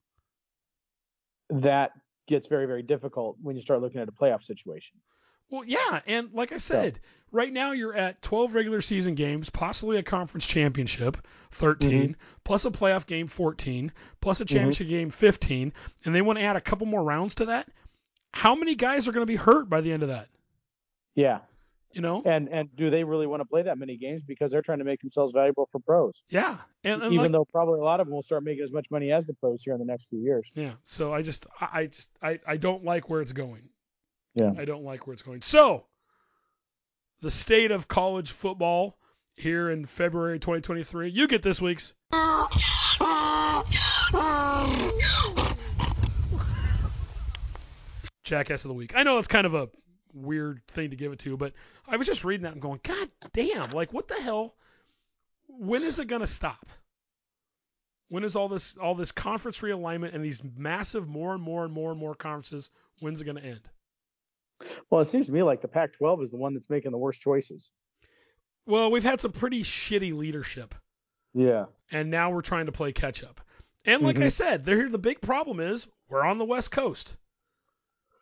that 1.51 1.92
gets 2.26 2.46
very 2.46 2.66
very 2.66 2.82
difficult 2.82 3.36
when 3.42 3.57
you 3.57 3.62
start 3.62 3.80
looking 3.80 4.01
at 4.01 4.09
a 4.09 4.12
playoff 4.12 4.42
situation. 4.42 4.96
Well, 5.51 5.64
yeah, 5.64 6.01
and 6.07 6.32
like 6.32 6.53
I 6.53 6.59
said, 6.59 7.01
right 7.32 7.53
now 7.53 7.72
you're 7.72 7.94
at 7.94 8.22
12 8.22 8.55
regular 8.55 8.80
season 8.80 9.16
games, 9.16 9.51
possibly 9.51 9.96
a 9.98 10.03
conference 10.03 10.46
championship, 10.46 11.16
13, 11.51 11.90
mm-hmm. 11.90 12.12
plus 12.44 12.64
a 12.64 12.70
playoff 12.70 13.05
game, 13.05 13.26
14, 13.26 13.90
plus 14.20 14.40
a 14.40 14.44
mm-hmm. 14.44 14.55
championship 14.55 14.88
game, 14.88 15.11
15, 15.11 15.72
and 16.05 16.14
they 16.14 16.22
want 16.22 16.38
to 16.38 16.44
add 16.44 16.55
a 16.55 16.61
couple 16.61 16.86
more 16.86 17.03
rounds 17.03 17.34
to 17.36 17.46
that. 17.46 17.68
How 18.32 18.55
many 18.55 18.76
guys 18.76 19.09
are 19.09 19.12
going 19.12 19.26
to 19.26 19.30
be 19.30 19.36
hurt 19.36 19.68
by 19.68 19.80
the 19.80 19.92
end 19.92 20.05
of 20.05 20.11
that? 20.11 20.28
Yeah. 21.16 21.40
You 21.93 22.01
know? 22.03 22.22
And 22.24 22.49
and 22.49 22.68
do 22.76 22.91
they 22.91 23.03
really 23.05 23.26
want 23.26 23.41
to 23.41 23.45
play 23.45 23.62
that 23.62 23.78
many 23.78 23.97
games 23.97 24.22
because 24.22 24.53
they're 24.53 24.62
trying 24.62 24.78
to 24.78 24.84
make 24.84 25.01
themselves 25.01 25.32
valuable 25.32 25.66
for 25.66 25.80
pros? 25.80 26.22
Yeah, 26.28 26.57
and, 26.84 27.03
and 27.03 27.12
Even 27.12 27.24
like, 27.26 27.32
though 27.32 27.47
probably 27.51 27.80
a 27.80 27.84
lot 27.84 28.01
of 28.01 28.07
them 28.07 28.14
will 28.14 28.22
start 28.22 28.45
making 28.45 28.62
as 28.62 28.72
much 28.72 28.86
money 28.91 29.11
as 29.11 29.26
the 29.26 29.34
pros 29.34 29.62
here 29.64 29.74
in 29.74 29.80
the 29.80 29.86
next 29.86 30.09
few 30.09 30.20
years. 30.20 30.49
yeah. 30.55 30.72
So 30.84 31.12
I 31.12 31.22
just, 31.22 31.47
I 31.61 31.68
I 31.72 31.86
just, 31.86 32.09
I, 32.22 32.38
I 32.47 32.57
don't 32.57 32.84
like 32.84 33.11
where 33.11 33.20
it's 33.20 33.32
going. 33.32 33.68
Yeah. 34.34 34.53
I 34.57 34.64
don't 34.64 34.84
like 34.84 35.07
where 35.07 35.14
it's 35.14 35.22
going. 35.22 35.43
So, 35.43 35.86
the 37.20 37.30
state 37.30 37.72
of 37.72 37.88
college 37.88 38.30
football 38.30 38.97
here 39.34 39.70
in 39.70 39.84
February 39.84 40.38
2023. 40.38 41.09
You 41.09 41.26
get 41.26 41.43
this 41.43 41.61
week's. 41.61 41.93
Jackass 48.22 48.64
of 48.64 48.68
the 48.68 48.74
week. 48.74 48.93
I 48.95 49.03
know 49.03 49.18
it's 49.18 49.28
kind 49.28 49.47
of 49.47 49.55
a 49.55 49.68
weird 50.15 50.67
thing 50.69 50.91
to 50.91 50.97
give 50.97 51.13
it 51.13 51.19
to, 51.21 51.37
but 51.37 51.53
I 51.89 51.97
was 51.97 52.07
just 52.07 52.25
reading 52.25 52.45
that 52.45 52.53
and 52.53 52.63
going, 52.63 52.81
God 52.83 53.09
damn! 53.33 53.71
Like, 53.71 53.93
what 53.93 54.09
the 54.09 54.21
hell? 54.21 54.55
When 55.49 55.83
is 55.83 55.99
it 55.99 56.09
gonna 56.09 56.27
stop? 56.27 56.67
When 58.09 58.25
is 58.25 58.37
all 58.37 58.49
this 58.49 58.77
all 58.77 58.95
this 58.95 59.13
conference 59.13 59.61
realignment 59.61 60.15
and 60.15 60.25
these 60.25 60.43
massive 60.45 61.09
more 61.09 61.35
and 61.35 61.43
more 61.43 61.65
and 61.65 61.73
more 61.73 61.91
and 61.91 62.01
more 62.01 62.15
conferences? 62.15 62.71
When's 63.01 63.21
it 63.21 63.25
gonna 63.25 63.41
end? 63.41 63.69
Well, 64.91 65.01
it 65.01 65.07
seems 65.07 65.27
to 65.27 65.33
me 65.33 65.43
like 65.43 65.63
the 65.63 65.69
Pac-12 65.69 66.23
is 66.23 66.31
the 66.31 66.37
one 66.37 66.53
that's 66.53 66.69
making 66.69 66.91
the 66.91 66.99
worst 66.99 67.23
choices. 67.23 67.73
Well, 68.67 68.91
we've 68.91 69.03
had 69.03 69.21
some 69.21 69.33
pretty 69.33 69.63
shitty 69.63 70.15
leadership, 70.15 70.75
Yeah. 71.33 71.67
and 71.91 72.11
now 72.11 72.31
we're 72.31 72.43
trying 72.43 72.67
to 72.67 72.73
play 72.73 72.93
catch 72.93 73.25
up. 73.25 73.41
And 73.87 74.03
like 74.03 74.19
I 74.19 74.27
Mhm. 74.27 74.33
said, 74.33 74.65
there 74.65 74.89
the 74.91 74.99
big 74.99 75.23
problem 75.23 75.61
is 75.61 75.89
we're 76.09 76.23
on 76.25 76.37
the 76.39 76.45
West 76.45 76.71
Coast. 76.71 77.17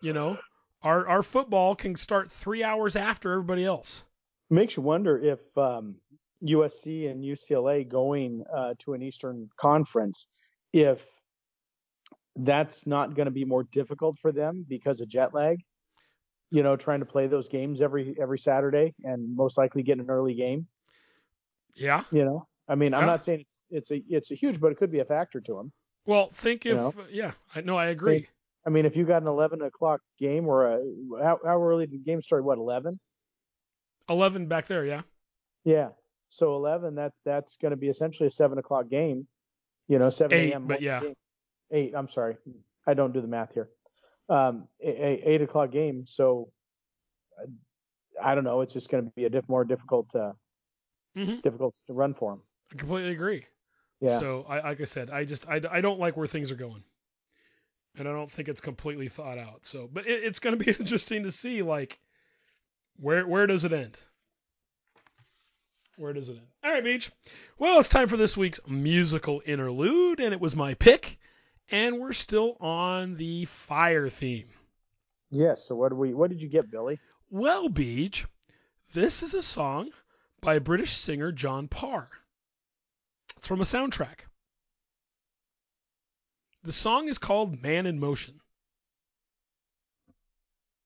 You 0.01 0.13
know, 0.13 0.39
our 0.83 1.07
our 1.09 1.23
football 1.23 1.75
can 1.75 1.97
start 1.97 2.31
three 2.31 2.63
hours 2.63 2.97
after 2.97 3.33
everybody 3.33 3.65
else. 3.65 4.05
Makes 4.51 4.77
you 4.77 4.83
wonder 4.83 5.19
if 5.19 5.41
um, 5.59 5.97
USC 6.45 7.11
and 7.11 7.23
UCLA 7.23 7.87
going 7.87 8.45
uh, 8.55 8.75
to 8.81 8.95
an 8.95 9.03
Eastern 9.03 9.51
Conference, 9.57 10.27
if 10.73 11.07
that's 12.37 12.87
not 12.87 13.15
going 13.15 13.27
to 13.27 13.33
be 13.33 13.45
more 13.45 13.65
difficult 13.65 14.17
for 14.17 14.33
them 14.33 14.65
because 14.69 15.01
of 15.01 15.09
jet 15.09 15.35
lag. 15.35 15.61
You 16.51 16.63
know, 16.63 16.77
trying 16.77 17.01
to 17.01 17.07
play 17.07 17.27
those 17.27 17.49
games 17.49 17.83
every 17.83 18.15
every 18.19 18.39
Saturday 18.39 18.95
and 19.05 19.37
most 19.37 19.59
likely 19.59 19.83
get 19.83 19.99
an 19.99 20.09
early 20.09 20.35
game. 20.35 20.67
Yeah. 21.77 22.05
You 22.11 22.25
know, 22.25 22.47
I 22.69 22.75
mean, 22.75 22.95
I'm 22.95 23.03
Yeah. 23.03 23.07
not 23.07 23.23
saying 23.23 23.41
it's 23.41 23.65
it's 23.71 23.91
a 23.91 24.03
it's 24.09 24.31
a 24.31 24.35
huge, 24.35 24.59
but 24.61 24.73
it 24.73 24.79
could 24.79 24.91
be 24.91 25.01
a 25.01 25.05
factor 25.05 25.41
to 25.43 25.55
them. 25.55 25.73
Well, 26.07 26.31
think 26.33 26.65
You 26.65 26.89
if 26.89 26.99
yeah, 27.11 27.33
I 27.55 27.61
no, 27.61 27.77
I 27.77 27.87
agree. 27.87 28.29
I 28.67 28.71
mean, 28.71 28.85
if 28.87 28.97
you 28.97 29.05
got 29.05 29.23
an 29.23 29.29
11 29.29 29.63
o'clock 29.63 30.01
game 30.19 30.47
or 30.47 30.67
a 30.67 30.81
how, 31.23 31.39
how 31.45 31.63
early 31.63 31.87
did 31.87 32.01
the 32.01 32.05
game 32.05 32.21
start? 32.23 32.45
What 32.45 32.59
11? 32.59 32.99
Eleven 34.09 34.47
back 34.47 34.67
there, 34.67 34.85
yeah. 34.85 35.03
Yeah. 35.65 35.91
So 36.29 36.57
11, 36.57 36.97
that 36.97 37.13
that's 37.25 37.57
going 37.57 37.71
to 37.71 37.77
be 37.77 37.89
essentially 37.89 38.27
a 38.27 38.31
seven 38.31 38.59
o'clock 38.59 38.89
game. 38.89 39.27
You 39.87 39.99
know, 39.99 40.11
7 40.11 40.37
a.m. 40.37 40.67
but 40.67 40.83
yeah. 40.83 41.01
game. 41.01 41.15
Eight. 41.71 41.95
I'm 41.95 42.09
sorry, 42.09 42.37
I 42.87 42.95
don't 42.95 43.13
do 43.13 43.21
the 43.21 43.27
math 43.29 43.55
here. 43.55 43.69
Um, 44.29 44.69
a, 44.83 44.89
a- 44.89 45.23
eight 45.31 45.43
o'clock 45.43 45.71
game. 45.71 46.05
So 46.07 46.51
I 48.23 48.35
don't 48.35 48.45
know. 48.45 48.61
It's 48.63 48.73
just 48.73 48.91
going 48.91 49.05
to 49.05 49.11
be 49.15 49.25
a 49.25 49.31
diff, 49.31 49.49
more 49.49 49.65
difficult, 49.65 50.15
uh, 50.15 50.33
Mhm. 51.17 51.41
difficult 51.43 51.77
to 51.87 51.93
run 51.93 52.15
for 52.15 52.35
him. 52.35 52.43
I 52.73 52.77
completely 52.77 53.11
agree. 53.13 53.45
Yeah. 54.01 54.19
So, 54.19 54.45
I, 54.49 54.61
like 54.61 54.81
I 54.81 54.85
said, 54.85 55.11
I 55.11 55.25
just 55.25 55.49
I, 55.49 55.61
I 55.71 55.81
don't 55.81 55.99
like 55.99 56.17
where 56.17 56.27
things 56.27 56.51
are 56.51 56.57
going, 56.57 56.83
and 57.99 58.09
I 58.09 58.13
don't 58.13 58.31
think 58.31 58.49
it's 58.49 58.61
completely 58.61 59.09
thought 59.09 59.39
out. 59.39 59.65
So, 59.65 59.89
but 59.93 60.07
it, 60.07 60.25
it's 60.25 60.39
going 60.39 60.59
to 60.59 60.65
be 60.65 60.71
interesting 60.79 61.25
to 61.25 61.33
see 61.33 61.63
like 61.63 61.99
where 62.97 63.27
where 63.27 63.47
does 63.47 63.65
it 63.65 63.73
end? 63.73 63.99
Where 65.97 66.13
does 66.13 66.29
it 66.29 66.37
end? 66.37 66.47
All 66.65 66.71
right, 66.71 66.85
Beach. 66.85 67.11
Well, 67.59 67.81
it's 67.81 67.89
time 67.89 68.09
for 68.09 68.17
this 68.17 68.37
week's 68.37 68.61
musical 68.69 69.43
interlude, 69.45 70.21
and 70.21 70.33
it 70.33 70.41
was 70.41 70.55
my 70.55 70.75
pick, 70.75 71.19
and 71.71 71.99
we're 71.99 72.13
still 72.13 72.57
on 72.61 73.17
the 73.17 73.47
fire 73.47 74.09
theme. 74.09 74.49
Yes. 75.31 75.65
So 75.67 75.75
what 75.75 75.91
do 75.91 75.97
we? 75.97 76.15
What 76.15 76.31
did 76.31 76.41
you 76.41 76.49
get, 76.49 76.71
Billy? 76.71 76.99
Well, 77.31 77.69
Beach, 77.69 78.27
this 78.95 79.23
is 79.23 79.35
a 79.35 79.43
song 79.43 79.91
by 80.41 80.59
British 80.59 80.93
singer 80.93 81.33
John 81.33 81.69
Parr. 81.69 82.09
It's 83.37 83.47
from 83.47 83.61
a 83.61 83.65
soundtrack. 83.65 84.28
The 86.69 86.75
song 86.75 87.09
is 87.09 87.17
called 87.17 87.63
Man 87.63 87.87
in 87.87 87.99
Motion. 87.99 88.43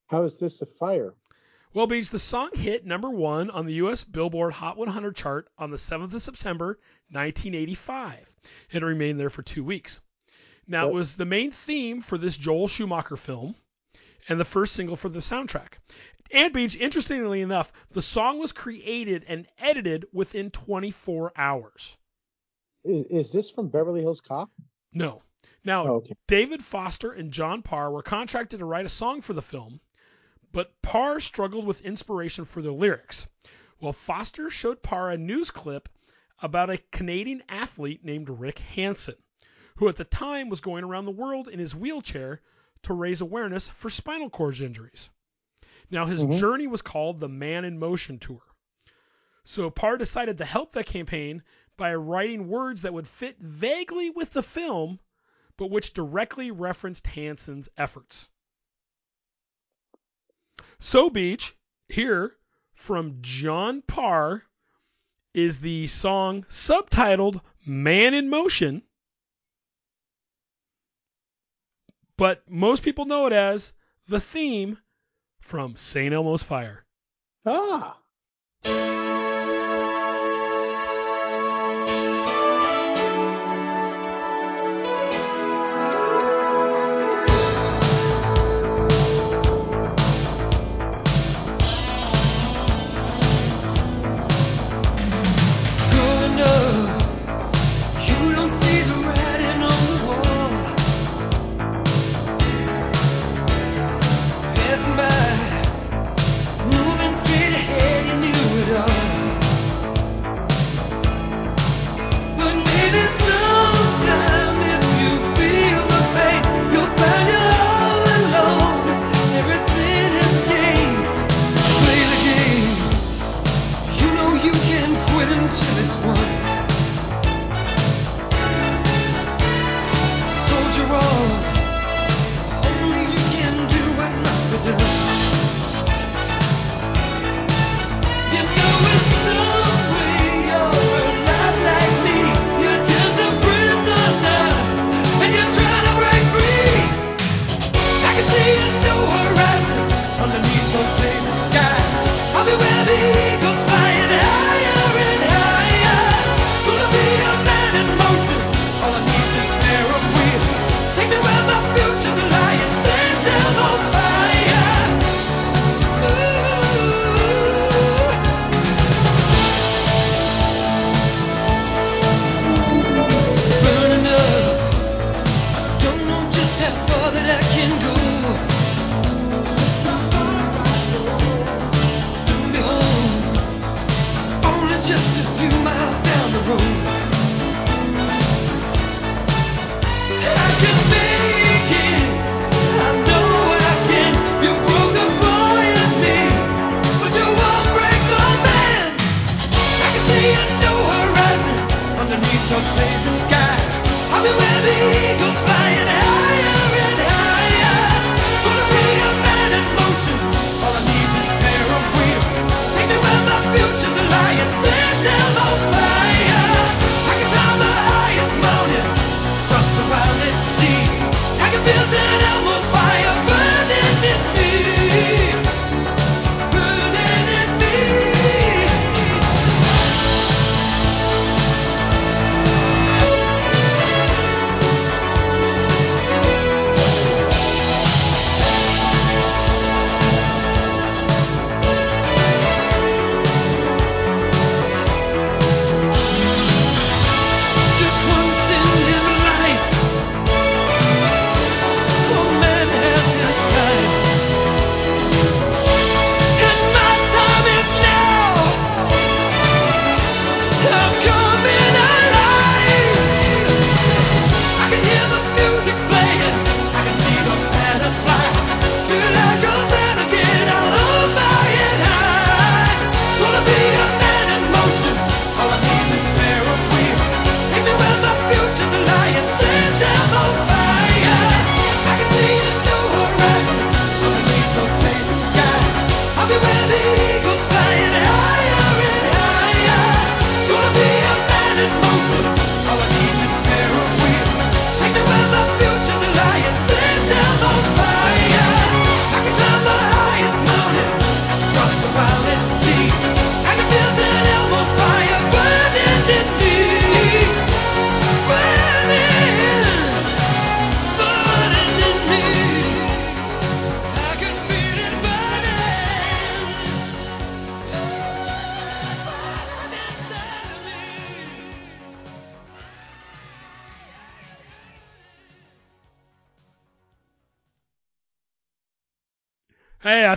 How 0.07 0.23
is 0.23 0.39
this 0.39 0.63
a 0.63 0.67
fire? 0.67 1.13
Well, 1.75 1.89
Beach, 1.89 2.11
the 2.11 2.21
song 2.21 2.51
hit 2.55 2.87
number 2.87 3.11
one 3.11 3.51
on 3.51 3.67
the 3.67 3.75
U.S. 3.75 4.05
Billboard 4.05 4.53
Hot 4.53 4.77
100 4.77 5.17
chart 5.17 5.51
on 5.59 5.73
the 5.73 5.79
7th 5.79 6.15
of 6.15 6.23
September, 6.23 6.79
1985. 7.11 8.33
It 8.71 8.85
remained 8.85 9.19
there 9.19 9.29
for 9.29 9.43
two 9.43 9.65
weeks. 9.65 10.01
Now, 10.69 10.87
it 10.87 10.93
was 10.93 11.17
the 11.17 11.25
main 11.25 11.51
theme 11.51 12.01
for 12.01 12.17
this 12.17 12.37
Joel 12.37 12.69
Schumacher 12.69 13.17
film 13.17 13.57
and 14.29 14.39
the 14.39 14.45
first 14.45 14.75
single 14.75 14.95
for 14.95 15.09
the 15.09 15.19
soundtrack. 15.19 15.79
And 16.31 16.53
Beach, 16.53 16.77
interestingly 16.77 17.41
enough, 17.41 17.73
the 17.91 18.03
song 18.03 18.39
was 18.39 18.53
created 18.53 19.25
and 19.27 19.49
edited 19.59 20.07
within 20.13 20.53
24 20.53 21.33
hours. 21.35 21.97
Is, 22.85 23.05
is 23.07 23.33
this 23.33 23.51
from 23.51 23.67
Beverly 23.67 24.03
Hills 24.03 24.21
Cop? 24.21 24.49
No. 24.93 25.23
Now, 25.65 25.87
Oh, 25.87 25.97
okay. 25.97 26.15
David 26.27 26.65
Foster 26.65 27.13
and 27.13 27.33
John 27.33 27.63
Parr 27.63 27.91
were 27.91 28.03
contracted 28.03 28.59
to 28.59 28.65
write 28.65 28.87
a 28.87 28.89
song 28.89 29.21
for 29.21 29.33
the 29.33 29.43
film, 29.43 29.81
but 30.51 30.81
Parr 30.83 31.21
struggled 31.21 31.67
with 31.67 31.83
inspiration 31.83 32.45
for 32.45 32.61
the 32.63 32.73
lyrics. 32.73 33.27
Well, 33.81 33.93
Foster 33.93 34.51
showed 34.51 34.83
Parr 34.83 35.11
a 35.11 35.19
news 35.19 35.51
clip 35.51 35.89
about 36.41 36.71
a 36.71 36.79
Canadian 36.91 37.43
athlete 37.49 38.05
named 38.05 38.29
Rick 38.29 38.59
Hansen, 38.59 39.15
who 39.77 39.89
at 39.89 39.97
the 39.97 40.05
time 40.05 40.49
was 40.49 40.61
going 40.61 40.85
around 40.85 41.05
the 41.05 41.13
world 41.13 41.49
in 41.49 41.59
his 41.59 41.75
wheelchair 41.77 42.41
to 42.83 42.93
raise 42.95 43.21
awareness 43.21 43.69
for 43.69 43.89
spinal 43.89 44.31
cord 44.31 44.61
injuries. 44.61 45.11
Now, 45.91 46.07
his 46.07 46.25
Mhm. 46.25 46.39
journey 46.41 46.67
was 46.67 46.83
called 46.83 47.21
the 47.21 47.29
Man 47.29 47.65
in 47.65 47.79
Motion 47.79 48.19
Tour. 48.19 48.43
So 49.45 49.71
Parr 49.71 49.97
decided 49.97 50.39
to 50.39 50.45
help 50.45 50.73
that 50.73 50.87
campaign 50.87 51.43
by 51.77 51.95
writing 51.95 52.49
words 52.49 52.83
that 52.83 52.95
would 52.95 53.07
fit 53.07 53.39
vaguely 53.39 54.11
with 54.11 54.31
the 54.31 54.43
film, 54.43 54.99
but 55.57 55.71
which 55.71 55.93
directly 55.93 56.51
referenced 56.51 57.07
Hansen's 57.07 57.69
efforts. 57.77 58.29
So 60.79 61.11
Beach, 61.11 61.55
here 61.89 62.37
from 62.75 63.19
John 63.21 63.83
Parr, 63.83 64.45
is 65.35 65.61
the 65.61 65.87
song 65.87 66.45
subtitled 66.49 67.41
Man 67.65 68.15
in 68.15 68.29
Motion, 68.29 68.83
but 72.17 72.49
most 72.49 72.83
people 72.83 73.05
know 73.05 73.27
it 73.27 73.33
as 73.33 73.73
the 74.09 74.21
theme 74.21 74.79
from 75.41 75.77
St. 75.77 76.13
Elmo's 76.13 76.43
Fire. 76.43 76.85
Ah. 77.47 77.99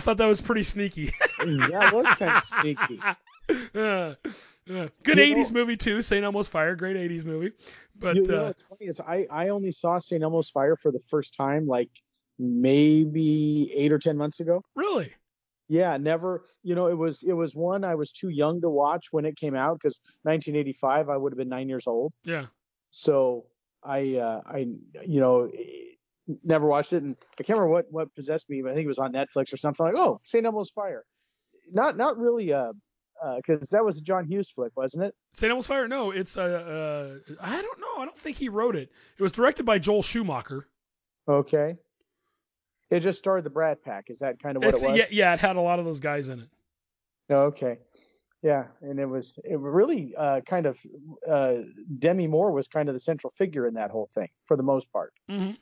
Thought 0.06 0.16
that 0.18 0.26
was 0.26 0.40
pretty 0.40 0.62
sneaky. 0.62 1.10
that 1.38 1.90
was 1.92 2.06
kind 2.16 2.36
of 2.36 2.42
sneaky. 2.44 3.00
Uh, 3.76 3.78
uh, 3.78 4.14
good 5.04 5.18
You 5.18 5.34
know- 5.36 5.40
80s 5.40 5.52
movie 5.52 5.76
too. 5.76 6.02
St. 6.02 6.24
Elmo's 6.24 6.48
Fire, 6.48 6.74
great 6.74 6.96
80s 6.96 7.24
movie. 7.24 7.52
But 7.96 8.16
you, 8.16 8.22
you 8.24 8.28
know 8.28 8.38
uh, 8.40 8.46
what's 8.46 8.62
funny 8.62 8.86
is 8.86 8.98
I, 8.98 9.26
I 9.30 9.48
only 9.50 9.70
saw 9.70 9.98
St. 10.00 10.20
Elmo's 10.20 10.50
Fire 10.50 10.74
for 10.74 10.90
the 10.90 10.98
first 10.98 11.32
time 11.36 11.68
like 11.68 11.90
maybe 12.40 13.72
eight 13.74 13.92
or 13.92 13.98
ten 14.00 14.16
months 14.16 14.40
ago. 14.40 14.64
really, 14.74 15.12
Yeah, 15.68 15.96
never. 15.96 16.44
You 16.64 16.74
know, 16.74 16.88
it 16.88 16.98
was 16.98 17.22
it 17.22 17.32
was 17.34 17.54
one 17.54 17.84
I 17.84 17.94
was 17.94 18.10
too 18.10 18.28
young 18.30 18.60
to 18.62 18.68
watch 18.68 19.06
when 19.12 19.24
it 19.24 19.36
came 19.36 19.54
out 19.54 19.74
because 19.74 20.00
1985 20.22 21.08
I 21.08 21.16
would 21.16 21.32
have 21.32 21.38
been 21.38 21.48
nine 21.48 21.68
years 21.68 21.86
old. 21.86 22.12
yeah. 22.24 22.46
So 22.90 23.46
I 23.84 24.16
uh, 24.16 24.40
I 24.44 24.58
you 25.06 25.20
know 25.20 25.48
never 26.44 26.66
watched 26.66 26.92
it, 26.92 27.02
and 27.02 27.16
I 27.38 27.42
can't 27.42 27.58
remember 27.58 27.72
what 27.72 27.86
what 27.90 28.14
possessed 28.14 28.48
me. 28.50 28.62
But 28.62 28.72
I 28.72 28.74
think 28.74 28.84
it 28.84 28.88
was 28.88 28.98
on 28.98 29.12
Netflix 29.12 29.52
or 29.52 29.56
something. 29.56 29.84
Like, 29.86 29.94
oh, 29.96 30.20
St. 30.24 30.44
Elmo's 30.44 30.70
Fire. 30.70 31.04
Not 31.72 31.96
not 31.96 32.18
really 32.18 32.52
uh 32.52 32.72
because 33.36 33.70
that 33.70 33.84
was 33.84 33.98
a 33.98 34.02
John 34.02 34.26
Hughes 34.26 34.50
flick, 34.50 34.72
wasn't 34.76 35.04
it? 35.04 35.14
St. 35.32 35.50
Elmo's 35.50 35.66
Fire. 35.66 35.88
No, 35.88 36.10
it's 36.10 36.36
uh, 36.36 36.42
uh, 36.42 37.34
I 37.40 37.62
don't 37.62 37.80
know. 37.80 38.02
I 38.02 38.04
don't 38.04 38.16
think 38.16 38.36
he 38.36 38.48
wrote 38.48 38.76
it. 38.76 38.90
It 39.18 39.22
was 39.22 39.32
directed 39.32 39.64
by 39.64 39.78
Joel 39.78 40.02
Schumacher. 40.02 40.68
Okay. 41.28 41.76
It 42.90 43.00
just 43.00 43.18
starred 43.18 43.42
the 43.44 43.50
Brat 43.50 43.82
Pack. 43.82 44.04
Is 44.08 44.20
that 44.20 44.40
kind 44.40 44.56
of 44.56 44.62
what 44.62 44.74
It's, 44.74 44.82
it 44.82 44.86
was? 44.86 44.98
yeah, 44.98 45.06
yeah. 45.10 45.34
It 45.34 45.40
had 45.40 45.56
a 45.56 45.60
lot 45.60 45.78
of 45.78 45.84
those 45.84 45.98
guys 45.98 46.28
in 46.28 46.40
it. 46.40 46.48
Okay. 47.30 47.78
Yeah, 48.42 48.66
and 48.80 49.00
it 49.00 49.06
was 49.06 49.40
it 49.42 49.58
really 49.58 50.14
uh, 50.16 50.40
kind 50.42 50.66
of 50.66 50.78
uh, 51.28 51.62
Demi 51.98 52.28
Moore 52.28 52.52
was 52.52 52.68
kind 52.68 52.88
of 52.88 52.94
the 52.94 53.00
central 53.00 53.30
figure 53.30 53.66
in 53.66 53.74
that 53.74 53.90
whole 53.90 54.08
thing 54.14 54.28
for 54.44 54.56
the 54.56 54.62
most 54.62 54.92
part. 54.92 55.12
hmm 55.28 55.52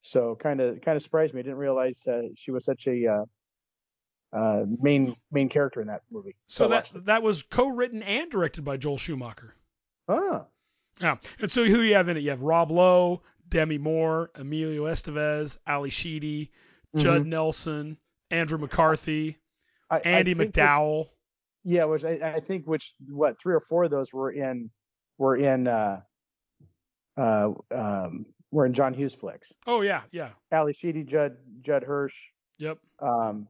So 0.00 0.36
kind 0.36 0.60
of 0.60 0.80
kind 0.80 0.96
of 0.96 1.02
surprised 1.02 1.34
me. 1.34 1.40
I 1.40 1.42
didn't 1.42 1.58
realize 1.58 2.06
uh, 2.06 2.22
she 2.36 2.50
was 2.50 2.64
such 2.64 2.86
a 2.86 3.06
uh, 3.06 4.36
uh, 4.36 4.64
main 4.80 5.14
main 5.32 5.48
character 5.48 5.80
in 5.80 5.88
that 5.88 6.02
movie. 6.10 6.36
So 6.46 6.66
I 6.66 6.68
that 6.68 7.06
that 7.06 7.22
was 7.22 7.42
co-written 7.42 8.02
and 8.02 8.30
directed 8.30 8.64
by 8.64 8.76
Joel 8.76 8.98
Schumacher. 8.98 9.54
ah 10.08 10.44
Yeah. 11.00 11.16
And 11.40 11.50
so 11.50 11.64
who 11.64 11.80
you 11.80 11.94
have 11.94 12.08
in 12.08 12.16
it? 12.16 12.22
You 12.22 12.30
have 12.30 12.42
Rob 12.42 12.70
Lowe, 12.70 13.22
Demi 13.48 13.78
Moore, 13.78 14.30
Emilio 14.34 14.84
Estevez, 14.84 15.58
Ally 15.66 15.88
Sheedy, 15.88 16.52
Judd 16.96 17.26
Nelson, 17.26 17.98
Andrew 18.30 18.58
McCarthy, 18.58 19.38
I, 19.90 19.96
I 19.96 20.00
Andy 20.04 20.34
which- 20.34 20.52
MacDowell. 20.52 21.06
yeah, 21.64 21.84
which 21.84 22.04
I, 22.04 22.34
I 22.36 22.40
think 22.40 22.66
which 22.66 22.94
what 23.08 23.38
three 23.40 23.54
or 23.54 23.60
four 23.68 23.84
of 23.84 23.90
those 23.90 24.12
were 24.12 24.30
in 24.30 24.70
were 25.18 25.36
in 25.36 25.66
uh, 25.66 26.00
uh, 27.16 27.50
um, 27.74 28.26
were 28.50 28.66
in 28.66 28.72
John 28.74 28.94
Hughes 28.94 29.14
flicks. 29.14 29.52
Oh 29.66 29.80
yeah, 29.82 30.02
yeah. 30.10 30.30
Ally 30.50 30.72
Sheedy, 30.72 31.04
Judd 31.04 31.36
Judd 31.62 31.82
Hirsch. 31.82 32.16
Yep. 32.58 32.78
Um, 33.00 33.48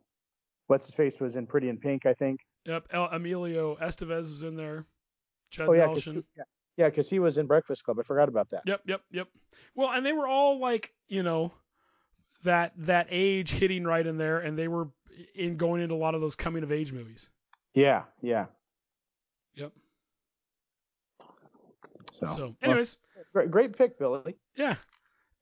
what's 0.66 0.86
his 0.86 0.94
face 0.94 1.20
was 1.20 1.36
in 1.36 1.46
Pretty 1.46 1.68
in 1.68 1.78
Pink, 1.78 2.04
I 2.06 2.14
think. 2.14 2.40
Yep. 2.66 2.88
El- 2.90 3.08
Emilio 3.10 3.76
Estevez 3.76 4.28
was 4.30 4.42
in 4.42 4.56
there. 4.56 4.86
Judd 5.50 5.68
Oh 5.68 5.72
yeah, 5.72 5.86
'cause 5.86 6.06
Nelson. 6.06 6.24
he, 6.36 6.42
yeah, 6.76 6.88
because 6.88 7.08
he 7.08 7.18
was 7.18 7.38
in 7.38 7.46
Breakfast 7.46 7.84
Club. 7.84 7.98
I 7.98 8.02
forgot 8.02 8.28
about 8.28 8.50
that. 8.50 8.62
Yep, 8.66 8.82
yep, 8.86 9.00
yep. 9.10 9.28
Well, 9.74 9.90
and 9.90 10.04
they 10.04 10.12
were 10.12 10.28
all 10.28 10.58
like, 10.58 10.92
you 11.08 11.22
know, 11.22 11.52
that 12.44 12.72
that 12.76 13.06
age 13.10 13.50
hitting 13.50 13.84
right 13.84 14.06
in 14.06 14.16
there, 14.18 14.38
and 14.40 14.58
they 14.58 14.68
were 14.68 14.88
in 15.34 15.56
going 15.56 15.80
into 15.82 15.94
a 15.94 15.96
lot 15.96 16.14
of 16.14 16.20
those 16.20 16.36
coming 16.36 16.62
of 16.62 16.70
age 16.70 16.92
movies. 16.92 17.28
Yeah, 17.74 18.04
yeah. 18.20 18.46
Yep. 19.54 19.72
So, 22.12 22.26
So, 22.26 22.56
anyways, 22.62 22.98
great, 23.32 23.50
great 23.50 23.76
pick, 23.76 23.98
Billy. 23.98 24.36
yeah, 24.56 24.76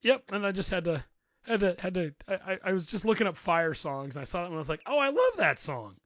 yep. 0.03 0.25
And 0.33 0.47
I 0.47 0.53
just 0.53 0.71
had 0.71 0.85
to 0.85 1.05
had 1.43 1.61
to 1.61 1.77
had 1.79 1.95
to. 1.95 2.15
I, 2.29 2.59
I- 2.65 2.73
was 2.73 2.87
just 2.87 3.05
looking 3.05 3.27
up 3.27 3.37
fire 3.37 3.75
songs, 3.75 4.17
and 4.17 4.23
I 4.23 4.25
saw 4.25 4.41
that, 4.41 4.47
and 4.47 4.55
I 4.55 4.59
was 4.59 4.69
like, 4.69 4.83
oh, 4.87 4.99
I 4.99 5.09
love 5.11 5.37
that 5.39 5.59
song. 5.59 5.97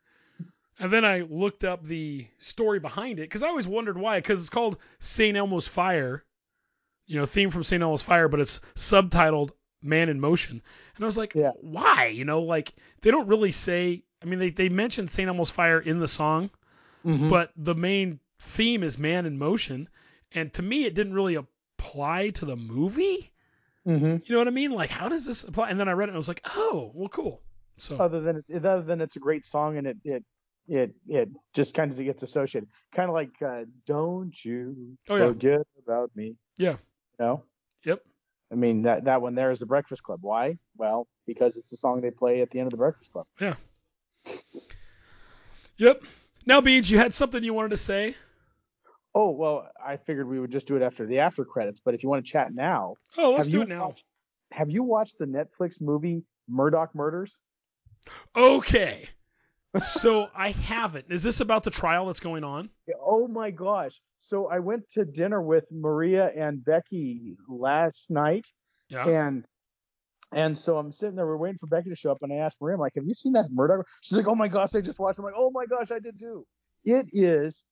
And 0.79 0.91
then 0.91 1.05
I 1.05 1.21
looked 1.21 1.65
up 1.65 1.85
the 1.85 2.27
story 2.39 2.79
behind 2.81 3.19
it 3.19 3.23
because 3.23 3.43
I 3.43 3.49
always 3.49 3.69
wondered 3.69 3.99
why. 3.99 4.19
Because 4.19 4.41
it's 4.41 4.49
called 4.49 4.79
St. 4.99 5.37
Elmo's 5.37 5.69
Fire, 5.69 6.25
you 7.07 7.19
know, 7.19 7.27
theme 7.27 7.51
from 7.51 7.63
St. 7.63 7.83
Elmo's 7.83 8.01
Fire, 8.03 8.29
but 8.29 8.41
it's 8.41 8.61
subtitled 8.77 9.51
Man 9.83 10.09
in 10.09 10.21
Motion. 10.21 10.63
And 10.97 11.05
I 11.05 11.07
was 11.07 11.19
like, 11.19 11.35
Yeah. 11.35 11.51
why? 11.61 12.07
You 12.15 12.25
know, 12.25 12.43
like 12.43 12.73
they 13.03 13.11
don't 13.11 13.29
really 13.29 13.51
say. 13.51 14.05
I 14.23 14.27
mean, 14.27 14.39
they 14.39 14.51
they 14.51 14.69
mentioned 14.71 15.11
St. 15.11 15.29
Elmo's 15.29 15.51
Fire 15.51 15.81
in 15.81 15.99
the 15.99 16.09
song, 16.09 16.51
Mm-hmm. 17.05 17.29
but 17.29 17.51
the 17.57 17.75
main 17.75 18.21
theme 18.39 18.83
is 18.83 18.99
Man 18.99 19.27
in 19.27 19.39
Motion, 19.39 19.89
and 20.33 20.51
to 20.55 20.63
me, 20.63 20.85
it 20.85 20.95
didn't 20.95 21.13
really 21.15 21.37
apply 21.91 22.31
to 22.31 22.45
the 22.45 22.57
movie. 22.57 23.31
hmm 23.85 23.95
You 23.95 24.23
know 24.29 24.39
what 24.39 24.49
I 24.49 24.53
mean? 24.53 24.73
Like, 24.73 24.91
how 24.91 25.09
does 25.09 25.27
this 25.27 25.45
apply? 25.45 25.71
And 25.71 25.81
then 25.81 25.89
I 25.89 25.93
read 25.93 26.09
it, 26.09 26.11
and 26.11 26.17
I 26.17 26.19
was 26.19 26.29
like, 26.29 26.43
oh, 26.55 26.93
well, 26.95 27.09
cool. 27.09 27.43
So 27.79 27.97
Other 27.97 28.21
than 28.21 28.45
it, 28.49 28.65
other 28.65 28.83
than 28.83 29.01
it's 29.01 29.17
a 29.17 29.21
great 29.21 29.47
song 29.47 29.79
and 29.79 29.87
it 29.87 29.97
it 30.05 30.23
it 30.69 30.95
it 31.09 31.29
just 31.55 31.73
kind 31.73 31.91
of 31.91 31.97
gets 31.97 32.23
associated, 32.23 32.69
kind 32.93 33.09
of 33.09 33.15
like 33.15 33.31
uh, 33.41 33.65
"Don't 33.87 34.35
You 34.45 34.99
Oh, 35.09 35.17
yeah. 35.17 35.29
Forget 35.29 35.67
About 35.83 36.11
Me." 36.15 36.37
Yeah. 36.59 36.73
You 36.73 36.79
know. 37.19 37.43
Yep. 37.85 38.03
I 38.53 38.55
mean 38.57 38.83
that 38.83 39.05
that 39.05 39.23
one 39.23 39.35
there 39.35 39.51
is 39.51 39.61
the 39.61 39.67
Breakfast 39.67 40.03
Club. 40.03 40.19
Why? 40.21 40.59
Well, 40.77 41.09
because 41.27 41.57
it's 41.57 41.71
the 41.71 41.79
song 41.79 42.03
they 42.03 42.11
play 42.11 42.43
at 42.43 42.51
the 42.51 42.59
end 42.59 42.67
of 42.67 42.73
the 42.73 42.77
Breakfast 42.77 43.13
Club. 43.13 43.27
Yeah. 43.41 43.55
Yep. 45.79 46.03
Now, 46.45 46.61
Beach, 46.61 46.91
you 46.91 46.99
had 46.99 47.15
something 47.15 47.43
you 47.43 47.55
wanted 47.55 47.71
to 47.71 47.77
say? 47.79 48.15
Oh 49.15 49.31
well, 49.31 49.69
I 49.85 49.97
figured 49.97 50.29
we 50.29 50.39
would 50.39 50.53
just 50.53 50.67
do 50.67 50.77
it 50.77 50.83
after 50.83 51.05
the 51.07 51.19
after 51.21 51.45
credits. 51.45 51.81
But 51.85 51.95
if 51.95 52.03
you 52.03 52.09
want 52.09 52.25
to 52.25 52.31
chat 52.31 52.55
now, 52.55 52.95
Oh, 53.19 53.33
let's 53.33 53.47
have 53.47 53.51
do 53.51 53.57
you 53.59 53.63
it 53.63 53.69
now. 53.69 53.87
watched- 53.89 54.05
have 54.53 54.71
you 54.71 54.83
watched 54.83 55.19
the 55.19 55.27
Netflix 55.27 55.81
movie 55.81 56.23
Murdaugh 56.51 56.95
Murders? 56.95 57.37
Okay. 58.37 59.09
so 59.79 60.29
I 60.35 60.51
haven't. 60.51 61.07
Is 61.11 61.23
this 61.23 61.41
about 61.41 61.63
the 61.63 61.71
trial 61.71 62.07
that's 62.07 62.21
going 62.21 62.43
on? 62.45 62.71
Oh 63.05 63.29
my 63.29 63.51
gosh! 63.51 64.01
So 64.19 64.47
I 64.49 64.59
went 64.59 64.89
to 64.91 65.05
dinner 65.05 65.41
with 65.41 65.65
Maria 65.71 66.29
and 66.29 66.65
Becky 66.65 67.37
last 67.49 68.11
night, 68.11 68.47
Yeah. 68.89 69.07
and 69.07 69.47
and 70.33 70.57
so 70.57 70.77
I'm 70.79 70.93
sitting 70.93 71.17
there, 71.17 71.27
we're 71.27 71.37
waiting 71.37 71.59
for 71.59 71.67
Becky 71.67 71.91
to 71.91 71.97
show 71.97 72.11
up, 72.13 72.19
and 72.23 72.33
I 72.33 72.37
asked 72.37 72.59
Maria, 72.61 72.75
I'm 72.75 72.81
like, 72.81 72.95
"Have 72.97 73.05
you 73.07 73.15
seen 73.15 73.33
that 73.35 73.49
Murdaugh?" 73.51 73.85
She's 74.01 74.17
like, 74.19 74.29
"Oh 74.29 74.35
my 74.35 74.49
gosh, 74.49 74.75
I 74.75 74.81
just 74.81 74.99
watched." 74.99 75.19
it." 75.19 75.23
I'm 75.23 75.27
like, 75.27 75.35
"Oh 75.37 75.51
my 75.51 75.67
gosh, 75.67 75.91
I 75.93 75.99
did 76.01 76.19
too." 76.19 76.45
It 76.85 77.07
is. 77.13 77.63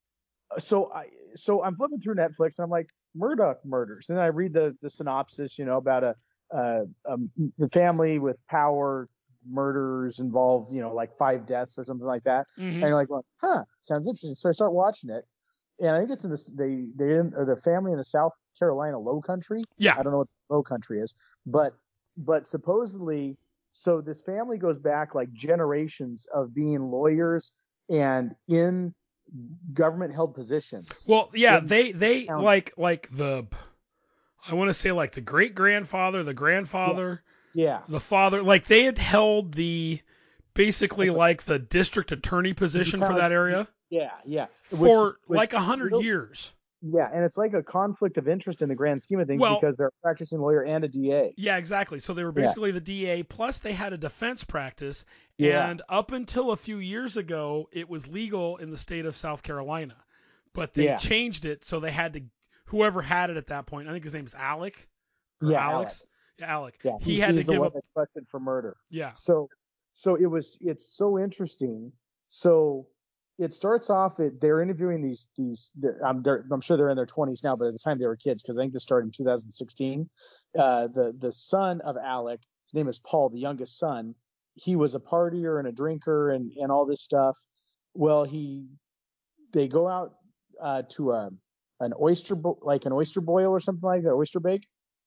So 0.59 0.91
I 0.93 1.07
so 1.35 1.63
I'm 1.63 1.77
flipping 1.77 2.01
through 2.01 2.15
Netflix, 2.15 2.59
and 2.59 2.65
I'm 2.65 2.71
like, 2.71 2.89
Murdaugh 3.17 3.57
murders, 3.65 4.09
and 4.11 4.19
I 4.19 4.27
read 4.27 4.53
the 4.55 4.77
the 4.81 4.91
synopsis, 4.91 5.59
you 5.59 5.65
know, 5.65 5.77
about 5.77 6.05
a 6.05 6.15
uh, 6.53 6.85
um, 7.07 7.31
the 7.59 7.69
family 7.69 8.19
with 8.19 8.39
power 8.49 9.09
murders 9.47 10.19
involve, 10.19 10.67
you 10.73 10.81
know, 10.81 10.93
like 10.95 11.13
five 11.13 11.47
deaths 11.47 11.79
or 11.79 11.85
something 11.85 12.07
like 12.07 12.23
that. 12.23 12.47
Mhm. 12.59 12.73
And 12.73 12.81
you're 12.81 12.95
like, 12.95 13.11
well, 13.11 13.25
huh, 13.41 13.65
sounds 13.81 14.07
interesting. 14.07 14.35
So 14.35 14.49
I 14.49 14.53
start 14.53 14.73
watching 14.73 15.11
it, 15.11 15.25
and 15.81 15.91
I 15.91 15.99
think 15.99 16.11
it's 16.11 16.25
in 16.25 16.31
this 16.31 16.47
they 16.47 16.87
they 16.97 17.15
in 17.15 17.33
or 17.37 17.45
the 17.45 17.57
family 17.57 17.93
in 17.93 17.99
the 17.99 18.05
South 18.05 18.33
Carolina 18.59 18.99
Low 18.99 19.21
Country. 19.21 19.65
Yeah. 19.77 19.97
I 19.99 20.03
don't 20.03 20.13
know 20.13 20.19
what 20.19 20.29
Low 20.49 20.63
Country 20.63 21.01
is, 21.01 21.15
but 21.47 21.75
but 22.17 22.47
supposedly, 22.47 23.37
so 23.73 24.01
this 24.01 24.23
family 24.23 24.59
goes 24.59 24.79
back 24.79 25.15
like 25.15 25.33
generations 25.33 26.27
of 26.33 26.55
being 26.55 26.91
lawyers 26.91 27.53
and 27.91 28.35
in 28.49 28.95
government 29.73 30.15
held 30.15 30.35
positions. 30.35 31.05
Well, 31.07 31.31
yeah, 31.35 31.61
they 31.61 31.93
they 31.93 32.25
town. 32.27 32.43
like 32.43 32.73
like 32.77 33.09
the 33.11 33.47
I 34.49 34.55
want 34.55 34.69
to 34.69 34.75
say 34.75 34.93
like 34.93 35.13
the 35.13 35.21
great 35.21 35.55
grandfather, 35.55 36.23
the 36.23 36.35
grandfather, 36.35 37.23
Yeah, 37.55 37.81
the 37.89 38.01
father, 38.01 38.43
like 38.43 38.67
they 38.67 38.85
had 38.85 38.99
held 38.99 39.55
the 39.55 40.01
basically 40.55 41.11
like 41.11 41.45
the 41.45 41.59
district 41.59 42.13
attorney 42.13 42.55
position 42.55 43.01
for 43.01 43.15
that 43.15 43.33
area 43.33 43.69
yeah, 43.91 44.11
yeah. 44.25 44.47
For 44.63 45.19
which 45.27 45.39
like 45.39 45.53
a 45.53 45.61
hundred 45.61 45.95
years. 46.03 46.53
Yeah, 46.81 47.09
and 47.13 47.25
it's 47.25 47.37
like 47.37 47.55
a 47.55 47.63
conflict 47.63 48.19
of 48.19 48.29
interest 48.29 48.63
in 48.63 48.69
the 48.69 48.75
grand 48.77 49.03
scheme 49.03 49.19
of 49.19 49.27
things 49.27 49.41
Well- 49.41 49.59
because 49.61 49.77
they're 49.77 49.89
a 49.89 50.03
practicing 50.03 50.39
lawyer 50.39 50.63
and 50.63 50.85
a 50.85 50.89
DA. 50.89 51.35
Yeah, 51.37 51.57
exactly. 51.57 51.99
So 51.99 52.15
they 52.15 52.23
were 52.23 52.33
Yeah. 52.37 52.43
basically 52.43 52.71
the 52.71 52.81
DA 52.81 53.23
plus 53.25 53.59
they 53.59 53.73
had 53.73 53.93
a 53.93 53.99
defense 53.99 54.45
practice. 54.45 55.05
Yeah. 55.39 55.69
And 55.71 55.83
up 55.89 56.13
until 56.13 56.51
a 56.51 56.57
few 56.57 56.79
years 56.79 57.17
ago, 57.17 57.69
it 57.73 57.89
was 57.89 58.09
legal 58.09 58.57
in 58.59 58.71
the 58.71 58.77
state 58.77 59.07
of 59.07 59.17
South 59.17 59.43
Carolina, 59.43 59.97
but 60.53 60.75
they 60.75 60.85
Yeah. 60.85 60.97
changed 60.97 61.45
it 61.45 61.65
so 61.65 61.81
they 61.81 61.91
had 61.93 62.13
to 62.15 62.23
whoever 62.67 63.01
had 63.01 63.31
it 63.31 63.37
at 63.37 63.47
that 63.47 63.67
point. 63.67 63.89
I 63.89 63.93
think 63.93 64.05
his 64.05 64.15
name 64.15 64.27
is 64.27 64.35
Alec. 64.35 64.89
Yeah, 65.41 65.61
Alex. 65.71 66.03
Yeah, 66.39 66.47
Alec. 66.47 66.79
Yeah, 66.85 66.93
he 67.01 67.15
he's- 67.15 67.25
had 67.27 67.37
to 67.37 67.45
give 67.45 67.59
one 67.59 67.69
up. 67.69 67.75
that's 67.75 67.89
busted 67.95 68.29
for 68.29 68.41
murder. 68.41 68.77
Yeah. 68.91 69.13
So, 69.15 69.49
so 69.93 70.17
it 70.17 70.27
was. 70.27 70.59
It's 70.61 70.87
so 70.87 71.19
interesting. 71.19 71.93
So 72.27 72.89
it 73.39 73.53
starts 73.55 73.89
off. 73.91 74.19
It, 74.21 74.41
they're 74.41 74.61
interviewing 74.61 75.01
these 75.03 75.29
these. 75.37 75.73
I'm, 76.05 76.23
they're, 76.23 76.45
I'm 76.51 76.61
sure 76.61 76.77
they're 76.77 76.91
in 76.91 76.97
their 76.97 77.07
20s 77.07 77.43
now, 77.45 77.57
but 77.57 77.67
at 77.69 77.73
the 77.73 77.79
time 77.79 77.99
they 77.99 78.07
were 78.07 78.17
kids 78.17 78.43
because 78.43 78.59
I 78.59 78.63
think 78.63 78.73
this 78.73 78.83
started 78.83 79.07
in 79.07 79.13
2016. 79.13 80.11
Uh, 80.59 80.89
the 80.89 81.15
the 81.19 81.33
son 81.33 81.81
of 81.81 81.97
Alec, 81.97 82.41
his 82.67 82.75
name 82.75 82.89
is 82.89 82.99
Paul, 82.99 83.29
the 83.31 83.39
youngest 83.39 83.79
son. 83.79 84.15
He 84.61 84.77
was 84.77 84.95
a 84.95 84.99
partier 85.01 85.59
and 85.59 85.69
a 85.69 85.73
drinker 85.73 86.31
and 86.31 86.53
and 86.57 86.71
all 86.71 86.87
this 86.87 87.03
stuff. 87.03 87.37
Well, 87.95 88.25
he 88.25 88.67
they 89.53 89.69
go 89.69 89.89
out 89.89 90.15
uh, 90.61 90.83
to 90.91 91.13
a 91.13 91.31
an 91.81 91.93
oyster 92.01 92.35
bo- 92.35 92.59
like 92.63 92.87
an 92.87 92.93
oyster 92.93 93.21
boil 93.21 93.51
or 93.51 93.61
something 93.61 93.87
like 93.87 94.03
that, 94.03 94.13
oyster 94.13 94.41
bake. 94.41 94.67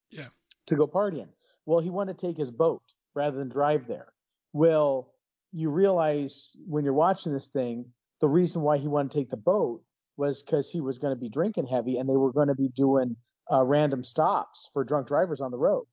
Yeah. 0.09 0.27
To 0.67 0.75
go 0.75 0.87
partying. 0.87 1.29
Well, 1.65 1.79
he 1.79 1.89
wanted 1.89 2.17
to 2.17 2.27
take 2.27 2.37
his 2.37 2.51
boat 2.51 2.81
rather 3.13 3.37
than 3.37 3.49
drive 3.49 3.87
there. 3.87 4.13
Well, 4.53 5.13
you 5.51 5.69
realize 5.69 6.55
when 6.65 6.85
you're 6.85 6.93
watching 6.93 7.33
this 7.33 7.49
thing, 7.49 7.85
the 8.21 8.27
reason 8.27 8.61
why 8.61 8.77
he 8.77 8.87
wanted 8.87 9.11
to 9.11 9.17
take 9.17 9.29
the 9.29 9.37
boat 9.37 9.81
was 10.17 10.43
because 10.43 10.69
he 10.69 10.81
was 10.81 10.97
going 10.97 11.13
to 11.13 11.19
be 11.19 11.29
drinking 11.29 11.67
heavy 11.67 11.97
and 11.97 12.07
they 12.07 12.15
were 12.15 12.31
going 12.31 12.47
to 12.47 12.55
be 12.55 12.69
doing 12.69 13.15
uh, 13.51 13.63
random 13.63 14.03
stops 14.03 14.69
for 14.71 14.83
drunk 14.83 15.07
drivers 15.07 15.41
on 15.41 15.51
the 15.51 15.57
road. 15.57 15.85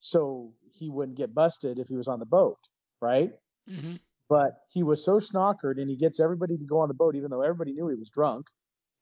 So 0.00 0.52
he 0.72 0.90
wouldn't 0.90 1.16
get 1.18 1.34
busted 1.34 1.78
if 1.78 1.88
he 1.88 1.96
was 1.96 2.08
on 2.08 2.18
the 2.20 2.26
boat, 2.26 2.58
right? 3.00 3.32
hmm 3.68 3.96
But 4.28 4.52
he 4.70 4.82
was 4.82 5.04
so 5.04 5.18
snockered 5.20 5.80
and 5.80 5.88
he 5.90 5.96
gets 5.96 6.20
everybody 6.20 6.56
to 6.58 6.64
go 6.64 6.80
on 6.80 6.88
the 6.88 6.94
boat, 6.94 7.16
even 7.16 7.30
though 7.30 7.42
everybody 7.42 7.72
knew 7.72 7.88
he 7.88 7.96
was 7.96 8.10
drunk. 8.10 8.46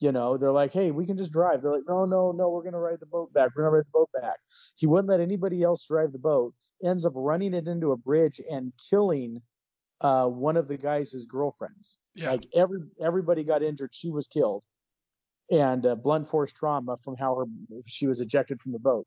You 0.01 0.13
know, 0.13 0.37
they're 0.37 0.53
like, 0.53 0.73
hey, 0.73 0.91
we 0.91 1.07
can 1.07 1.17
just 1.17 1.33
drive. 1.33 1.63
They're 1.63 1.73
like, 1.73 1.89
no, 1.89 2.05
no, 2.05 2.33
no, 2.33 2.51
we're 2.51 2.63
going 2.63 2.75
to 2.75 2.79
ride 2.79 3.01
the 3.01 3.07
boat 3.07 3.33
back. 3.33 3.51
We're 3.57 3.63
going 3.63 3.73
to 3.73 3.77
ride 3.79 3.87
the 3.87 3.99
boat 3.99 4.11
back. 4.21 4.39
He 4.77 4.87
wouldn't 4.87 5.09
let 5.09 5.21
anybody 5.21 5.63
else 5.63 5.87
drive 5.87 6.13
the 6.13 6.19
boat, 6.19 6.55
ends 6.85 7.07
up 7.07 7.13
running 7.17 7.55
it 7.55 7.69
into 7.69 7.93
a 7.93 7.97
bridge 7.97 8.41
and 8.51 8.73
killing 8.91 9.41
uh, 10.01 10.29
one 10.29 10.57
of 10.57 10.69
the 10.69 10.77
guys' 10.77 11.13
his 11.13 11.27
girlfriends. 11.27 11.99
Yeah. 12.15 12.33
Like 12.33 12.47
every 12.55 12.81
everybody 13.01 13.45
got 13.45 13.63
injured. 13.63 13.95
She 13.95 14.11
was 14.11 14.27
killed, 14.27 14.65
and 15.51 15.87
uh, 15.87 15.95
blunt 15.95 16.29
force 16.29 16.53
trauma 16.53 16.97
from 17.05 17.17
how 17.17 17.35
her 17.37 17.45
she 17.87 18.07
was 18.07 18.21
ejected 18.21 18.61
from 18.61 18.73
the 18.73 18.79
boat. 18.79 19.07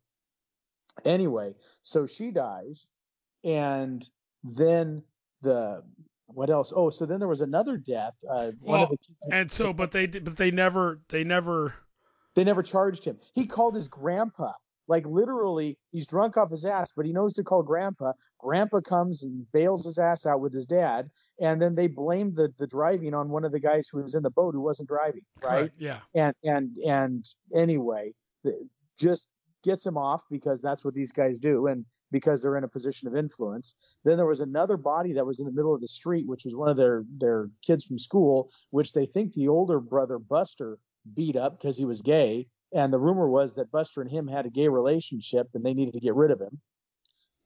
Anyway, 1.05 1.53
so 1.83 2.05
she 2.05 2.31
dies, 2.31 2.87
and 3.43 4.07
then 4.43 5.03
the 5.41 5.83
what 6.27 6.49
else? 6.49 6.73
Oh, 6.75 6.89
so 6.89 7.05
then 7.05 7.19
there 7.19 7.29
was 7.29 7.41
another 7.41 7.77
death. 7.77 8.13
Uh, 8.29 8.51
one 8.59 8.79
Well, 8.79 8.83
of 8.83 8.89
the 8.89 8.97
kids. 8.97 9.27
and 9.31 9.51
so, 9.51 9.71
but 9.73 9.91
they 9.91 10.07
did- 10.07 10.25
but 10.25 10.35
they 10.37 10.51
never 10.51 11.01
they 11.09 11.23
never 11.23 11.73
They 12.35 12.43
never 12.43 12.61
charged 12.63 13.03
him. 13.05 13.17
He 13.33 13.45
called 13.47 13.75
his 13.75 13.87
grandpa. 13.87 14.51
Like 14.89 15.05
literally, 15.05 15.77
he's 15.91 16.07
drunk 16.07 16.37
off 16.37 16.49
his 16.49 16.63
ass, 16.63 16.91
but 16.95 17.05
he 17.05 17.11
knows 17.11 17.33
to 17.33 17.43
call 17.43 17.61
grandpa. 17.61 18.13
Grandpa 18.39 18.79
comes 18.81 19.21
and 19.23 19.45
bails 19.51 19.85
his 19.85 19.97
ass 19.99 20.25
out 20.25 20.39
with 20.39 20.53
his 20.53 20.65
dad, 20.65 21.09
and 21.41 21.61
then 21.61 21.75
they 21.75 21.87
blamed 21.87 22.35
the 22.35 22.53
the 22.57 22.67
driving 22.67 23.13
on 23.13 23.29
one 23.29 23.43
of 23.43 23.51
the 23.51 23.59
guys 23.59 23.87
who 23.89 24.01
was 24.01 24.15
in 24.15 24.23
the 24.23 24.29
boat 24.29 24.53
who 24.53 24.61
wasn't 24.61 24.87
driving, 24.87 25.25
right? 25.43 25.71
correct, 25.71 25.75
yeah 25.77 25.99
And 26.15 26.33
and 26.43 26.77
and 26.85 27.25
anyway, 27.53 28.13
just 28.97 29.27
gets 29.67 29.85
him 29.85 29.97
off 29.97 30.21
because 30.29 30.59
that's 30.61 30.83
what 30.85 30.93
these 30.93 31.11
guys 31.11 31.37
do, 31.39 31.67
and 31.67 31.85
because 32.17 32.41
they're 32.41 32.57
in 32.57 32.63
a 32.63 32.75
position 32.77 33.07
of 33.07 33.15
influence. 33.23 33.75
Then 34.05 34.17
there 34.17 34.31
was 34.33 34.39
another 34.39 34.77
body 34.77 35.11
that 35.13 35.25
was 35.25 35.39
in 35.39 35.45
the 35.45 35.57
middle 35.59 35.75
of 35.75 35.81
the 35.81 35.87
street, 35.99 36.25
which 36.31 36.45
was 36.45 36.55
one 36.55 36.69
of 36.69 36.77
their 36.77 37.03
their 37.17 37.49
kids 37.67 37.83
from 37.85 37.99
school, 37.99 38.49
which 38.77 38.93
they 38.93 39.05
think 39.05 39.33
the 39.33 39.49
older 39.57 39.79
brother 39.79 40.17
Buster 40.19 40.79
beat 41.19 41.35
up 41.35 41.51
because 41.59 41.77
he 41.77 41.85
was 41.85 42.01
gay. 42.01 42.47
And 42.73 42.91
the 42.91 42.99
rumor 43.07 43.27
was 43.29 43.55
that 43.55 43.71
Buster 43.71 44.01
and 44.01 44.11
him 44.11 44.27
had 44.27 44.45
a 44.45 44.49
gay 44.59 44.67
relationship, 44.67 45.47
and 45.53 45.63
they 45.63 45.73
needed 45.73 45.93
to 45.93 46.05
get 46.07 46.15
rid 46.15 46.31
of 46.31 46.41
him, 46.41 46.59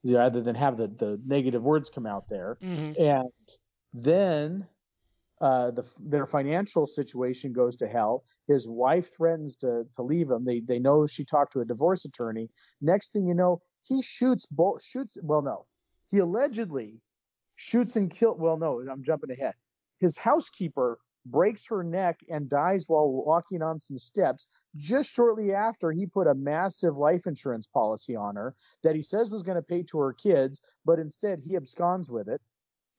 rather 0.04 0.40
than 0.40 0.54
have 0.54 0.76
the 0.76 0.88
the 0.88 1.20
negative 1.26 1.62
words 1.62 1.90
come 1.90 2.06
out 2.06 2.28
there 2.28 2.58
hmm 2.60 2.92
and 2.98 3.30
then 3.94 4.66
uh, 5.42 5.72
the, 5.72 5.84
their 6.00 6.24
financial 6.24 6.86
situation 6.86 7.52
goes 7.52 7.74
to 7.76 7.88
hell. 7.88 8.22
His 8.46 8.68
wife 8.68 9.12
threatens 9.12 9.56
to 9.56 9.84
to 9.94 10.02
leave 10.02 10.30
him. 10.30 10.44
They 10.44 10.60
they 10.60 10.78
know 10.78 11.06
she 11.06 11.24
talked 11.24 11.52
to 11.54 11.60
a 11.60 11.64
divorce 11.64 12.04
attorney. 12.04 12.48
Next 12.80 13.12
thing 13.12 13.26
you 13.26 13.34
know, 13.34 13.60
he 13.82 14.02
shoots 14.02 14.46
both 14.46 14.84
shoots. 14.84 15.18
Well, 15.20 15.42
no, 15.42 15.66
he 16.10 16.18
allegedly 16.18 17.00
shoots 17.56 17.96
and 17.96 18.08
kill. 18.08 18.36
Well, 18.36 18.56
no, 18.56 18.80
I'm 18.88 19.02
jumping 19.02 19.32
ahead. 19.32 19.54
His 19.98 20.16
housekeeper 20.16 20.98
breaks 21.26 21.66
her 21.66 21.82
neck 21.82 22.20
and 22.28 22.48
dies 22.48 22.84
while 22.88 23.10
walking 23.10 23.62
on 23.62 23.78
some 23.80 23.98
steps 23.98 24.48
just 24.76 25.12
shortly 25.12 25.54
after 25.54 25.92
he 25.92 26.06
put 26.06 26.26
a 26.26 26.34
massive 26.34 26.98
life 26.98 27.26
insurance 27.26 27.66
policy 27.66 28.16
on 28.16 28.34
her 28.36 28.54
that 28.82 28.96
he 28.96 29.02
says 29.02 29.30
was 29.30 29.42
going 29.44 29.56
to 29.56 29.62
pay 29.62 29.82
to 29.84 29.98
her 29.98 30.12
kids, 30.12 30.60
but 30.84 30.98
instead 30.98 31.40
he 31.40 31.56
absconds 31.56 32.10
with 32.10 32.28
it. 32.28 32.40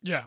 yeah 0.04 0.24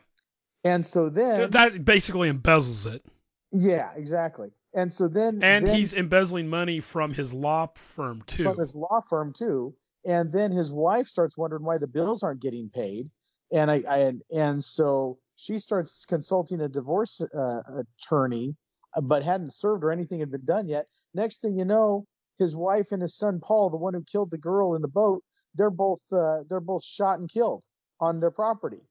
And 0.67 0.85
so 0.85 1.09
then, 1.09 1.51
that 1.51 1.85
basically 1.85 2.31
embezzles 2.31 2.93
it 2.93 3.05
yeah, 3.53 3.91
exactly. 3.97 4.51
And 4.75 4.93
so 4.93 5.09
then, 5.09 5.43
and 5.43 5.67
then 5.67 5.75
he's 5.75 5.95
embezzling 5.95 6.49
money 6.49 6.81
from 6.81 7.15
his 7.15 7.33
law 7.33 7.69
firm 7.75 8.23
too 8.27 8.43
from 8.43 8.59
his 8.59 8.75
law 8.75 9.01
firm 9.09 9.33
too. 9.33 9.75
And 10.05 10.31
then 10.31 10.53
his 10.53 10.71
wife 10.71 11.07
starts 11.07 11.37
wondering 11.37 11.65
why 11.65 11.79
the 11.79 11.87
bills 11.87 12.23
aren't 12.23 12.43
getting 12.43 12.69
paid. 12.69 13.09
And 13.53 13.71
I, 13.71 13.83
I 13.89 14.13
and 14.35 14.63
so 14.63 15.19
she 15.37 15.59
starts 15.59 16.05
consulting 16.05 16.61
a 16.61 16.69
divorce 16.69 17.21
uh, 17.21 17.63
attorney, 18.03 18.57
uh, 18.97 19.01
but 19.01 19.23
hadn't 19.23 19.53
served 19.53 19.85
or 19.85 19.91
anything 19.91 20.21
had 20.21 20.31
been 20.31 20.45
done 20.45 20.69
yet. 20.69 20.87
Next 21.15 21.41
thing 21.41 21.59
you 21.59 21.65
know, 21.65 22.07
his 22.39 22.55
wife 22.55 22.93
and 22.93 23.01
his 23.01 23.17
son 23.17 23.41
Paul, 23.43 23.71
the 23.71 23.77
one 23.77 23.95
who 23.95 24.05
killed 24.05 24.31
the 24.31 24.39
girl 24.39 24.75
in 24.75 24.83
the 24.83 24.89
boat, 24.89 25.23
they're 25.55 25.71
both 25.71 26.03
uh, 26.13 26.43
they're 26.49 26.61
both 26.61 26.85
shot 26.85 27.19
and 27.19 27.31
killed 27.31 27.65
on 28.01 28.21
their 28.21 28.31
property. 28.31 28.83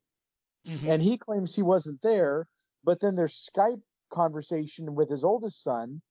Mhm. 0.66 0.88
and 0.90 1.02
he 1.02 1.18
claims 1.18 1.54
he 1.56 1.62
wasn't 1.64 2.02
there. 2.02 2.48
But 2.84 3.00
then 3.00 3.16
there's 3.16 3.50
Skype 3.56 3.82
conversation 4.12 4.96
with 4.96 5.10
his 5.10 5.24
oldest 5.24 5.64
son 5.64 6.02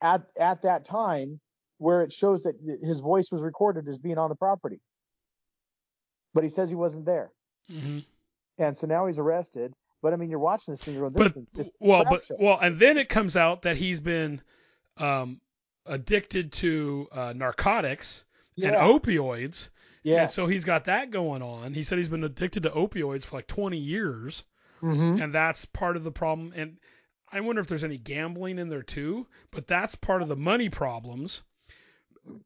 at 0.00 0.22
at 0.38 0.62
that 0.62 0.84
time 0.84 1.40
where 1.78 2.02
it 2.02 2.12
shows 2.12 2.42
that 2.44 2.54
his 2.82 3.00
voice 3.00 3.30
was 3.32 3.42
recorded 3.42 3.88
as 3.88 3.98
being 3.98 4.18
on 4.18 4.28
the 4.28 4.36
property, 4.36 4.80
but 6.34 6.42
he 6.42 6.48
says 6.48 6.68
he 6.70 6.76
wasn't 6.76 7.04
there, 7.06 7.32
Mhm. 7.70 8.04
and 8.58 8.76
so 8.76 8.86
now 8.86 9.06
he's 9.06 9.18
arrested. 9.18 9.74
But 10.00 10.12
I 10.12 10.16
mean, 10.16 10.30
you're 10.30 10.38
watching 10.40 10.72
this 10.72 10.82
thing, 10.82 10.94
you're 10.94 11.10
going, 11.10 11.46
this 11.54 11.68
but 11.70 11.72
well, 11.80 12.04
but 12.04 12.24
show. 12.24 12.36
well, 12.38 12.58
and 12.60 12.76
then 12.76 12.98
it 12.98 13.08
comes 13.08 13.36
out 13.36 13.62
that 13.62 13.76
he's 13.76 14.00
been 14.00 14.40
um, 14.98 15.40
addicted 15.86 16.52
to 16.52 17.08
uh, 17.12 17.32
narcotics 17.34 18.24
and 18.56 18.64
yeah, 18.74 18.82
opioids, 18.82 19.70
yeah. 20.02 20.22
and 20.22 20.30
so 20.30 20.46
he's 20.46 20.64
got 20.64 20.86
that 20.86 21.10
going 21.10 21.42
on. 21.42 21.74
He 21.74 21.82
said 21.82 21.98
he's 21.98 22.08
been 22.08 22.24
addicted 22.24 22.64
to 22.64 22.70
opioids 22.70 23.24
for 23.24 23.36
like 23.36 23.46
20 23.46 23.78
years, 23.78 24.44
hmm 24.80 25.20
and 25.20 25.32
that's 25.32 25.64
part 25.64 25.96
of 25.96 26.04
the 26.04 26.12
problem. 26.12 26.52
And 26.54 26.78
I 27.30 27.40
wonder 27.40 27.60
if 27.60 27.68
there's 27.68 27.84
any 27.84 27.98
gambling 27.98 28.58
in 28.58 28.68
there 28.68 28.82
too, 28.82 29.26
but 29.50 29.66
that's 29.66 29.94
part 29.94 30.22
of 30.22 30.28
the 30.28 30.36
money 30.36 30.68
problems. 30.68 31.42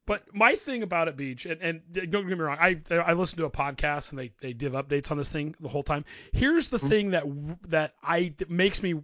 But 0.06 0.34
my 0.34 0.54
thing 0.54 0.82
about 0.82 1.08
it, 1.08 1.16
Beach, 1.18 1.44
and, 1.44 1.60
and 1.60 1.82
don't 1.92 2.26
get 2.26 2.38
me 2.38 2.44
wrong, 2.44 2.56
I 2.58 2.80
I 2.90 3.12
listen 3.12 3.38
to 3.38 3.44
a 3.44 3.50
podcast 3.50 4.10
and 4.10 4.18
they 4.18 4.32
they 4.40 4.54
give 4.54 4.72
updates 4.72 5.10
on 5.10 5.18
this 5.18 5.30
thing 5.30 5.54
the 5.60 5.68
whole 5.68 5.82
time. 5.82 6.04
Here's 6.32 6.68
the 6.68 6.78
thing 6.78 7.10
that 7.10 7.24
that 7.68 7.94
I 8.02 8.32
that 8.38 8.48
makes 8.48 8.82
me 8.82 8.94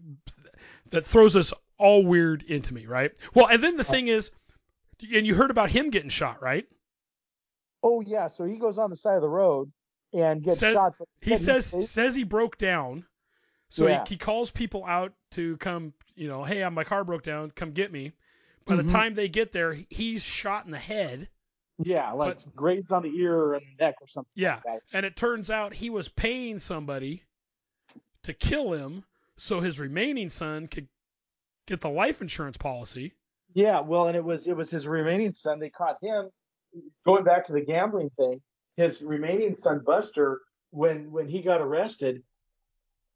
that 0.90 1.04
throws 1.04 1.36
us 1.36 1.52
all 1.78 2.04
weird 2.06 2.42
into 2.42 2.72
me, 2.72 2.86
right? 2.86 3.12
Well, 3.34 3.48
and 3.48 3.62
then 3.62 3.76
the 3.76 3.84
thing 3.84 4.08
is, 4.08 4.30
and 5.14 5.26
you 5.26 5.34
heard 5.34 5.50
about 5.50 5.70
him 5.70 5.90
getting 5.90 6.10
shot, 6.10 6.42
right? 6.42 6.66
Oh 7.82 8.00
yeah, 8.00 8.26
so 8.28 8.44
he 8.44 8.56
goes 8.56 8.78
on 8.78 8.90
the 8.90 8.96
side 8.96 9.16
of 9.16 9.22
the 9.22 9.28
road 9.28 9.72
and 10.12 10.42
gets 10.42 10.60
Says- 10.60 10.74
shot. 10.74 10.94
He 11.20 11.36
says 11.36 11.90
says 11.90 12.14
he 12.14 12.24
broke 12.24 12.58
down, 12.58 13.06
so 13.70 13.86
Yeah. 13.86 14.04
he, 14.06 14.14
he 14.14 14.18
calls 14.18 14.50
people 14.50 14.84
out 14.84 15.12
to 15.32 15.56
come, 15.58 15.94
you 16.14 16.28
know, 16.28 16.44
hey, 16.44 16.68
my 16.68 16.84
car 16.84 17.04
broke 17.04 17.22
down, 17.22 17.50
come 17.50 17.72
get 17.72 17.90
me. 17.90 18.12
By 18.64 18.76
the 18.76 18.84
Mhm. 18.84 18.92
time 18.92 19.14
they 19.14 19.28
get 19.28 19.50
there, 19.52 19.72
he's 19.90 20.22
shot 20.22 20.64
in 20.64 20.70
the 20.70 20.78
head. 20.78 21.28
yeah, 21.78 22.12
like 22.12 22.38
grazed 22.54 22.92
on 22.92 23.02
the 23.02 23.08
ear 23.08 23.54
and 23.54 23.64
neck 23.80 23.96
or 24.00 24.06
something. 24.06 24.30
Yeah, 24.36 24.60
like 24.64 24.82
and 24.92 25.04
it 25.04 25.16
turns 25.16 25.50
out 25.50 25.74
he 25.74 25.90
was 25.90 26.06
paying 26.08 26.58
somebody 26.60 27.24
to 28.22 28.32
kill 28.34 28.72
him 28.72 29.04
so 29.36 29.58
his 29.60 29.80
remaining 29.80 30.30
son 30.30 30.68
could 30.68 30.86
get 31.66 31.80
the 31.80 31.88
life 31.90 32.20
insurance 32.20 32.56
policy. 32.56 33.14
Yeah, 33.54 33.80
well, 33.80 34.06
and 34.06 34.16
it 34.16 34.22
was 34.22 34.46
it 34.46 34.56
was 34.56 34.70
his 34.70 34.86
remaining 34.86 35.34
son. 35.34 35.58
They 35.58 35.70
caught 35.70 35.96
him 36.00 36.30
going 37.04 37.24
back 37.24 37.44
to 37.46 37.52
the 37.52 37.60
gambling 37.60 38.10
thing. 38.16 38.40
His 38.76 39.02
remaining 39.02 39.54
son 39.54 39.82
Buster, 39.84 40.40
when 40.70 41.12
when 41.12 41.28
he 41.28 41.42
got 41.42 41.60
arrested, 41.60 42.22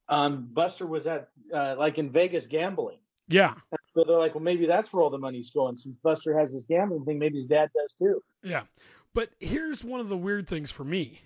um, 0.08 0.48
Buster 0.52 0.86
was 0.86 1.06
at 1.06 1.28
uh, 1.54 1.76
like 1.78 1.98
in 1.98 2.10
Vegas 2.10 2.46
gambling. 2.46 2.98
Yeah, 3.28 3.54
So 3.94 4.04
they're 4.06 4.18
like, 4.18 4.36
well, 4.36 4.44
maybe 4.44 4.66
that's 4.66 4.92
where 4.92 5.02
all 5.02 5.10
the 5.10 5.18
money's 5.18 5.50
going. 5.50 5.74
Since 5.74 5.96
Buster 5.96 6.38
has 6.38 6.52
this 6.52 6.64
gambling 6.64 7.04
thing, 7.04 7.18
maybe 7.18 7.34
his 7.34 7.46
dad 7.46 7.70
does 7.74 7.92
too. 7.94 8.22
yeah. 8.42 8.62
But 9.14 9.30
here's 9.40 9.82
one 9.82 10.00
of 10.00 10.08
the 10.08 10.16
weird 10.16 10.46
things 10.46 10.70
for 10.70 10.84
me. 10.84 11.20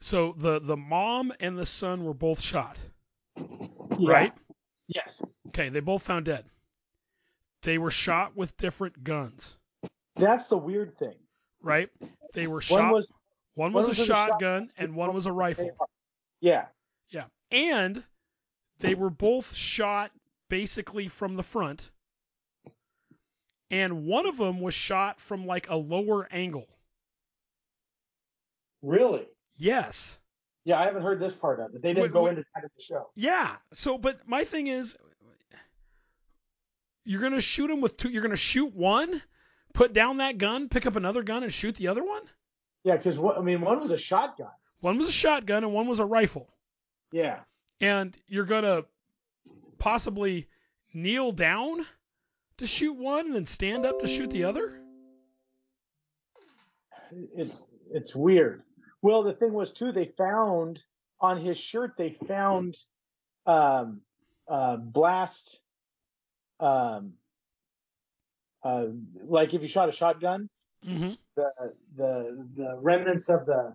So 0.00 0.34
the 0.36 0.58
the 0.58 0.76
mom 0.76 1.32
and 1.38 1.56
the 1.56 1.64
son 1.64 2.04
were 2.04 2.12
both 2.14 2.40
shot, 2.40 2.76
right? 4.00 4.32
Yes. 4.88 5.22
Okay, 5.48 5.68
they 5.68 5.78
both 5.80 6.02
found 6.02 6.24
dead. 6.24 6.44
They 7.62 7.78
were 7.78 7.92
shot 7.92 8.36
with 8.36 8.56
different 8.56 9.04
guns, 9.04 9.56
That's 10.16 10.48
the 10.48 10.56
weird 10.56 10.98
thing. 10.98 11.14
Right? 11.62 11.88
They 12.32 12.46
were 12.46 12.54
One 12.54 12.60
shot. 12.62 12.92
was 12.92 13.10
one 13.54 13.72
one 13.72 13.72
was, 13.72 13.88
was 13.88 14.00
a 14.00 14.04
shotgun, 14.06 14.28
shotgun 14.30 14.70
and 14.78 14.94
one 14.94 15.12
was 15.14 15.26
a 15.26 15.32
rifle. 15.32 15.70
yeah. 16.40 16.66
Yeah. 17.10 17.24
And 17.50 18.02
they 18.78 18.94
were 18.94 19.10
both 19.10 19.54
shot 19.54 20.10
basically 20.48 21.08
from 21.08 21.36
the 21.36 21.42
front. 21.42 21.90
And 23.70 24.04
one 24.06 24.26
of 24.26 24.36
them 24.36 24.60
was 24.60 24.74
shot 24.74 25.20
from 25.20 25.46
like 25.46 25.68
a 25.70 25.76
lower 25.76 26.26
angle. 26.30 26.66
Really? 28.82 29.26
Yes. 29.56 30.18
Yeah, 30.64 30.78
I 30.80 30.84
haven't 30.84 31.02
heard 31.02 31.20
this 31.20 31.34
part 31.34 31.60
of 31.60 31.74
it. 31.74 31.82
They 31.82 31.90
didn't 31.90 32.02
Wait, 32.04 32.12
go 32.12 32.24
wait. 32.24 32.30
into 32.30 32.44
that 32.54 32.64
in 32.64 32.70
the 32.76 32.82
show. 32.82 33.10
Yeah. 33.14 33.56
So, 33.72 33.98
but 33.98 34.26
my 34.28 34.44
thing 34.44 34.66
is, 34.68 34.96
you're 37.04 37.20
going 37.20 37.32
to 37.32 37.40
shoot 37.40 37.70
him 37.70 37.80
with 37.80 37.96
two. 37.96 38.10
You're 38.10 38.22
going 38.22 38.30
to 38.30 38.36
shoot 38.36 38.74
one, 38.74 39.20
put 39.72 39.92
down 39.92 40.18
that 40.18 40.38
gun, 40.38 40.68
pick 40.68 40.86
up 40.86 40.96
another 40.96 41.22
gun, 41.22 41.42
and 41.42 41.52
shoot 41.52 41.76
the 41.76 41.88
other 41.88 42.04
one? 42.04 42.22
Yeah, 42.84 42.96
because 42.96 43.18
I 43.18 43.40
mean, 43.40 43.60
one 43.60 43.80
was 43.80 43.90
a 43.90 43.98
shotgun. 43.98 44.50
One 44.80 44.98
was 44.98 45.08
a 45.08 45.12
shotgun 45.12 45.62
and 45.64 45.72
one 45.72 45.86
was 45.86 46.00
a 46.00 46.04
rifle. 46.04 46.48
Yeah. 47.12 47.40
and 47.80 48.16
you're 48.26 48.46
gonna 48.46 48.84
possibly 49.78 50.48
kneel 50.94 51.32
down 51.32 51.84
to 52.58 52.66
shoot 52.66 52.94
one 52.94 53.26
and 53.26 53.34
then 53.34 53.46
stand 53.46 53.84
up 53.84 54.00
to 54.00 54.06
shoot 54.06 54.30
the 54.30 54.44
other. 54.44 54.80
It, 57.36 57.52
it's 57.90 58.14
weird. 58.14 58.62
Well, 59.02 59.22
the 59.22 59.34
thing 59.34 59.52
was 59.52 59.72
too, 59.72 59.92
they 59.92 60.06
found 60.16 60.82
on 61.20 61.38
his 61.38 61.58
shirt 61.58 61.92
they 61.98 62.10
found 62.10 62.76
um, 63.46 64.00
uh, 64.48 64.76
blast, 64.76 65.60
um, 66.60 67.14
uh, 68.64 68.86
like 69.24 69.54
if 69.54 69.62
you 69.62 69.68
shot 69.68 69.88
a 69.88 69.92
shotgun, 69.92 70.48
Mm-hmm. 70.86 71.12
the 71.36 71.74
the 71.96 72.48
the 72.56 72.76
remnants 72.80 73.28
of 73.28 73.46
the 73.46 73.72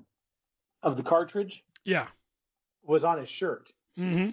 of 0.84 0.98
the 0.98 1.04
cartridge 1.04 1.64
Yeah. 1.86 2.08
was 2.84 3.04
on 3.06 3.18
his 3.20 3.30
shirt. 3.30 3.72
Mm-hmm. 3.98 4.32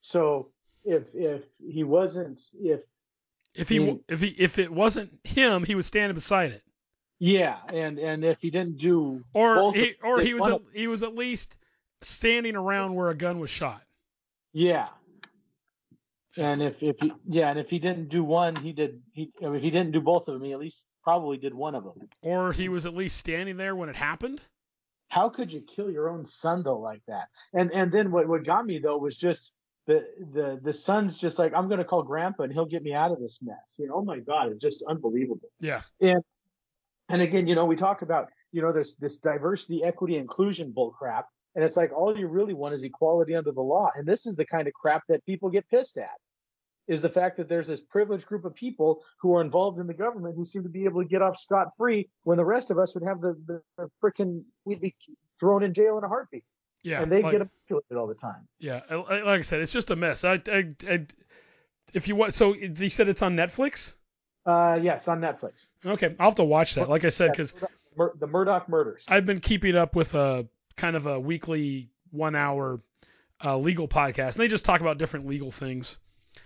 So 0.00 0.52
if 0.84 1.12
if 1.14 1.44
he 1.58 1.82
wasn't 1.84 2.40
if 2.54 2.82
If 3.54 3.68
he 3.68 3.78
Mm. 3.78 4.00
if 4.08 4.20
he 4.20 4.28
if 4.28 4.58
it 4.58 4.70
wasn't 4.72 5.18
him, 5.24 5.64
he 5.64 5.74
was 5.74 5.86
standing 5.86 6.14
beside 6.14 6.52
it, 6.52 6.62
yeah, 7.18 7.58
and 7.68 7.98
and 7.98 8.24
if 8.24 8.40
he 8.40 8.50
didn't 8.50 8.78
do 8.78 9.24
or 9.34 9.74
he 9.74 9.94
or 10.02 10.20
he 10.20 10.34
was 10.34 10.46
at, 10.48 10.60
he 10.72 10.86
was 10.86 11.02
at 11.02 11.14
least 11.16 11.58
standing 12.00 12.56
around 12.56 12.94
where 12.94 13.10
a 13.10 13.14
gun 13.16 13.38
was 13.40 13.50
shot. 13.50 13.82
yeah. 14.52 14.88
And 16.36 16.62
if 16.62 16.82
if 16.82 16.98
he 17.00 17.12
yeah, 17.26 17.50
and 17.50 17.58
if 17.58 17.68
he 17.68 17.78
didn't 17.78 18.08
do 18.08 18.24
one, 18.24 18.56
he 18.56 18.72
did 18.72 19.02
he 19.12 19.30
if 19.40 19.62
he 19.62 19.70
didn't 19.70 19.92
do 19.92 20.00
both 20.00 20.28
of 20.28 20.34
them, 20.34 20.42
he 20.42 20.52
at 20.52 20.58
least 20.58 20.86
probably 21.04 21.36
did 21.36 21.54
one 21.54 21.74
of 21.74 21.84
them. 21.84 22.08
Or 22.22 22.52
he 22.52 22.68
was 22.68 22.86
at 22.86 22.94
least 22.94 23.16
standing 23.18 23.56
there 23.56 23.76
when 23.76 23.88
it 23.88 23.96
happened. 23.96 24.40
How 25.08 25.28
could 25.28 25.52
you 25.52 25.60
kill 25.60 25.90
your 25.90 26.08
own 26.08 26.24
son 26.24 26.62
though 26.62 26.78
like 26.78 27.02
that? 27.08 27.28
And 27.52 27.70
and 27.72 27.92
then 27.92 28.10
what 28.10 28.28
what 28.28 28.44
got 28.44 28.64
me 28.64 28.78
though 28.78 28.96
was 28.96 29.16
just 29.16 29.52
the 29.86 30.04
the 30.32 30.58
the 30.62 30.72
son's 30.72 31.18
just 31.18 31.38
like 31.38 31.52
I'm 31.54 31.68
gonna 31.68 31.84
call 31.84 32.02
grandpa 32.02 32.44
and 32.44 32.52
he'll 32.52 32.66
get 32.66 32.82
me 32.82 32.94
out 32.94 33.12
of 33.12 33.20
this 33.20 33.40
mess. 33.42 33.76
You 33.78 33.88
know, 33.88 33.96
oh 33.96 34.04
my 34.04 34.20
god, 34.20 34.52
it's 34.52 34.62
just 34.62 34.82
unbelievable. 34.88 35.50
Yeah. 35.60 35.82
And 36.00 36.22
and 37.08 37.20
again, 37.20 37.46
you 37.46 37.54
know, 37.54 37.66
we 37.66 37.76
talk 37.76 38.00
about, 38.00 38.28
you 38.52 38.62
know, 38.62 38.72
there's 38.72 38.96
this 38.96 39.18
diversity, 39.18 39.84
equity, 39.84 40.16
inclusion 40.16 40.72
bull 40.72 40.92
crap. 40.92 41.26
And 41.54 41.64
it's 41.64 41.76
like 41.76 41.92
all 41.92 42.16
you 42.16 42.26
really 42.28 42.54
want 42.54 42.74
is 42.74 42.82
equality 42.82 43.34
under 43.34 43.52
the 43.52 43.60
law. 43.60 43.90
And 43.94 44.06
this 44.06 44.26
is 44.26 44.36
the 44.36 44.44
kind 44.46 44.66
of 44.66 44.74
crap 44.74 45.02
that 45.08 45.24
people 45.26 45.50
get 45.50 45.68
pissed 45.68 45.98
at. 45.98 46.10
Is 46.88 47.00
the 47.00 47.08
fact 47.08 47.36
that 47.36 47.48
there's 47.48 47.68
this 47.68 47.80
privileged 47.80 48.26
group 48.26 48.44
of 48.44 48.54
people 48.56 49.04
who 49.20 49.36
are 49.36 49.40
involved 49.40 49.78
in 49.78 49.86
the 49.86 49.94
government 49.94 50.34
who 50.34 50.44
seem 50.44 50.64
to 50.64 50.68
be 50.68 50.84
able 50.84 51.00
to 51.02 51.08
get 51.08 51.22
off 51.22 51.36
scot 51.38 51.68
free 51.76 52.08
when 52.24 52.38
the 52.38 52.44
rest 52.44 52.72
of 52.72 52.78
us 52.78 52.92
would 52.94 53.04
have 53.04 53.20
the, 53.20 53.36
the, 53.46 53.62
the 53.78 53.88
freaking, 54.02 54.42
we'd 54.64 54.80
be 54.80 54.92
thrown 55.38 55.62
in 55.62 55.74
jail 55.74 55.96
in 55.98 56.04
a 56.04 56.08
heartbeat. 56.08 56.42
Yeah. 56.82 57.00
and 57.00 57.12
they 57.12 57.22
like- 57.22 57.32
get 57.32 57.38
manipulated 57.38 57.96
all 57.96 58.08
the 58.08 58.14
time. 58.16 58.48
Yeah, 58.58 58.80
like 58.90 59.38
I 59.38 59.42
said, 59.42 59.60
it's 59.60 59.72
just 59.72 59.90
a 59.92 59.96
mess. 59.96 60.24
I, 60.24 60.42
I, 60.48 60.74
I, 60.88 61.06
if 61.94 62.08
you 62.08 62.16
want, 62.16 62.34
so 62.34 62.54
you 62.54 62.88
said 62.88 63.08
it's 63.08 63.22
on 63.22 63.36
Netflix. 63.36 63.94
Uh, 64.44 64.80
yes, 64.82 65.06
on 65.06 65.20
Netflix. 65.20 65.68
Okay, 65.86 66.16
I'll 66.18 66.30
have 66.30 66.34
to 66.36 66.44
watch 66.44 66.74
that. 66.74 66.88
Like 66.88 67.04
I 67.04 67.10
said, 67.10 67.30
because 67.30 67.54
Mur- 67.96 68.14
the 68.18 68.26
Murdaugh 68.26 68.68
murders. 68.68 69.04
I've 69.06 69.24
been 69.26 69.38
keeping 69.40 69.76
up 69.76 69.94
with 69.94 70.16
a 70.16 70.48
kind 70.76 70.96
of 70.96 71.06
a 71.06 71.18
weekly 71.20 71.90
one-hour 72.10 72.80
uh, 73.44 73.58
legal 73.58 73.88
podcast, 73.88 74.34
and 74.34 74.42
they 74.42 74.48
just 74.48 74.64
talk 74.64 74.80
about 74.80 74.98
different 74.98 75.26
legal 75.26 75.50
things. 75.50 75.98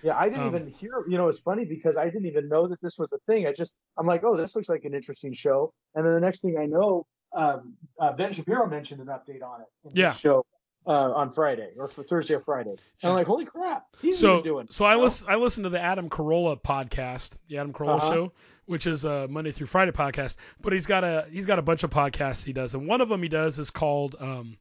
Yeah, 0.03 0.17
I 0.17 0.29
didn't 0.29 0.43
Um, 0.49 0.55
even 0.55 0.67
hear. 0.69 1.05
You 1.09 1.17
know, 1.17 1.29
it's 1.29 1.39
funny 1.39 1.65
because 1.65 1.97
I 1.97 2.05
didn't 2.07 2.27
even 2.27 2.49
know 2.49 2.67
that 2.67 2.81
this 2.81 2.99
was 2.99 3.13
a 3.13 3.19
thing. 3.27 3.47
I 3.47 3.53
just, 3.53 3.75
I'm 3.97 4.07
like, 4.07 4.25
oh, 4.25 4.37
this 4.37 4.57
looks 4.57 4.69
like 4.69 4.85
an 4.85 4.95
interesting 4.95 5.33
show. 5.33 5.73
And 5.95 6.05
then 6.05 6.15
the 6.15 6.21
next 6.21 6.41
thing 6.43 6.57
I 6.59 6.67
know, 6.67 7.07
um, 7.35 7.75
uh, 8.01 8.13
Ben 8.13 8.33
Shapiro 8.33 8.67
mentioned 8.69 9.01
an 9.01 9.07
update 9.09 9.43
on 9.43 9.61
it. 9.61 9.67
In 9.85 9.91
Yeah. 9.95 10.15
Show 10.15 10.45
uh, 10.87 10.91
on 10.91 11.31
Friday 11.31 11.71
or 11.79 11.87
for 11.87 12.03
Thursday 12.03 12.35
or 12.35 12.41
Friday. 12.41 12.71
And 12.71 12.81
Yeah. 13.03 13.11
I'm 13.11 13.15
like, 13.17 13.27
holy 13.27 13.45
crap, 13.45 13.87
he's 14.01 14.19
so, 14.19 14.43
doing. 14.43 14.67
so 14.71 14.85
I 14.85 14.97
listen, 14.97 15.29
I 15.31 15.37
listen 15.37 15.63
to 15.65 15.69
the 15.69 15.81
Adam 15.81 16.09
Carolla 16.11 16.61
podcast, 16.61 17.37
the 17.49 17.59
Adam 17.59 17.73
Carolla 17.73 17.97
Uh-huh. 17.99 18.13
show, 18.13 18.33
which 18.67 18.87
is 18.87 19.05
a 19.05 19.27
Monday 19.29 19.53
through 19.53 19.67
Friday 19.69 19.93
podcast. 19.93 20.37
But 20.61 20.73
he's 20.73 20.87
got 20.87 21.05
a 21.05 21.27
he's 21.31 21.47
got 21.47 21.59
a 21.59 21.63
bunch 21.63 21.83
of 21.83 21.91
podcasts 21.91 22.45
he 22.45 22.53
does, 22.53 22.75
and 22.75 22.87
one 22.87 23.01
of 23.01 23.09
them 23.09 23.23
he 23.23 23.29
does 23.29 23.59
is 23.59 23.71
called 23.71 24.17
um, 24.21 24.57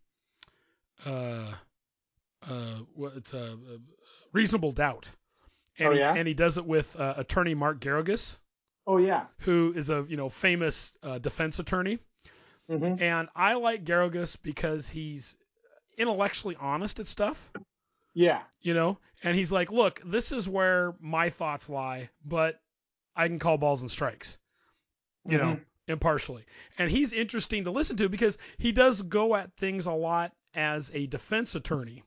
uh, 1.06 1.54
uh, 2.48 2.76
what 2.94 3.14
it's 3.18 3.34
a 3.34 3.54
uh, 3.54 3.58
reasonable 4.32 4.72
doubt, 4.72 5.08
and 5.80 5.90
Oh, 5.90 5.92
he, 5.94 6.00
yeah? 6.00 6.14
and 6.16 6.28
he 6.28 6.34
does 6.34 6.58
it 6.58 6.66
with 6.66 6.96
uh, 7.00 7.16
attorney 7.18 7.54
Mark 7.56 7.80
Geragos, 7.80 8.38
Oh 8.88 8.98
yeah. 8.98 9.26
who 9.40 9.74
is 9.76 9.90
a 9.90 10.06
you 10.08 10.18
know 10.18 10.30
famous 10.30 10.98
uh, 11.04 11.20
defense 11.20 11.60
attorney. 11.60 12.00
hmm 12.70 12.96
And 13.00 13.28
I 13.36 13.54
like 13.56 13.84
Geragos 13.84 14.42
because 14.42 14.90
he's 14.90 15.36
intellectually 15.98 16.58
honest 16.60 17.00
at 17.00 17.08
stuff 17.08 17.54
Yeah. 18.14 18.42
you 18.62 18.74
know 18.74 18.98
and 19.24 19.34
he's 19.34 19.50
like 19.50 19.72
look 19.72 20.02
this 20.06 20.34
is 20.34 20.50
where 20.50 20.94
my 21.00 21.30
thoughts 21.30 21.70
lie 21.70 22.10
but 22.26 22.60
i 23.16 23.28
can 23.28 23.40
call 23.40 23.58
balls 23.58 23.82
and 23.82 23.92
strikes 23.92 24.38
you 25.28 25.38
know 25.38 25.54
Mhm. 25.56 25.62
impartially 25.88 26.46
and 26.78 26.90
he's 26.90 27.14
interesting 27.14 27.64
to 27.66 27.72
listen 27.72 27.98
to 27.98 28.10
because 28.10 28.38
he 28.58 28.72
does 28.72 29.02
go 29.02 29.36
at 29.36 29.54
things 29.56 29.86
a 29.86 29.92
lot 29.94 30.34
as 30.54 30.92
a 30.94 31.06
defense 31.08 31.56
attorney 31.56 32.04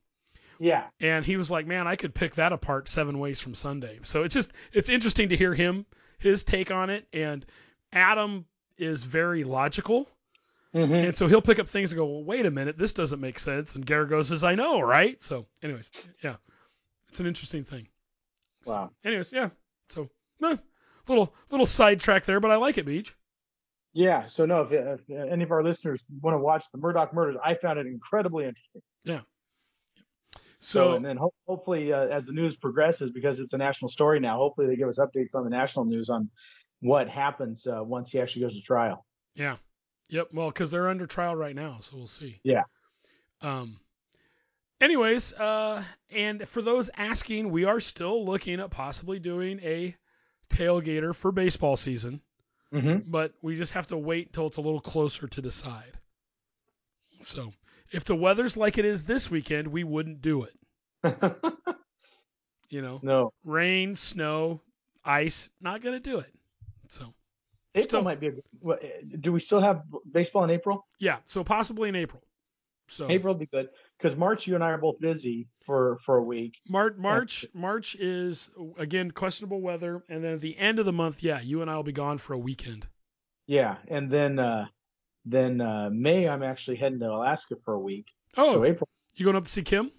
Yeah. 0.58 0.84
and 1.00 1.24
he 1.24 1.36
was 1.36 1.50
like 1.50 1.66
man 1.66 1.86
i 1.86 1.96
could 1.96 2.14
pick 2.14 2.34
that 2.36 2.52
apart 2.52 2.88
seven 2.88 3.18
ways 3.18 3.40
from 3.40 3.54
sunday 3.54 4.00
so 4.02 4.22
it's 4.24 4.34
just 4.34 4.52
it's 4.72 4.88
interesting 4.88 5.28
to 5.30 5.36
hear 5.36 5.54
him 5.54 5.86
his 6.18 6.44
take 6.44 6.70
on 6.70 6.90
it 6.90 7.06
and 7.12 7.44
adam 7.92 8.46
is 8.76 9.04
very 9.04 9.44
logical 9.44 10.08
hmm 10.72 10.92
and 10.92 11.16
so 11.16 11.26
he'll 11.28 11.40
pick 11.40 11.58
up 11.58 11.66
things 11.66 11.92
and 11.92 11.98
go, 11.98 12.04
well, 12.04 12.22
wait 12.24 12.44
a 12.44 12.50
minute, 12.50 12.76
this 12.76 12.92
doesn't 12.92 13.20
make 13.20 13.38
sense. 13.38 13.74
And 13.74 13.86
Geragos, 13.86 14.26
says, 14.26 14.44
I 14.44 14.54
know, 14.54 14.80
right? 14.82 15.20
So, 15.22 15.46
anyways, 15.62 15.90
yeah, 16.22 16.36
it's 17.08 17.20
an 17.20 17.26
interesting 17.26 17.64
thing. 17.64 17.88
Wow. 18.66 18.90
Anyways, 19.02 19.32
yeah. 19.32 19.48
So, 19.88 20.10
eh, 20.44 20.56
little 21.08 21.34
little 21.50 21.66
sidetrack 21.66 22.24
there, 22.24 22.40
but 22.40 22.50
I 22.50 22.56
like 22.56 22.78
it, 22.78 22.86
Beach. 22.86 23.14
Yeah. 23.92 24.26
So 24.26 24.44
no, 24.46 24.60
if, 24.62 24.72
if 24.72 25.00
any 25.10 25.44
of 25.44 25.50
our 25.50 25.62
listeners 25.64 26.04
want 26.20 26.34
to 26.34 26.38
watch 26.38 26.64
the 26.72 26.78
Murdaugh 26.78 27.12
murders, 27.12 27.36
I 27.42 27.54
found 27.54 27.78
it 27.78 27.86
incredibly 27.86 28.44
interesting. 28.44 28.82
So, 29.06 29.20
So, 30.60 30.92
and 30.94 31.04
then 31.04 31.16
ho- 31.16 31.32
hopefully, 31.46 31.92
uh, 31.92 32.06
as 32.08 32.26
the 32.26 32.32
news 32.32 32.56
progresses, 32.56 33.10
because 33.10 33.38
it's 33.38 33.52
a 33.52 33.58
national 33.58 33.88
story 33.90 34.18
now, 34.20 34.36
hopefully 34.36 34.66
they 34.66 34.76
give 34.76 34.88
us 34.88 34.98
updates 34.98 35.34
on 35.34 35.44
the 35.44 35.50
national 35.50 35.84
news 35.84 36.10
on 36.10 36.28
what 36.80 37.08
happens 37.08 37.66
uh, 37.66 37.82
once 37.82 38.10
he 38.10 38.20
actually 38.20 38.42
goes 38.42 38.54
to 38.56 38.60
trial. 38.62 39.04
yeah, 39.34 39.56
yep. 40.08 40.28
Well, 40.32 40.48
because 40.48 40.70
they're 40.70 40.88
under 40.88 41.06
trial 41.06 41.36
right 41.36 41.54
now, 41.54 41.78
so 41.80 41.96
we'll 41.96 42.06
see. 42.08 42.40
Yeah. 42.42 42.62
Um. 43.40 43.78
Anyways, 44.80 45.32
uh, 45.34 45.82
and 46.10 46.46
for 46.48 46.62
those 46.62 46.88
asking, 46.96 47.50
we 47.50 47.64
are 47.64 47.80
still 47.80 48.24
looking 48.24 48.60
at 48.60 48.70
possibly 48.70 49.18
doing 49.18 49.58
a 49.60 49.96
tailgater 50.50 51.14
for 51.14 51.32
baseball 51.32 51.76
season. 51.76 52.20
Mm-hmm. 52.72 53.10
but 53.10 53.32
we 53.40 53.56
just 53.56 53.72
have 53.72 53.86
to 53.86 53.96
wait 53.96 54.26
until 54.26 54.48
it's 54.48 54.58
a 54.58 54.60
little 54.60 54.80
closer 54.80 55.26
to 55.26 55.40
decide. 55.40 55.92
So, 57.20 57.54
if 57.92 58.04
the 58.04 58.14
weather's 58.14 58.58
like 58.58 58.76
it 58.76 58.84
is 58.84 59.04
this 59.04 59.30
weekend, 59.30 59.68
we 59.68 59.84
wouldn't 59.84 60.20
do 60.20 60.42
it. 60.44 60.54
You 62.70 62.82
know, 62.82 63.00
no, 63.02 63.32
rain, 63.44 63.94
snow, 63.94 64.60
ice, 65.02 65.48
not 65.58 65.80
going 65.80 65.94
to 65.94 66.00
do 66.10 66.18
it. 66.18 66.30
So, 66.88 67.14
April 67.74 67.88
Still- 67.88 68.02
might 68.02 68.20
be. 68.20 68.26
A, 68.26 68.32
good- 68.32 69.22
do 69.22 69.32
we 69.32 69.40
still 69.40 69.60
have 69.60 69.84
baseball 70.12 70.44
in 70.44 70.50
April? 70.50 70.86
yeah, 70.98 71.16
so 71.24 71.42
possibly 71.42 71.88
in 71.88 71.96
April. 71.96 72.22
So, 72.88 73.06
April 73.10 73.32
would 73.32 73.40
be 73.40 73.46
good 73.46 73.68
because 73.98 74.16
March 74.16 74.46
you 74.46 74.54
and 74.54 74.62
I 74.64 74.70
are 74.70 74.78
both 74.78 75.00
busy 75.00 75.48
for 75.62 75.96
for 75.98 76.16
a 76.16 76.22
week. 76.22 76.58
March, 76.68 76.94
March, 76.96 77.46
March 77.52 77.96
is 77.96 78.50
again 78.78 79.10
questionable 79.10 79.60
weather, 79.60 80.02
and 80.08 80.22
then 80.22 80.34
at 80.34 80.40
the 80.40 80.56
end 80.56 80.78
of 80.78 80.86
the 80.86 80.92
month, 80.92 81.22
yeah, 81.22 81.40
you 81.40 81.62
and 81.62 81.70
I 81.70 81.76
will 81.76 81.82
be 81.82 81.92
gone 81.92 82.18
for 82.18 82.32
a 82.34 82.38
weekend. 82.38 82.86
Yeah, 83.46 83.76
and 83.88 84.10
then 84.10 84.38
uh, 84.38 84.66
then 85.24 85.60
uh, 85.60 85.90
May 85.92 86.28
I'm 86.28 86.42
actually 86.42 86.76
heading 86.76 87.00
to 87.00 87.06
Alaska 87.10 87.56
for 87.56 87.74
a 87.74 87.80
week. 87.80 88.06
Oh, 88.36 88.54
So 88.54 88.64
April. 88.64 88.88
you 89.16 89.24
going 89.24 89.36
up 89.36 89.44
to 89.44 89.50
see 89.50 89.62
Kim? 89.62 89.90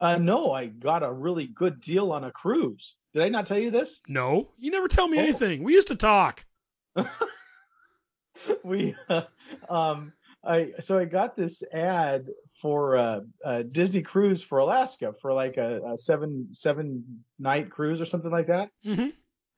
Uh, 0.00 0.18
no, 0.18 0.50
I 0.52 0.66
got 0.66 1.04
a 1.04 1.12
really 1.12 1.46
good 1.46 1.80
deal 1.80 2.10
on 2.10 2.24
a 2.24 2.32
cruise. 2.32 2.96
Did 3.14 3.22
I 3.22 3.28
not 3.28 3.46
tell 3.46 3.58
you 3.58 3.70
this? 3.70 4.00
No, 4.08 4.50
you 4.58 4.70
never 4.72 4.88
tell 4.88 5.06
me 5.06 5.18
Oh. 5.18 5.22
anything. 5.22 5.62
We 5.62 5.74
used 5.74 5.88
to 5.88 5.96
talk. 5.96 6.44
we 8.64 8.94
um 9.68 10.12
I 10.44 10.72
so 10.80 10.98
I 10.98 11.04
got 11.04 11.36
this 11.36 11.62
ad 11.72 12.26
for 12.62 12.96
uh, 12.96 13.20
a 13.44 13.64
Disney 13.64 14.02
cruise 14.02 14.42
for 14.42 14.58
Alaska 14.58 15.12
for 15.20 15.32
like 15.32 15.56
a, 15.56 15.80
a 15.92 15.98
seven 15.98 16.48
seven 16.52 17.24
night 17.38 17.70
cruise 17.70 18.00
or 18.00 18.06
something 18.06 18.30
like 18.30 18.46
that. 18.46 18.70
hmm 18.84 19.08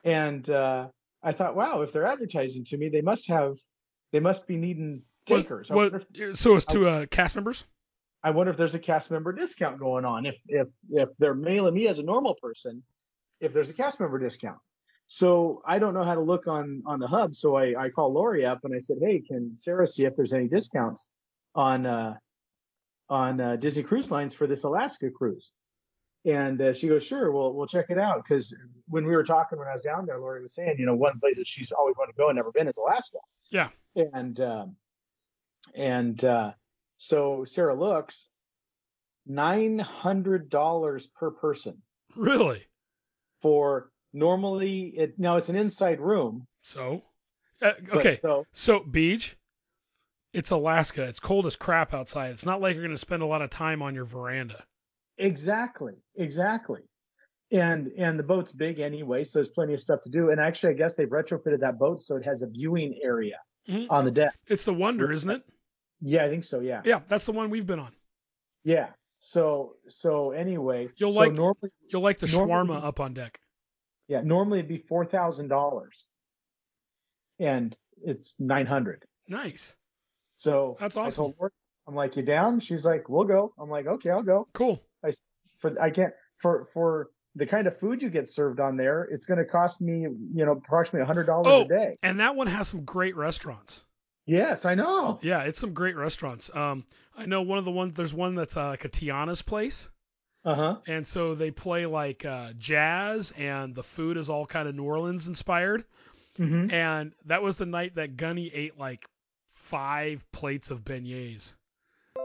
And 0.03 0.49
uh, 0.51 0.89
I 1.23 1.33
thought, 1.33 1.55
wow, 1.55 1.83
if 1.83 1.93
they're 1.93 2.07
advertising 2.07 2.65
to 2.67 2.77
me, 2.79 2.89
they 2.89 3.03
must 3.03 3.29
have 3.29 3.57
they 4.13 4.21
must 4.21 4.47
be 4.47 4.57
needing 4.57 5.03
takers. 5.27 5.71
I, 5.71 5.75
What, 5.75 5.95
if, 5.95 6.39
so 6.39 6.57
it's 6.57 6.65
to 6.67 6.89
uh, 6.89 7.07
cast 7.07 7.37
members? 7.37 7.65
I 8.23 8.31
wonder 8.31 8.51
if 8.51 8.57
there's 8.57 8.75
a 8.75 8.79
cast 8.79 9.11
member 9.11 9.33
discount 9.33 9.79
going 9.79 10.07
on. 10.07 10.25
If 10.25 10.39
if 10.49 10.69
if 10.91 11.11
they're 11.19 11.35
mailing 11.35 11.75
me 11.75 11.89
as 11.89 11.99
a 11.99 12.03
normal 12.03 12.35
person, 12.41 12.83
if 13.41 13.53
there's 13.53 13.71
a 13.71 13.75
cast 13.75 14.01
member 14.01 14.19
discount. 14.19 14.59
So 15.07 15.63
I 15.67 15.79
don't 15.79 15.93
know 15.93 16.05
how 16.05 16.15
to 16.15 16.23
look 16.23 16.47
on 16.47 16.83
on 16.87 17.01
the 17.01 17.07
hub. 17.07 17.35
So 17.35 17.55
I 17.55 17.75
I 17.79 17.91
call 17.91 18.15
Lori 18.15 18.47
up 18.47 18.61
and 18.65 18.75
I 18.75 18.79
said, 18.79 18.97
hey, 19.03 19.21
can 19.21 19.55
Sarah 19.55 19.87
see 19.87 20.07
if 20.07 20.17
there's 20.17 20.33
any 20.33 20.49
discounts 20.49 21.09
on 21.55 21.85
uh 21.85 22.15
on 23.09 23.41
uh, 23.41 23.57
Disney 23.57 23.83
Cruise 23.83 24.11
Lines 24.11 24.35
for 24.35 24.47
this 24.47 24.65
Alaska 24.65 25.11
cruise. 25.11 25.55
And 26.27 26.61
uh, 26.61 26.73
she 26.73 26.89
goes, 26.89 27.05
sure, 27.05 27.31
we'll 27.31 27.53
we'll 27.53 27.67
check 27.67 27.87
it 27.91 27.99
out. 27.99 28.25
Because 28.25 28.57
when 28.89 29.05
we 29.05 29.15
were 29.15 29.25
talking 29.25 29.59
when 29.59 29.69
I 29.69 29.73
was 29.73 29.83
down 29.83 30.07
there, 30.07 30.19
Lori 30.19 30.41
was 30.41 30.55
saying, 30.55 30.77
you 30.79 30.87
know, 30.87 30.95
one 30.95 31.21
place 31.21 31.37
that 31.37 31.47
she's 31.47 31.71
always 31.71 31.97
wanted 31.99 32.13
to 32.13 32.17
go 32.17 32.29
and 32.29 32.37
never 32.37 32.51
been 32.51 32.67
is 32.67 32.79
Alaska. 32.79 33.19
Yeah. 33.51 33.69
And 33.95 34.41
um, 34.41 34.77
and 35.75 36.25
uh, 36.25 36.53
so 36.97 37.45
Sarah 37.45 37.79
looks 37.79 38.29
nine 39.27 39.79
hundred 39.79 40.49
dollars 40.49 41.07
per 41.07 41.31
person 41.31 41.83
Really? 42.17 42.63
for 43.43 43.91
normally 44.13 44.95
it 44.97 45.19
now 45.19 45.37
it's 45.37 45.51
an 45.51 45.57
inside 45.57 46.01
room. 46.01 46.47
So, 46.63 47.03
uh, 47.61 47.73
okay. 47.93 48.15
So 48.15 48.47
So, 48.53 48.81
Beach, 48.81 49.37
it's 50.35 50.51
Alaska. 50.51 51.05
It's 51.05 51.21
cold 51.21 51.47
as 51.47 51.57
crap 51.57 51.95
outside. 51.95 52.31
It's 52.33 52.45
not 52.45 52.61
like 52.61 52.75
you're 52.75 52.85
going 52.85 52.95
to 52.95 52.99
spend 52.99 53.23
a 53.23 53.27
lot 53.27 53.41
of 53.43 53.51
time 53.51 53.81
on 53.83 53.95
your 53.95 54.05
veranda. 54.05 54.63
exactly, 55.17 55.95
exactly. 56.17 56.83
And 57.53 57.89
and 57.99 58.19
the 58.19 58.23
boat's 58.25 58.53
big 58.53 58.81
anyway, 58.81 59.23
so 59.25 59.39
there's 59.39 59.49
plenty 59.49 59.75
of 59.75 59.81
stuff 59.81 60.03
to 60.03 60.09
do. 60.11 60.31
And 60.31 60.41
actually, 60.41 60.71
I 60.71 60.77
guess 60.77 60.95
they've 60.95 61.09
retrofitted 61.09 61.61
that 61.61 61.79
boat 61.79 62.03
so 62.03 62.17
it 62.17 62.25
has 62.25 62.43
a 62.43 62.47
viewing 62.49 62.99
area 63.03 63.39
Mhm. 63.69 63.87
on 63.91 64.05
the 64.05 64.11
deck. 64.11 64.35
It's 64.49 64.65
the 64.65 64.75
Wonder, 64.75 65.13
isn't 65.13 65.31
it? 65.31 65.43
Yeah, 66.01 66.25
I 66.25 66.29
think 66.29 66.45
so. 66.45 66.61
Yeah, 66.61 66.83
Yeah, 66.85 67.01
that's 67.07 67.27
the 67.27 67.33
one 67.33 67.51
we've 67.51 67.67
been 67.67 67.79
on. 67.79 67.93
yeah. 68.65 68.91
So 69.21 69.77
so 69.89 70.33
anyway, 70.33 70.89
You'll 70.97 71.13
so 71.13 71.19
like- 71.19 71.33
normally 71.33 71.71
You'll 71.91 72.03
like 72.03 72.19
the 72.19 72.27
Normally- 72.27 72.75
shawarma 72.75 72.83
up 72.85 72.99
on 73.01 73.15
deck. 73.15 73.39
yeah 74.09 74.21
normally 74.23 74.59
it'd 74.59 74.69
be 74.69 74.79
four 74.79 75.05
thousand 75.07 75.49
dollars, 75.49 76.07
and 77.39 77.77
it's 78.03 78.35
nine 78.41 78.67
hundred. 78.67 79.05
Nice. 79.29 79.77
So 80.37 80.77
That's 80.81 80.97
I 80.97 81.07
awesome. 81.07 81.25
told 81.25 81.35
her, 81.41 81.53
I'm 81.87 81.95
like, 81.95 82.17
you 82.17 82.23
down? 82.23 82.61
She's 82.61 82.85
like, 82.85 83.09
we'll 83.09 83.25
go. 83.25 83.53
I'm 83.59 83.69
like, 83.71 83.87
okay, 83.87 84.11
I'll 84.11 84.23
go. 84.23 84.49
Cool. 84.53 84.83
I 85.05 85.11
For 85.59 85.75
I 85.81 85.91
can't 85.91 86.13
for 86.39 86.65
for 86.73 87.09
the 87.37 87.47
kind 87.47 87.67
of 87.67 87.79
food 87.79 88.01
you 88.01 88.11
get 88.11 88.29
served 88.29 88.61
on 88.61 88.77
there, 88.77 89.03
it's 89.11 89.27
going 89.27 89.39
to 89.39 89.45
cost 89.45 89.81
me, 89.81 90.03
you 90.03 90.45
know, 90.45 90.53
approximately 90.53 91.03
a 91.03 91.07
hundred 91.07 91.27
dollars 91.27 91.47
Oh. 91.53 91.65
a 91.65 91.69
day. 91.69 91.95
And 92.03 92.21
that 92.21 92.37
one 92.37 92.47
has 92.47 92.69
some 92.69 92.85
great 92.85 93.17
restaurants. 93.17 93.85
Yes, 94.27 94.65
I 94.65 94.75
know. 94.75 95.19
Yeah, 95.23 95.43
it's 95.43 95.59
some 95.59 95.75
great 95.75 95.97
restaurants. 95.97 96.55
Um, 96.55 96.85
I 97.17 97.27
know 97.27 97.43
one 97.43 97.59
of 97.59 97.65
the 97.65 97.71
ones. 97.71 97.95
There's 97.95 98.15
one 98.15 98.35
that's 98.35 98.57
uh, 98.57 98.69
like 98.69 98.85
a 98.85 98.89
Tiana's 98.89 99.43
place, 99.43 99.91
Uh 100.45 100.55
huh. 100.55 100.77
and 100.87 101.07
so 101.07 101.35
they 101.35 101.51
play 101.51 101.85
like 101.87 102.25
uh, 102.25 102.53
jazz, 102.57 103.33
and 103.37 103.75
the 103.75 103.83
food 103.83 104.17
is 104.17 104.31
all 104.31 104.47
kind 104.47 104.67
of 104.69 104.75
New 104.75 104.85
Orleans 104.85 105.29
inspired. 105.29 105.85
hmm 106.39 106.69
And 106.71 107.13
that 107.27 107.43
was 107.43 107.57
the 107.57 107.67
night 107.67 107.97
that 107.97 108.17
Gunny 108.17 108.51
ate 108.53 108.79
like 108.79 109.05
five 109.55 110.31
plates 110.33 110.71
of 110.71 110.85
beignets. 110.85 111.55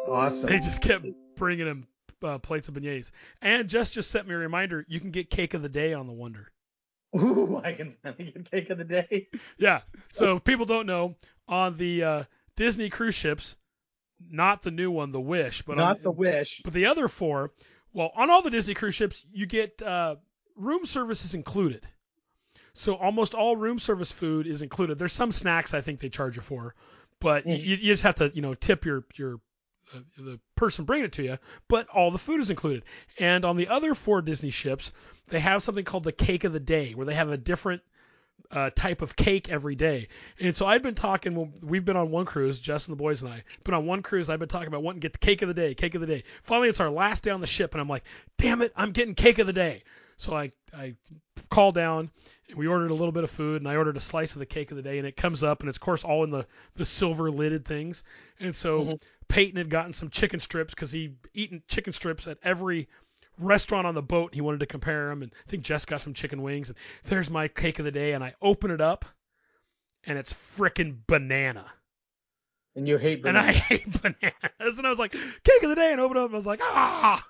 Awesome. 0.07 0.49
They 0.49 0.57
just 0.57 0.81
kept 0.81 1.05
bringing 1.35 1.67
him 1.67 1.87
uh, 2.23 2.39
plates 2.39 2.67
of 2.67 2.73
beignets. 2.73 3.11
And 3.41 3.69
Jess 3.69 3.91
just 3.91 4.09
sent 4.11 4.27
me 4.27 4.33
a 4.33 4.37
reminder. 4.37 4.83
You 4.87 4.99
can 4.99 5.11
get 5.11 5.29
cake 5.29 5.53
of 5.53 5.61
the 5.61 5.69
day 5.69 5.93
on 5.93 6.07
the 6.07 6.13
Wonder. 6.13 6.51
Ooh, 7.15 7.61
I 7.63 7.73
can 7.73 7.95
finally 8.03 8.31
get 8.31 8.49
cake 8.49 8.69
of 8.69 8.77
the 8.77 8.83
day. 8.83 9.27
Yeah. 9.57 9.81
So 10.09 10.37
if 10.37 10.43
people 10.43 10.65
don't 10.65 10.85
know 10.85 11.15
on 11.47 11.75
the 11.77 12.03
uh, 12.03 12.23
Disney 12.55 12.89
cruise 12.89 13.15
ships, 13.15 13.55
not 14.29 14.61
the 14.63 14.71
new 14.71 14.91
one, 14.91 15.11
the 15.11 15.21
Wish, 15.21 15.61
but 15.61 15.77
Not 15.77 15.97
on, 15.97 16.03
the 16.03 16.11
wish. 16.11 16.61
but 16.63 16.73
the 16.73 16.87
other 16.87 17.07
four. 17.07 17.51
Well, 17.93 18.11
on 18.15 18.29
all 18.29 18.41
the 18.41 18.51
Disney 18.51 18.73
cruise 18.73 18.95
ships, 18.95 19.25
you 19.31 19.45
get 19.45 19.81
uh, 19.81 20.17
room 20.55 20.85
services 20.85 21.33
included. 21.33 21.87
So 22.73 22.95
almost 22.95 23.33
all 23.33 23.55
room 23.55 23.79
service 23.79 24.11
food 24.11 24.45
is 24.45 24.61
included. 24.61 24.99
There's 24.99 25.13
some 25.13 25.31
snacks 25.31 25.73
I 25.73 25.81
think 25.81 25.99
they 25.99 26.09
charge 26.09 26.35
you 26.35 26.41
for, 26.41 26.75
but 27.19 27.45
Mhm. 27.45 27.59
you, 27.59 27.75
you 27.75 27.91
just 27.93 28.03
have 28.03 28.15
to 28.15 28.31
you 28.33 28.41
know 28.41 28.53
tip 28.53 28.85
your 28.85 29.05
your 29.15 29.39
uh, 29.95 29.99
the 30.17 30.39
person 30.55 30.85
bringing 30.85 31.05
it 31.05 31.13
to 31.13 31.23
you. 31.23 31.37
But 31.67 31.87
all 31.89 32.11
the 32.11 32.17
food 32.19 32.39
is 32.41 32.49
included. 32.49 32.83
And 33.17 33.43
on 33.45 33.57
the 33.57 33.69
other 33.69 33.95
four 33.95 34.21
Disney 34.21 34.51
ships, 34.51 34.91
they 35.29 35.39
have 35.39 35.63
something 35.63 35.83
called 35.85 36.03
the 36.03 36.11
cake 36.11 36.43
of 36.43 36.53
the 36.53 36.59
day, 36.59 36.93
where 36.93 37.05
they 37.05 37.15
have 37.15 37.29
a 37.29 37.37
different 37.37 37.81
uh, 38.51 38.69
type 38.71 39.01
of 39.01 39.15
cake 39.15 39.49
every 39.49 39.75
day. 39.75 40.07
And 40.39 40.55
so 40.55 40.65
I've 40.65 40.81
been 40.81 40.95
talking. 40.95 41.35
Well, 41.35 41.49
we've 41.61 41.85
been 41.85 41.97
on 41.97 42.09
one 42.09 42.25
cruise, 42.25 42.59
Jess 42.59 42.87
and 42.87 42.93
the 42.97 43.01
boys 43.01 43.21
and 43.21 43.31
I. 43.31 43.43
Been 43.63 43.73
on 43.75 43.85
one 43.85 44.01
cruise. 44.01 44.29
I've 44.29 44.39
been 44.39 44.47
talking 44.49 44.67
about 44.67 44.81
wanting 44.83 45.01
to 45.01 45.05
get 45.05 45.13
the 45.13 45.19
cake 45.19 45.41
of 45.41 45.47
the 45.47 45.53
day, 45.53 45.73
cake 45.75 45.95
of 45.95 46.01
the 46.01 46.07
day. 46.07 46.23
Finally, 46.41 46.69
it's 46.69 46.79
our 46.79 46.89
last 46.89 47.23
day 47.23 47.31
on 47.31 47.41
the 47.41 47.47
ship, 47.47 47.73
and 47.73 47.81
I'm 47.81 47.87
like, 47.89 48.03
damn 48.37 48.61
it, 48.61 48.71
I'm 48.75 48.91
getting 48.91 49.13
cake 49.15 49.39
of 49.39 49.47
the 49.47 49.53
day. 49.53 49.83
So 50.17 50.35
I 50.35 50.51
I 50.75 50.95
call 51.49 51.71
down. 51.71 52.11
And 52.49 52.57
we 52.57 52.65
ordered 52.67 52.89
a 52.89 52.95
little 52.95 53.11
bit 53.11 53.23
of 53.23 53.29
food, 53.29 53.61
and 53.61 53.69
I 53.69 53.75
ordered 53.75 53.95
a 53.95 53.99
slice 53.99 54.33
of 54.33 54.39
the 54.39 54.45
cake 54.45 54.71
of 54.71 54.77
the 54.77 54.83
day, 54.83 54.97
and 54.97 55.05
it 55.05 55.15
comes 55.15 55.43
up, 55.43 55.59
and 55.59 55.69
it's 55.69 55.77
of 55.77 55.81
course 55.81 56.03
all 56.03 56.23
in 56.23 56.31
the 56.31 56.47
the 56.75 56.85
silver 56.85 57.29
lidded 57.29 57.63
things. 57.65 58.03
And 58.39 58.55
so 58.55 58.97
Peyton 59.27 59.57
had 59.57 59.69
gotten 59.69 59.93
some 59.93 60.09
chicken 60.09 60.39
strips 60.39 60.73
because 60.73 60.91
he 60.91 61.13
eaten 61.35 61.61
chicken 61.67 61.93
strips 61.93 62.25
at 62.27 62.39
every 62.41 62.87
restaurant 63.37 63.85
on 63.85 63.93
the 63.93 64.01
boat. 64.01 64.31
And 64.31 64.35
He 64.35 64.41
wanted 64.41 64.61
to 64.61 64.65
compare 64.65 65.09
them, 65.09 65.21
and 65.21 65.31
I 65.31 65.49
think 65.49 65.63
Jess 65.63 65.85
got 65.85 66.01
some 66.01 66.13
chicken 66.15 66.41
wings. 66.41 66.69
And 66.69 66.77
there's 67.03 67.29
my 67.29 67.47
cake 67.47 67.77
of 67.77 67.85
the 67.85 67.91
day, 67.91 68.13
and 68.13 68.23
I 68.23 68.33
open 68.41 68.71
it 68.71 68.81
up, 68.81 69.05
and 70.05 70.17
it's 70.17 70.33
frickin' 70.33 70.97
banana, 71.05 71.65
And 72.75 72.87
you 72.87 72.97
hate 72.97 73.21
bananas. 73.21 73.47
and 73.47 73.55
I 73.55 73.59
hate 73.59 74.01
bananas. 74.01 74.77
And 74.79 74.87
I 74.87 74.89
was 74.89 74.97
like, 74.99 75.11
cake 75.11 75.63
of 75.63 75.69
the 75.69 75.75
day, 75.75 75.91
and 75.91 76.01
open 76.01 76.17
it 76.17 76.21
up, 76.21 76.25
and 76.27 76.35
I 76.35 76.37
was 76.37 76.47
like, 76.47 76.61
ah. 76.63 77.23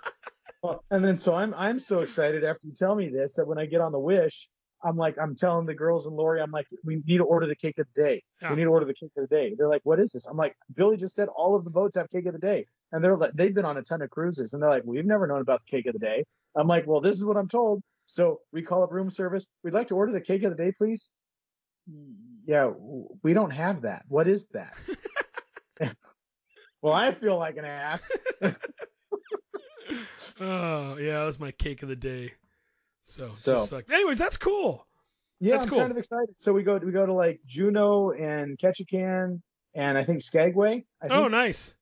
Well, 0.61 0.83
and 0.91 1.03
then 1.03 1.17
so 1.17 1.35
I'm 1.35 1.53
I'm 1.53 1.79
so 1.79 1.99
excited 1.99 2.43
after 2.43 2.67
you 2.67 2.73
tell 2.73 2.95
me 2.95 3.09
this 3.09 3.35
that 3.35 3.47
when 3.47 3.57
I 3.57 3.65
get 3.65 3.81
on 3.81 3.91
the 3.91 3.99
wish, 3.99 4.49
I'm 4.83 4.97
like 4.97 5.17
I'm 5.17 5.35
telling 5.35 5.65
the 5.65 5.73
girls 5.73 6.05
and 6.05 6.15
Lori, 6.15 6.41
I'm 6.41 6.51
like, 6.51 6.67
we 6.83 7.01
need 7.05 7.17
to 7.17 7.23
order 7.23 7.47
the 7.47 7.55
cake 7.55 7.77
of 7.77 7.87
the 7.93 8.01
day. 8.01 8.23
Yeah. 8.41 8.51
We 8.51 8.57
need 8.57 8.63
to 8.63 8.69
order 8.69 8.85
the 8.85 8.93
cake 8.93 9.11
of 9.17 9.29
the 9.29 9.35
day. 9.35 9.55
They're 9.57 9.69
like, 9.69 9.81
what 9.83 9.99
is 9.99 10.11
this? 10.11 10.25
I'm 10.25 10.37
like, 10.37 10.55
Billy 10.75 10.97
just 10.97 11.15
said 11.15 11.29
all 11.29 11.55
of 11.55 11.63
the 11.63 11.69
boats 11.69 11.95
have 11.95 12.09
cake 12.09 12.25
of 12.25 12.33
the 12.33 12.39
day, 12.39 12.65
and 12.91 13.03
they're 13.03 13.15
like, 13.15 13.31
they've 13.33 13.53
been 13.53 13.65
on 13.65 13.77
a 13.77 13.81
ton 13.81 14.01
of 14.01 14.09
cruises, 14.09 14.53
and 14.53 14.61
they're 14.61 14.69
like, 14.69 14.83
we've 14.85 15.05
never 15.05 15.27
known 15.27 15.41
about 15.41 15.61
the 15.65 15.71
cake 15.71 15.85
of 15.85 15.93
the 15.93 15.99
day. 15.99 16.25
I'm 16.55 16.67
like, 16.67 16.85
well, 16.87 16.99
this 16.99 17.15
is 17.15 17.23
what 17.23 17.37
I'm 17.37 17.47
told. 17.47 17.81
So 18.05 18.39
we 18.51 18.63
call 18.63 18.83
up 18.83 18.91
room 18.91 19.09
service. 19.09 19.45
We'd 19.63 19.73
like 19.73 19.89
to 19.89 19.95
order 19.95 20.11
the 20.11 20.21
cake 20.21 20.43
of 20.43 20.49
the 20.49 20.61
day, 20.61 20.73
please. 20.75 21.13
Yeah, 22.45 22.71
we 23.23 23.33
don't 23.33 23.51
have 23.51 23.83
that. 23.83 24.03
What 24.07 24.27
is 24.27 24.47
that? 24.47 24.77
well, 26.81 26.93
I 26.93 27.13
feel 27.13 27.37
like 27.37 27.57
an 27.57 27.65
ass. 27.65 28.11
Oh 30.41 30.97
yeah, 30.97 31.19
that 31.19 31.25
was 31.25 31.39
my 31.39 31.51
cake 31.51 31.83
of 31.83 31.89
the 31.89 31.95
day. 31.95 32.31
So, 33.03 33.29
So- 33.31 33.57
sucked. 33.57 33.91
anyways, 33.91 34.17
that's 34.17 34.37
cool. 34.37 34.85
Yeah, 35.41 35.53
That's 35.53 35.65
I'm 35.65 35.69
cool. 35.69 35.79
kind 35.79 35.91
of 35.91 35.97
excited. 35.97 36.35
So 36.37 36.51
we 36.53 36.63
go 36.63 36.77
we 36.77 36.91
go 36.91 37.05
to 37.05 37.13
like 37.13 37.39
Juneau 37.45 38.11
and 38.11 38.57
Ketchikan 38.57 39.41
and 39.73 39.97
I 39.97 40.03
think 40.03 40.21
Skagway. 40.21 40.85
I 41.01 41.07
think. 41.07 41.17
Oh, 41.19 41.27
nice. 41.29 41.75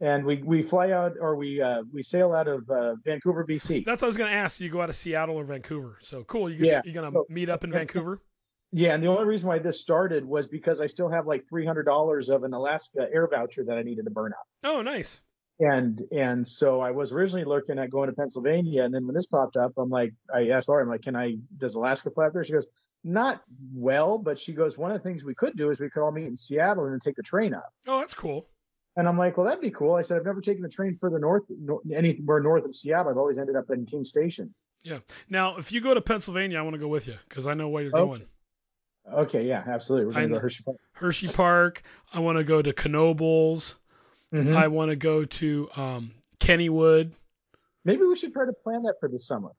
And 0.00 0.24
we 0.24 0.42
we 0.42 0.62
fly 0.62 0.90
out 0.90 1.12
or 1.20 1.36
we 1.36 1.60
uh, 1.60 1.82
we 1.92 2.02
sail 2.02 2.32
out 2.32 2.48
of 2.48 2.68
uh, 2.70 2.96
Vancouver, 3.04 3.44
BC. 3.44 3.84
That's 3.84 4.02
what 4.02 4.06
I 4.06 4.08
was 4.08 4.16
gonna 4.16 4.30
ask. 4.32 4.60
You 4.60 4.70
go 4.70 4.80
out 4.82 4.88
of 4.88 4.96
Seattle 4.96 5.36
or 5.36 5.44
Vancouver? 5.44 5.98
So 6.00 6.24
cool. 6.24 6.50
You 6.50 6.64
Yeah. 6.64 6.80
You're 6.84 6.94
gonna 6.94 7.12
So- 7.12 7.26
meet 7.28 7.48
up 7.48 7.62
in 7.64 7.70
Vancouver? 7.70 8.20
Yeah, 8.72 8.94
and 8.94 9.02
the 9.02 9.08
only 9.08 9.24
reason 9.24 9.48
why 9.48 9.58
this 9.58 9.80
started 9.80 10.24
was 10.24 10.46
because 10.46 10.80
I 10.80 10.86
still 10.86 11.08
have 11.08 11.26
like 11.26 11.44
three 11.48 11.66
hundred 11.66 11.84
dollars 11.84 12.28
of 12.28 12.44
an 12.44 12.54
Alaska 12.54 13.08
air 13.12 13.26
voucher 13.28 13.64
that 13.64 13.76
I 13.76 13.82
needed 13.82 14.04
to 14.04 14.10
burn 14.10 14.32
up. 14.32 14.46
Oh, 14.64 14.80
nice. 14.82 15.20
And 15.60 16.02
and 16.10 16.48
so 16.48 16.80
I 16.80 16.90
was 16.90 17.12
originally 17.12 17.44
looking 17.44 17.78
at 17.78 17.90
going 17.90 18.08
to 18.08 18.16
Pennsylvania, 18.16 18.82
and 18.82 18.94
then 18.94 19.06
when 19.06 19.14
this 19.14 19.26
popped 19.26 19.56
up, 19.58 19.72
I'm 19.76 19.90
like, 19.90 20.14
I 20.34 20.48
asked 20.48 20.68
Laura, 20.70 20.82
I'm 20.82 20.88
like, 20.88 21.02
can 21.02 21.14
I? 21.14 21.36
Does 21.56 21.74
Alaska 21.74 22.10
fly 22.10 22.26
up 22.26 22.32
there? 22.32 22.42
She 22.44 22.54
goes, 22.54 22.66
not 23.04 23.42
well, 23.74 24.16
but 24.18 24.38
she 24.38 24.54
goes, 24.54 24.78
one 24.78 24.90
of 24.90 24.96
the 24.96 25.02
things 25.02 25.22
we 25.22 25.34
could 25.34 25.56
do 25.56 25.68
is 25.70 25.78
we 25.78 25.90
could 25.90 26.02
all 26.02 26.12
meet 26.12 26.26
in 26.26 26.34
Seattle 26.36 26.84
and 26.84 26.94
then 26.94 27.00
take 27.00 27.16
the 27.16 27.22
train 27.22 27.52
up. 27.52 27.72
Oh, 27.86 28.00
that's 28.00 28.14
cool. 28.14 28.48
And 28.96 29.06
I'm 29.06 29.18
like, 29.18 29.36
well, 29.36 29.46
that'd 29.46 29.60
be 29.60 29.70
cool. 29.70 29.94
I 29.94 30.02
said, 30.02 30.16
I've 30.16 30.24
never 30.24 30.40
taken 30.40 30.62
the 30.62 30.68
train 30.68 30.94
further 30.94 31.18
north, 31.18 31.44
nor, 31.48 31.80
anywhere 31.94 32.40
north 32.40 32.64
of 32.64 32.74
Seattle. 32.74 33.10
I've 33.10 33.18
always 33.18 33.38
ended 33.38 33.54
up 33.56 33.70
in 33.70 33.86
King 33.86 34.04
Station. 34.04 34.54
Yeah. 34.82 34.98
Now, 35.28 35.58
if 35.58 35.72
you 35.72 35.80
go 35.82 35.92
to 35.94 36.00
Pennsylvania, 36.00 36.58
I 36.58 36.62
want 36.62 36.74
to 36.74 36.80
go 36.80 36.88
with 36.88 37.06
you 37.06 37.16
because 37.28 37.46
I 37.46 37.54
know 37.54 37.68
where 37.68 37.82
you're 37.82 37.94
Okay. 37.96 38.06
going. 38.06 38.26
Okay, 39.12 39.46
yeah, 39.46 39.62
absolutely. 39.66 40.06
We're 40.06 40.12
gonna 40.12 40.28
go 40.28 40.38
Hershey 40.38 40.62
Park. 40.62 40.76
Hershey 40.92 41.28
Park. 41.28 41.82
I 42.12 42.20
want 42.20 42.38
to 42.38 42.44
go 42.44 42.62
to 42.62 42.72
Knoebels. 42.72 43.74
Mhm. 44.32 44.56
I 44.56 44.68
want 44.68 44.90
to 44.90 44.96
go 44.96 45.24
to 45.24 45.68
um, 45.76 46.12
Kennywood. 46.38 47.12
Maybe 47.84 48.02
we 48.04 48.16
should 48.16 48.32
try 48.32 48.46
to 48.46 48.52
plan 48.52 48.82
that 48.84 48.96
for 49.00 49.08
this 49.08 49.26
summer. 49.26 49.50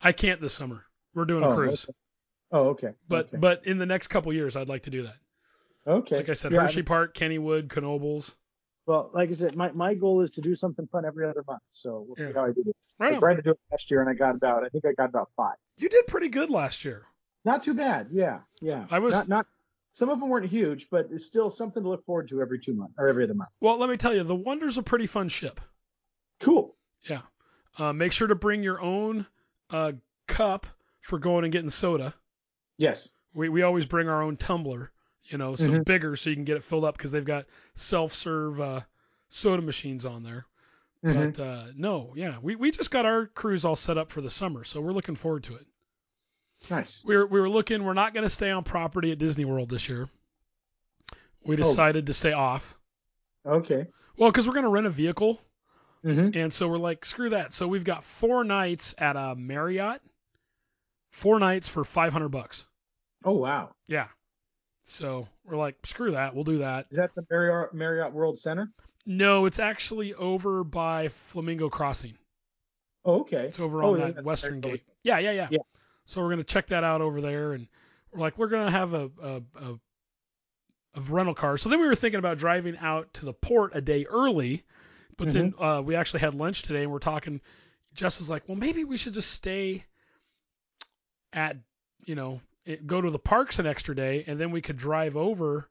I 0.00 0.12
can't 0.12 0.40
this 0.40 0.52
summer. 0.54 0.84
We're 1.14 1.24
doing 1.24 1.42
a 1.42 1.48
Oh, 1.48 1.54
cruise, 1.54 1.84
okay. 1.84 1.94
Oh, 2.52 2.68
okay. 2.70 2.94
but 3.08 3.26
okay. 3.26 3.36
but 3.38 3.66
in 3.66 3.78
the 3.78 3.86
next 3.86 4.08
couple 4.08 4.32
years, 4.32 4.56
I'd 4.56 4.68
like 4.68 4.82
to 4.82 4.90
do 4.90 5.02
that. 5.02 5.16
okay. 5.86 6.16
Like 6.16 6.28
I 6.28 6.34
said, 6.34 6.52
Yeah, 6.52 6.60
Hershey 6.62 6.82
Park, 6.82 7.14
Kennywood, 7.14 7.68
Knoebels. 7.68 8.34
Well, 8.86 9.10
like 9.14 9.28
I 9.28 9.32
said, 9.32 9.56
my, 9.56 9.70
my 9.72 9.94
goal 9.94 10.20
is 10.20 10.30
to 10.32 10.40
do 10.40 10.54
something 10.54 10.86
fun 10.86 11.04
every 11.04 11.26
other 11.28 11.44
month. 11.46 11.62
So 11.66 12.06
we'll 12.06 12.16
Yeah. 12.18 12.32
see 12.32 12.38
how 12.38 12.44
I 12.46 12.52
do. 12.52 12.62
It. 12.66 12.76
Right 12.98 13.14
I 13.14 13.18
tried 13.18 13.34
to 13.36 13.42
do 13.42 13.50
it 13.50 13.58
last 13.70 13.90
year, 13.90 14.00
and 14.00 14.10
I 14.10 14.14
got 14.14 14.34
about 14.34 14.62
I 14.64 14.68
think 14.68 14.84
I 14.84 14.92
got 14.92 15.08
about 15.08 15.30
five. 15.30 15.56
You 15.78 15.88
did 15.88 16.06
pretty 16.06 16.28
good 16.28 16.50
last 16.50 16.84
year. 16.84 17.06
Not 17.44 17.62
too 17.62 17.74
bad. 17.74 18.08
Yeah, 18.12 18.40
yeah. 18.60 18.86
I 18.90 18.98
was- 18.98 19.28
not, 19.28 19.28
not 19.28 19.46
some 19.92 20.08
of 20.08 20.20
them 20.20 20.28
weren't 20.28 20.46
huge, 20.48 20.88
but 20.90 21.08
it's 21.10 21.26
still 21.26 21.50
something 21.50 21.82
to 21.82 21.88
look 21.88 22.04
forward 22.04 22.28
to 22.28 22.40
every 22.40 22.58
two 22.58 22.74
months 22.74 22.94
or 22.98 23.08
every 23.08 23.24
other 23.24 23.34
month. 23.34 23.50
Well, 23.60 23.76
let 23.78 23.90
me 23.90 23.96
tell 23.96 24.14
you, 24.14 24.22
the 24.22 24.34
Wonder's 24.34 24.78
a 24.78 24.82
pretty 24.82 25.06
fun 25.06 25.28
ship. 25.28 25.60
Cool. 26.40 26.76
Yeah. 27.08 27.22
Uh, 27.78 27.92
make 27.92 28.12
sure 28.12 28.28
to 28.28 28.34
bring 28.34 28.62
your 28.62 28.80
own 28.80 29.26
uh, 29.70 29.92
cup 30.26 30.66
for 31.00 31.18
going 31.18 31.44
and 31.44 31.52
getting 31.52 31.70
soda. 31.70 32.14
Yes. 32.76 33.10
We 33.34 33.48
we 33.48 33.62
always 33.62 33.86
bring 33.86 34.08
our 34.08 34.22
own 34.22 34.36
tumbler, 34.36 34.90
you 35.24 35.38
know, 35.38 35.54
so 35.56 35.70
Mhm. 35.70 35.84
bigger 35.84 36.16
so 36.16 36.30
you 36.30 36.36
can 36.36 36.44
get 36.44 36.56
it 36.56 36.64
filled 36.64 36.84
up 36.84 36.96
because 36.96 37.10
they've 37.12 37.24
got 37.24 37.46
self 37.74 38.12
serve 38.12 38.60
uh, 38.60 38.80
soda 39.28 39.62
machines 39.62 40.04
on 40.04 40.22
there. 40.22 40.46
Mhm. 41.04 41.34
But 41.36 41.42
uh, 41.42 41.64
no, 41.76 42.12
yeah, 42.16 42.38
we, 42.42 42.56
we 42.56 42.70
just 42.70 42.90
got 42.90 43.06
our 43.06 43.26
cruise 43.26 43.64
all 43.64 43.76
set 43.76 43.96
up 43.98 44.10
for 44.10 44.20
the 44.20 44.30
summer, 44.30 44.64
so 44.64 44.80
we're 44.80 44.92
looking 44.92 45.14
forward 45.14 45.44
to 45.44 45.54
it. 45.56 45.66
Nice. 46.68 47.02
We 47.04 47.16
were 47.16 47.26
we 47.26 47.40
were 47.40 47.48
looking. 47.48 47.84
We're 47.84 47.94
not 47.94 48.12
going 48.14 48.24
to 48.24 48.30
stay 48.30 48.50
on 48.50 48.64
property 48.64 49.12
at 49.12 49.18
Disney 49.18 49.44
World 49.44 49.70
this 49.70 49.88
year. 49.88 50.08
Oh. 51.12 51.16
We 51.46 51.56
decided 51.56 52.06
to 52.06 52.12
stay 52.12 52.32
off. 52.32 52.76
Okay. 53.46 53.86
Well, 54.16 54.30
because 54.30 54.46
we're 54.46 54.54
going 54.54 54.66
to 54.66 54.70
rent 54.70 54.86
a 54.86 54.90
vehicle, 54.90 55.40
Mm-hmm. 56.04 56.38
and 56.38 56.52
so 56.52 56.66
we're 56.68 56.76
like, 56.78 57.04
screw 57.04 57.30
that. 57.30 57.52
So 57.52 57.68
we've 57.68 57.84
got 57.84 58.04
four 58.04 58.42
nights 58.44 58.94
at 58.98 59.16
a 59.16 59.34
Marriott, 59.36 60.00
four 61.12 61.38
nights 61.38 61.68
for 61.68 61.84
five 61.84 62.12
hundred 62.12 62.30
bucks. 62.30 62.66
Oh 63.24 63.34
wow. 63.36 63.74
Yeah. 63.86 64.06
So 64.84 65.28
we're 65.44 65.56
like, 65.56 65.76
screw 65.86 66.12
that. 66.12 66.34
We'll 66.34 66.44
do 66.44 66.58
that. 66.58 66.86
Is 66.90 66.96
that 66.96 67.14
the 67.14 67.24
Marriott 67.30 67.74
Marriott 67.74 68.12
World 68.12 68.38
Center? 68.38 68.70
No, 69.06 69.46
it's 69.46 69.58
actually 69.58 70.14
over 70.14 70.62
by 70.64 71.08
Flamingo 71.08 71.68
Crossing. 71.68 72.14
Oh, 73.04 73.20
okay. 73.20 73.46
It's 73.46 73.60
over 73.60 73.82
Oh, 73.82 73.92
on 73.94 73.98
that 74.14 74.24
western 74.24 74.60
gate. 74.60 74.82
Yeah, 75.02 75.18
yeah, 75.18 75.32
yeah, 75.32 75.48
Yeah. 75.50 75.58
So 76.04 76.20
we're 76.22 76.30
gonna 76.30 76.44
check 76.44 76.68
that 76.68 76.84
out 76.84 77.00
over 77.00 77.20
there, 77.20 77.52
and 77.52 77.68
we're 78.12 78.20
like, 78.20 78.38
we're 78.38 78.48
gonna 78.48 78.70
have 78.70 78.94
a 78.94 79.10
a, 79.22 79.42
a 79.56 79.80
a 80.94 81.00
rental 81.02 81.34
car. 81.34 81.56
So 81.56 81.68
then 81.68 81.80
we 81.80 81.86
were 81.86 81.94
thinking 81.94 82.18
about 82.18 82.38
driving 82.38 82.76
out 82.78 83.14
to 83.14 83.24
the 83.24 83.32
port 83.32 83.72
a 83.74 83.80
day 83.80 84.06
early, 84.08 84.64
but 85.16 85.32
then 85.32 85.52
Mm-hmm. 85.52 85.62
uh, 85.62 85.80
we 85.82 85.94
actually 85.94 86.20
had 86.20 86.34
lunch 86.34 86.62
today, 86.62 86.82
and 86.82 86.90
we're 86.92 86.98
talking. 86.98 87.40
Jess 87.94 88.18
was 88.18 88.30
like, 88.30 88.48
well, 88.48 88.56
maybe 88.56 88.84
we 88.84 88.96
should 88.96 89.12
just 89.12 89.30
stay 89.30 89.84
at 91.32 91.56
you 92.06 92.14
know 92.14 92.40
it, 92.64 92.86
go 92.86 93.00
to 93.00 93.10
the 93.10 93.18
parks 93.18 93.58
an 93.58 93.66
extra 93.66 93.94
day, 93.94 94.24
and 94.26 94.38
then 94.38 94.50
we 94.50 94.60
could 94.60 94.76
drive 94.76 95.16
over 95.16 95.68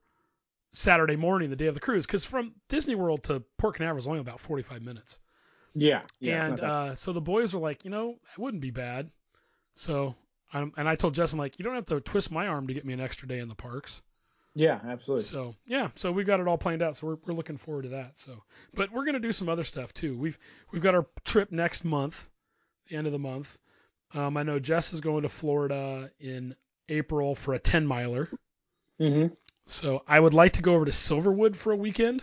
Saturday 0.72 1.16
morning, 1.16 1.50
the 1.50 1.56
day 1.56 1.66
of 1.66 1.74
the 1.74 1.80
cruise, 1.80 2.06
because 2.06 2.24
from 2.24 2.54
Disney 2.68 2.94
World 2.94 3.24
to 3.24 3.40
Port 3.58 3.76
Canaveral 3.76 3.98
is 3.98 4.06
only 4.06 4.20
about 4.20 4.40
45 4.40 4.82
minutes. 4.82 5.18
Yeah. 5.74 6.02
yeah 6.18 6.44
and 6.44 6.52
it's 6.54 6.62
not 6.62 6.66
that- 6.66 6.90
uh, 6.92 6.94
so 6.96 7.12
the 7.12 7.20
boys 7.20 7.54
were 7.54 7.60
like, 7.60 7.84
you 7.84 7.90
know, 7.90 8.10
it 8.12 8.38
wouldn't 8.38 8.60
be 8.62 8.70
bad. 8.70 9.10
So, 9.72 10.14
I'm, 10.52 10.72
and 10.76 10.88
I 10.88 10.96
told 10.96 11.14
Jess, 11.14 11.32
I'm 11.32 11.38
like, 11.38 11.58
you 11.58 11.64
don't 11.64 11.74
have 11.74 11.86
to 11.86 12.00
twist 12.00 12.30
my 12.30 12.48
arm 12.48 12.66
to 12.66 12.74
get 12.74 12.84
me 12.84 12.92
an 12.92 13.00
extra 13.00 13.28
day 13.28 13.38
in 13.38 13.48
the 13.48 13.54
parks. 13.54 14.02
yeah, 14.54 14.80
absolutely. 14.84 15.24
So, 15.24 15.54
yeah, 15.66 15.88
so 15.94 16.12
we've 16.12 16.26
got 16.26 16.40
it 16.40 16.48
all 16.48 16.58
planned 16.58 16.82
out. 16.82 16.96
So 16.96 17.06
we're, 17.06 17.16
we're 17.26 17.34
looking 17.34 17.56
forward 17.56 17.82
to 17.82 17.88
that. 17.90 18.18
So, 18.18 18.42
but 18.74 18.92
we're 18.92 19.04
gonna 19.04 19.20
do 19.20 19.32
some 19.32 19.48
other 19.48 19.64
stuff 19.64 19.92
too. 19.92 20.16
We've 20.18 20.38
we've 20.72 20.82
got 20.82 20.94
our 20.94 21.06
trip 21.24 21.52
next 21.52 21.84
month, 21.84 22.28
the 22.88 22.96
end 22.96 23.06
of 23.06 23.12
the 23.12 23.18
month. 23.18 23.56
Um, 24.12 24.36
I 24.36 24.42
know 24.42 24.58
Jess 24.58 24.92
is 24.92 25.00
going 25.00 25.22
to 25.22 25.28
Florida 25.28 26.10
in 26.18 26.56
April 26.88 27.34
for 27.34 27.54
a 27.54 27.58
10 27.58 27.86
miler. 27.86 28.28
Mm-hmm. 29.00 29.32
So 29.66 30.02
I 30.06 30.18
would 30.18 30.34
like 30.34 30.54
to 30.54 30.62
go 30.62 30.74
over 30.74 30.84
to 30.84 30.90
Silverwood 30.90 31.54
for 31.54 31.72
a 31.72 31.76
weekend 31.76 32.22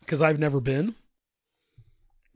because 0.00 0.22
I've 0.22 0.38
never 0.38 0.60
been. 0.60 0.94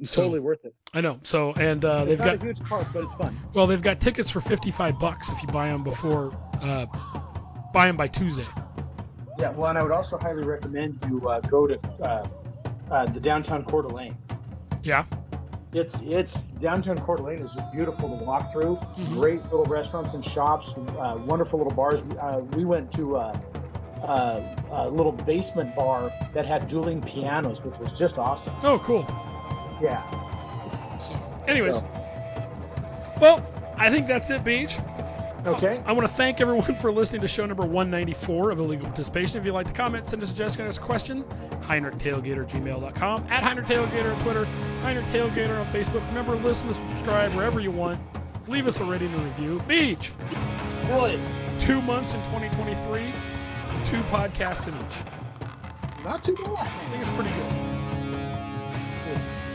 So- 0.03 0.23
Totally 0.23 0.41
worth 0.41 0.65
it. 0.65 0.75
I 0.95 1.01
know. 1.01 1.19
So 1.23 1.53
and 1.55 1.85
uh, 1.85 2.05
they've 2.05 2.19
got 2.19 2.37
a 2.37 2.39
huge 2.39 2.61
park, 2.61 2.87
but 2.93 3.05
it's 3.05 3.15
fun. 3.15 3.37
well, 3.53 3.67
they've 3.67 3.83
got 3.83 4.01
tickets 4.01 4.31
for 4.31 4.41
55 4.41 4.99
bucks 4.99 5.31
if 5.31 5.43
you 5.43 5.49
buy 5.49 5.69
them 5.69 5.83
before 5.85 6.33
uh, 6.63 6.87
buy 7.75 7.87
them 7.87 7.97
by 7.97 8.09
Tuesday. 8.09 8.47
Yeah. 9.39 9.51
Well, 9.51 9.69
and 9.71 9.79
I 9.79 9.83
would 9.83 9.93
also 9.93 10.17
highly 10.19 10.45
recommend 10.45 11.05
you 11.09 11.29
uh, 11.29 11.41
go 11.41 11.67
to 11.67 11.79
uh, 12.03 12.29
uh, 12.91 13.07
the 13.07 13.21
downtown 13.21 13.65
Coeur 13.65 13.83
d'Alene. 13.83 14.17
Yeah. 14.83 15.05
It's 15.75 16.01
it's 16.03 16.43
downtown 16.63 16.99
Coeur 16.99 17.17
d'Alene 17.17 17.41
is 17.41 17.51
just 17.53 17.71
beautiful 17.73 18.09
to 18.19 18.25
walk 18.25 18.51
through. 18.53 18.77
Mhm. 18.97 19.21
Great 19.21 19.43
little 19.45 19.65
restaurants 19.65 20.15
and 20.15 20.25
shops, 20.25 20.75
uh, 20.99 21.19
wonderful 21.27 21.59
little 21.59 21.75
bars. 21.75 22.03
Uh, 22.21 22.41
we 22.57 22.65
went 22.65 22.91
to 22.93 23.17
uh, 23.17 23.39
uh, 24.03 24.57
a 24.71 24.89
little 24.89 25.13
basement 25.13 25.75
bar 25.77 26.11
that 26.33 26.47
had 26.47 26.69
dueling 26.69 27.03
pianos, 27.03 27.63
which 27.63 27.79
was 27.79 27.93
just 27.93 28.17
awesome. 28.19 28.55
Oh, 28.63 28.79
cool. 28.79 29.07
Yeah. 29.81 30.03
So, 30.99 31.15
anyways, 31.47 31.77
So- 31.77 31.89
well, 33.21 33.47
I 33.77 33.91
think 33.91 34.07
that's 34.07 34.31
it, 34.31 34.45
Beach. 34.45 34.79
Okay. 35.47 35.81
I 35.87 35.93
want 35.93 36.07
to 36.07 36.13
thank 36.13 36.41
everyone 36.41 36.63
for 36.63 36.91
listening 36.91 37.23
to 37.23 37.29
show 37.29 37.47
number 37.47 37.63
194 37.65 38.51
of 38.51 38.59
Illegal 38.59 38.87
Participation. 38.87 39.39
If 39.39 39.47
you'd 39.47 39.55
like 39.55 39.69
to 39.69 39.73
comment, 39.73 40.09
send 40.09 40.21
us 40.23 40.29
a 40.29 40.35
suggestion, 40.35 40.67
ask 40.67 40.83
a 40.83 40.85
question, 40.85 41.23
HeinrichTailgater@gmail.com, 41.63 43.27
at 43.31 43.45
Heinrich 43.45 43.67
Tailgater 43.67 44.15
on 44.15 44.21
Twitter, 44.21 44.45
Heinrich 44.83 45.07
Tailgater 45.07 45.59
on 45.61 45.67
Facebook. 45.67 46.07
Remember, 46.09 46.35
listen, 46.35 46.69
to 46.69 46.75
subscribe 46.75 47.33
wherever 47.35 47.61
you 47.61 47.71
want. 47.71 48.01
Leave 48.49 48.67
us 48.67 48.81
a 48.81 48.85
rating 48.85 49.15
and 49.15 49.23
review. 49.25 49.63
Beach, 49.69 50.13
Billy. 50.87 51.21
two 51.59 51.81
months 51.83 52.15
in 52.15 52.23
2023, 52.25 53.01
two 53.85 54.01
podcasts 54.11 54.67
in 54.67 54.75
each. 54.75 56.05
Not 56.05 56.25
too 56.25 56.35
bad. 56.35 56.49
I 56.57 56.91
think 56.91 57.03
it's 57.03 57.11
pretty 57.11 57.31
good. 57.31 57.68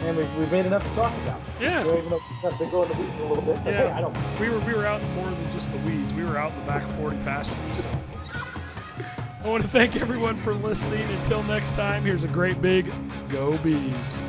And 0.04 0.18
we, 0.18 0.24
we've 0.38 0.52
made 0.52 0.66
enough 0.66 0.84
to 0.84 0.94
talk 0.96 1.14
about. 1.24 1.42
Yeah. 1.62 1.86
We 1.86 1.98
even 1.98 2.10
though 2.10 2.22
we've 2.44 2.60
been 2.60 2.70
going 2.70 2.90
to 2.90 2.98
weeds 3.02 3.20
a 3.20 3.26
little 3.26 3.44
bit, 3.44 3.58
Yeah. 3.66 3.72
hey, 3.72 3.92
I 3.92 4.02
don't. 4.02 4.16
We 4.40 4.50
were 4.50 4.60
we 4.60 4.74
were 4.74 4.86
out 4.86 5.02
in 5.02 5.16
more 5.16 5.30
than 5.32 5.50
just 5.52 5.72
the 5.72 5.78
weeds. 5.80 6.14
We 6.14 6.26
were 6.26 6.38
out 6.38 6.52
in 6.52 6.60
the 6.60 6.66
back 6.66 6.84
40 6.88 7.18
pastures. 7.18 7.58
So 7.78 7.88
I 9.44 9.48
want 9.48 9.64
to 9.64 9.70
thank 9.70 9.96
everyone 9.96 10.36
for 10.36 10.54
listening. 10.54 11.10
Until 11.10 11.42
next 11.44 11.74
time, 11.76 12.04
here's 12.04 12.24
a 12.24 12.28
great 12.28 12.62
big 12.62 12.92
go 13.30 13.54
Beavs. 13.60 14.26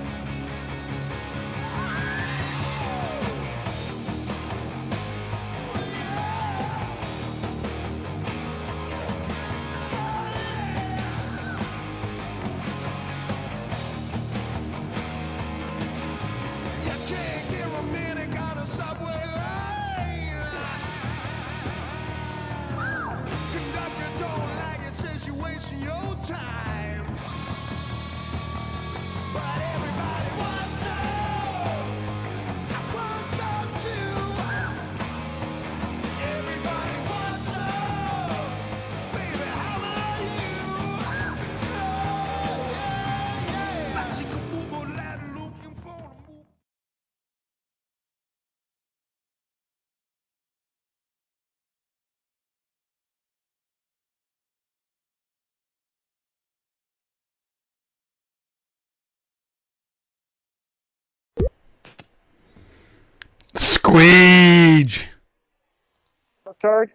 Tard, 66.59 66.91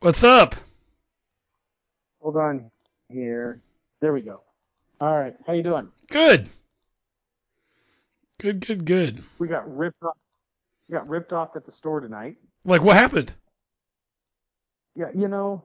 What's 0.00 0.24
up? 0.24 0.54
hold 2.22 2.38
on 2.38 2.70
here. 3.10 3.60
There 4.00 4.14
we 4.14 4.22
go. 4.22 4.40
All 4.98 5.14
right. 5.14 5.34
How 5.46 5.52
you 5.52 5.62
doing? 5.62 5.88
Good. 6.08 6.48
Good, 8.40 8.66
good, 8.66 8.86
good. 8.86 9.22
We 9.38 9.46
got 9.46 9.76
ripped 9.76 10.02
off. 10.02 10.16
We 10.88 10.94
got 10.94 11.06
ripped 11.06 11.34
off 11.34 11.54
at 11.54 11.66
the 11.66 11.72
store 11.72 12.00
tonight. 12.00 12.38
Like, 12.64 12.80
what 12.80 12.96
happened? 12.96 13.34
Yeah, 14.96 15.10
you 15.14 15.28
know, 15.28 15.64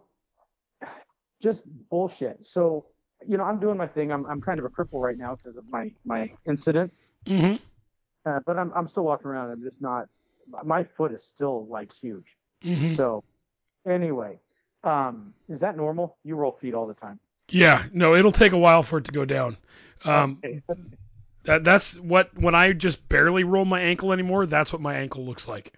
just 1.42 1.66
bullshit. 1.90 2.44
So, 2.44 2.88
you 3.26 3.38
know, 3.38 3.46
I'm 3.46 3.62
doing 3.62 3.78
my 3.78 3.88
thing. 3.88 4.12
I'm 4.12 4.26
I'm 4.26 4.42
kind 4.42 4.60
of 4.60 4.66
a 4.66 4.70
cripple 4.70 5.00
right 5.00 5.18
now 5.18 5.34
because 5.36 5.56
of 5.56 5.64
my 5.70 5.94
my 6.04 6.30
incident. 6.46 6.92
Mm-hmm. 7.26 7.56
Uh, 8.26 8.40
but 8.46 8.58
I'm 8.58 8.74
I'm 8.76 8.90
still 8.90 9.06
walking 9.06 9.28
around. 9.28 9.52
I'm 9.52 9.64
just 9.64 9.82
not. 9.82 10.10
My 10.64 10.84
foot 10.84 11.12
is 11.12 11.24
still 11.24 11.66
like 11.68 11.92
huge. 11.94 12.38
Mm-hmm. 12.64 12.94
So, 12.94 13.24
anyway, 13.88 14.40
um, 14.84 15.34
is 15.50 15.60
that 15.62 15.78
normal? 15.78 16.18
You 16.24 16.36
roll 16.36 16.52
feet 16.52 16.74
all 16.74 16.88
the 16.88 16.94
time. 16.94 17.20
Yeah. 17.50 17.84
No, 17.94 18.16
it'll 18.16 18.32
take 18.32 18.52
a 18.54 18.58
while 18.58 18.84
for 18.84 18.98
it 19.00 19.06
to 19.06 19.12
go 19.12 19.26
down. 19.26 19.58
Um, 20.04 20.42
Okay. 20.44 20.62
that 21.44 21.64
that's 21.64 21.98
what 22.00 22.38
when 22.38 22.56
I 22.56 22.74
just 22.74 23.08
barely 23.10 23.44
roll 23.44 23.66
my 23.66 23.80
ankle 23.82 24.14
anymore. 24.14 24.46
That's 24.46 24.72
what 24.72 24.82
my 24.82 24.96
ankle 24.96 25.26
looks 25.26 25.48
like. 25.48 25.72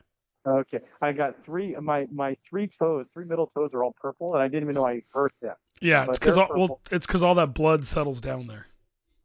Okay, 0.47 0.79
I 1.01 1.11
got 1.11 1.43
three. 1.43 1.75
My 1.75 2.07
my 2.11 2.35
three 2.35 2.67
toes, 2.67 3.07
three 3.13 3.25
middle 3.25 3.45
toes 3.45 3.73
are 3.73 3.83
all 3.83 3.93
purple, 4.01 4.33
and 4.33 4.41
I 4.41 4.47
didn't 4.47 4.63
even 4.63 4.75
know 4.75 4.85
I 4.87 5.03
hurt 5.13 5.33
them. 5.41 5.55
Yeah, 5.81 6.05
But 6.05 6.11
it's 6.11 6.19
because 6.19 6.37
all, 6.37 6.49
well, 6.55 6.79
it's 6.91 7.05
because 7.05 7.21
all 7.21 7.35
that 7.35 7.53
blood 7.53 7.85
settles 7.85 8.19
down 8.19 8.47
there. 8.47 8.65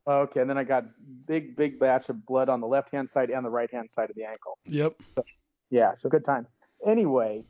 Okay, 0.06 0.40
and 0.40 0.50
then 0.50 0.58
I 0.58 0.64
got 0.64 0.84
big 1.26 1.56
big 1.56 1.78
batch 1.78 2.08
of 2.10 2.26
blood 2.26 2.48
on 2.50 2.60
the 2.60 2.66
left 2.66 2.90
hand 2.90 3.08
side 3.08 3.30
and 3.30 3.44
the 3.44 3.50
right 3.50 3.70
hand 3.72 3.90
side 3.90 4.10
of 4.10 4.16
the 4.16 4.24
ankle. 4.24 4.58
Yep. 4.66 4.94
Yeah, 5.70 5.92
so 5.94 6.08
good 6.10 6.24
times. 6.24 6.48
Anyway, 6.86 7.44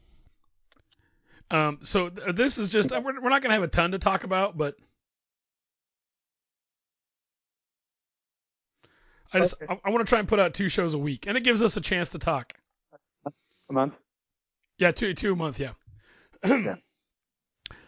Um, 1.51 1.81
so 1.83 2.09
th- 2.11 2.37
this 2.37 2.59
is 2.59 2.71
just 2.71 2.91
we're, 2.93 3.21
we're 3.21 3.29
not 3.31 3.43
gonna 3.43 3.55
have 3.55 3.65
a 3.65 3.69
ton 3.69 3.91
to 3.91 3.99
talk 3.99 4.23
about, 4.25 4.57
but 4.57 4.77
I 9.33 9.39
just 9.41 9.61
Okay. 9.61 9.67
I, 9.85 9.89
I 9.89 9.91
want 9.91 10.07
to 10.07 10.09
try 10.09 10.21
and 10.21 10.29
put 10.29 10.39
out 10.39 10.55
two 10.55 10.69
shows 10.69 10.95
a 10.95 10.99
week, 10.99 11.27
and 11.27 11.37
it 11.37 11.43
gives 11.43 11.63
us 11.63 11.77
a 11.77 11.81
chance 11.81 12.11
to 12.11 12.19
talk. 12.19 12.53
A 13.69 13.73
month. 13.73 13.95
Yeah, 14.79 14.93
two 14.93 15.13
two 15.15 15.33
a 15.33 15.37
month. 15.37 15.59
Yeah. 15.61 15.73
Yeah. 16.45 16.77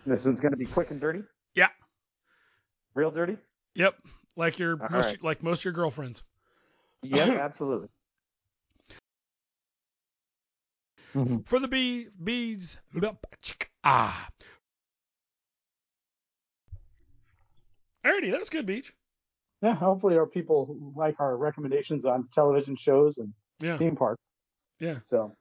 This 0.06 0.24
one's 0.24 0.40
gonna 0.40 0.56
be 0.56 0.66
quick 0.66 0.90
and 0.90 1.00
dirty. 1.00 1.22
Yeah. 1.54 1.68
Real 2.94 3.10
dirty. 3.10 3.36
Yep. 3.74 3.94
Like 4.36 4.58
your 4.58 4.72
All 4.80 4.88
most 4.90 5.06
right. 5.06 5.22
like 5.24 5.42
most 5.42 5.60
of 5.60 5.64
your 5.64 5.72
girlfriends. 5.72 6.22
Yeah, 7.02 7.24
absolutely. 7.40 7.88
For 11.44 11.58
the 11.58 11.68
bee 11.68 12.08
bees. 12.22 12.78
Ah. 13.82 14.28
Alrighty, 18.04 18.30
that's 18.30 18.50
good, 18.50 18.66
Beach. 18.66 18.92
Yeah, 19.62 19.74
hopefully 19.74 20.18
our 20.18 20.26
people 20.26 20.76
like 20.94 21.18
our 21.18 21.36
recommendations 21.36 22.04
on 22.04 22.28
television 22.32 22.76
shows 22.76 23.16
and 23.18 23.32
Yeah. 23.60 23.78
theme 23.78 23.96
park. 23.96 24.18
Yeah. 24.78 25.00
So 25.02 25.34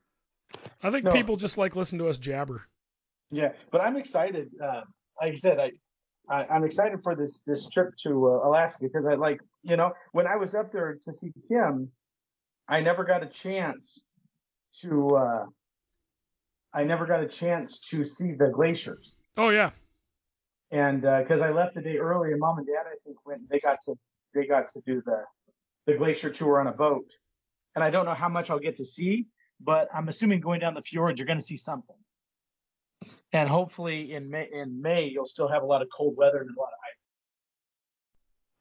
I 0.82 0.92
think 0.92 1.04
No. 1.04 1.12
people 1.12 1.36
just 1.36 1.58
like 1.58 1.76
listen 1.76 2.00
to 2.00 2.08
us 2.08 2.18
jabber. 2.18 2.66
yeah, 3.32 3.52
but 3.72 3.82
I'm 3.82 3.98
excited. 3.98 4.52
Uh, 4.64 4.82
like 5.22 5.34
I 5.34 5.36
said, 5.36 5.60
I, 5.60 5.72
I 6.30 6.46
I'm 6.46 6.64
excited 6.64 7.02
for 7.04 7.16
this 7.16 7.42
this 7.46 7.68
trip 7.70 7.96
to 8.04 8.28
uh, 8.28 8.48
Alaska 8.48 8.80
because 8.82 9.06
I 9.06 9.16
like 9.16 9.40
you 9.64 9.78
know 9.78 9.94
when 10.12 10.28
I 10.28 10.36
was 10.38 10.56
up 10.56 10.72
there 10.72 10.98
to 11.04 11.14
see 11.14 11.32
Kim, 11.48 11.92
I 12.68 12.82
never 12.82 13.04
got 13.04 13.24
a 13.24 13.28
chance 13.28 14.04
to. 14.82 15.16
Uh, 15.16 15.46
I 16.74 16.84
never 16.84 17.06
got 17.06 17.22
a 17.24 17.28
chance 17.28 17.80
to 17.92 18.04
see 18.04 18.34
the 18.34 18.50
glaciers. 18.50 19.16
Oh 19.38 19.50
yeah. 19.50 19.72
and 20.72 21.02
because 21.02 21.42
I 21.42 21.52
left 21.52 21.76
the 21.76 21.82
day 21.82 21.98
early, 21.98 22.32
and 22.32 22.40
mom 22.40 22.58
and 22.58 22.68
dad 22.68 22.86
I 22.88 22.96
think 23.06 23.18
went. 23.26 23.50
They 23.50 23.60
got 23.60 23.80
to 23.86 23.96
they 24.34 24.46
got 24.46 24.68
to 24.70 24.82
do 24.86 25.02
the 25.06 25.24
the 25.86 25.94
glacier 25.94 26.30
tour 26.30 26.60
on 26.60 26.68
a 26.68 26.74
boat, 26.74 27.10
and 27.76 27.84
I 27.84 27.90
don't 27.92 28.06
know 28.06 28.14
how 28.14 28.30
much 28.30 28.50
I'll 28.50 28.60
get 28.60 28.78
to 28.78 28.86
see, 28.86 29.28
but 29.62 29.88
I'm 29.94 30.10
assuming 30.10 30.42
going 30.42 30.60
down 30.60 30.74
the 30.74 30.82
fjords 30.82 31.20
you're 31.20 31.28
going 31.28 31.40
to 31.40 31.46
see 31.46 31.58
something. 31.58 31.96
And 33.34 33.50
hopefully 33.50 34.14
in 34.14 34.30
May 34.30 34.50
in 34.52 34.82
May 34.82 35.06
you'll 35.08 35.26
still 35.26 35.48
have 35.48 35.64
a 35.64 35.66
lot 35.66 35.82
of 35.82 35.90
cold 35.96 36.16
weather 36.18 36.38
and 36.38 36.50
a 36.50 36.60
lot 36.60 36.68
of 36.68 36.80
ice. 36.96 37.08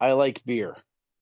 I 0.01 0.13
like 0.13 0.45
beer. 0.45 0.77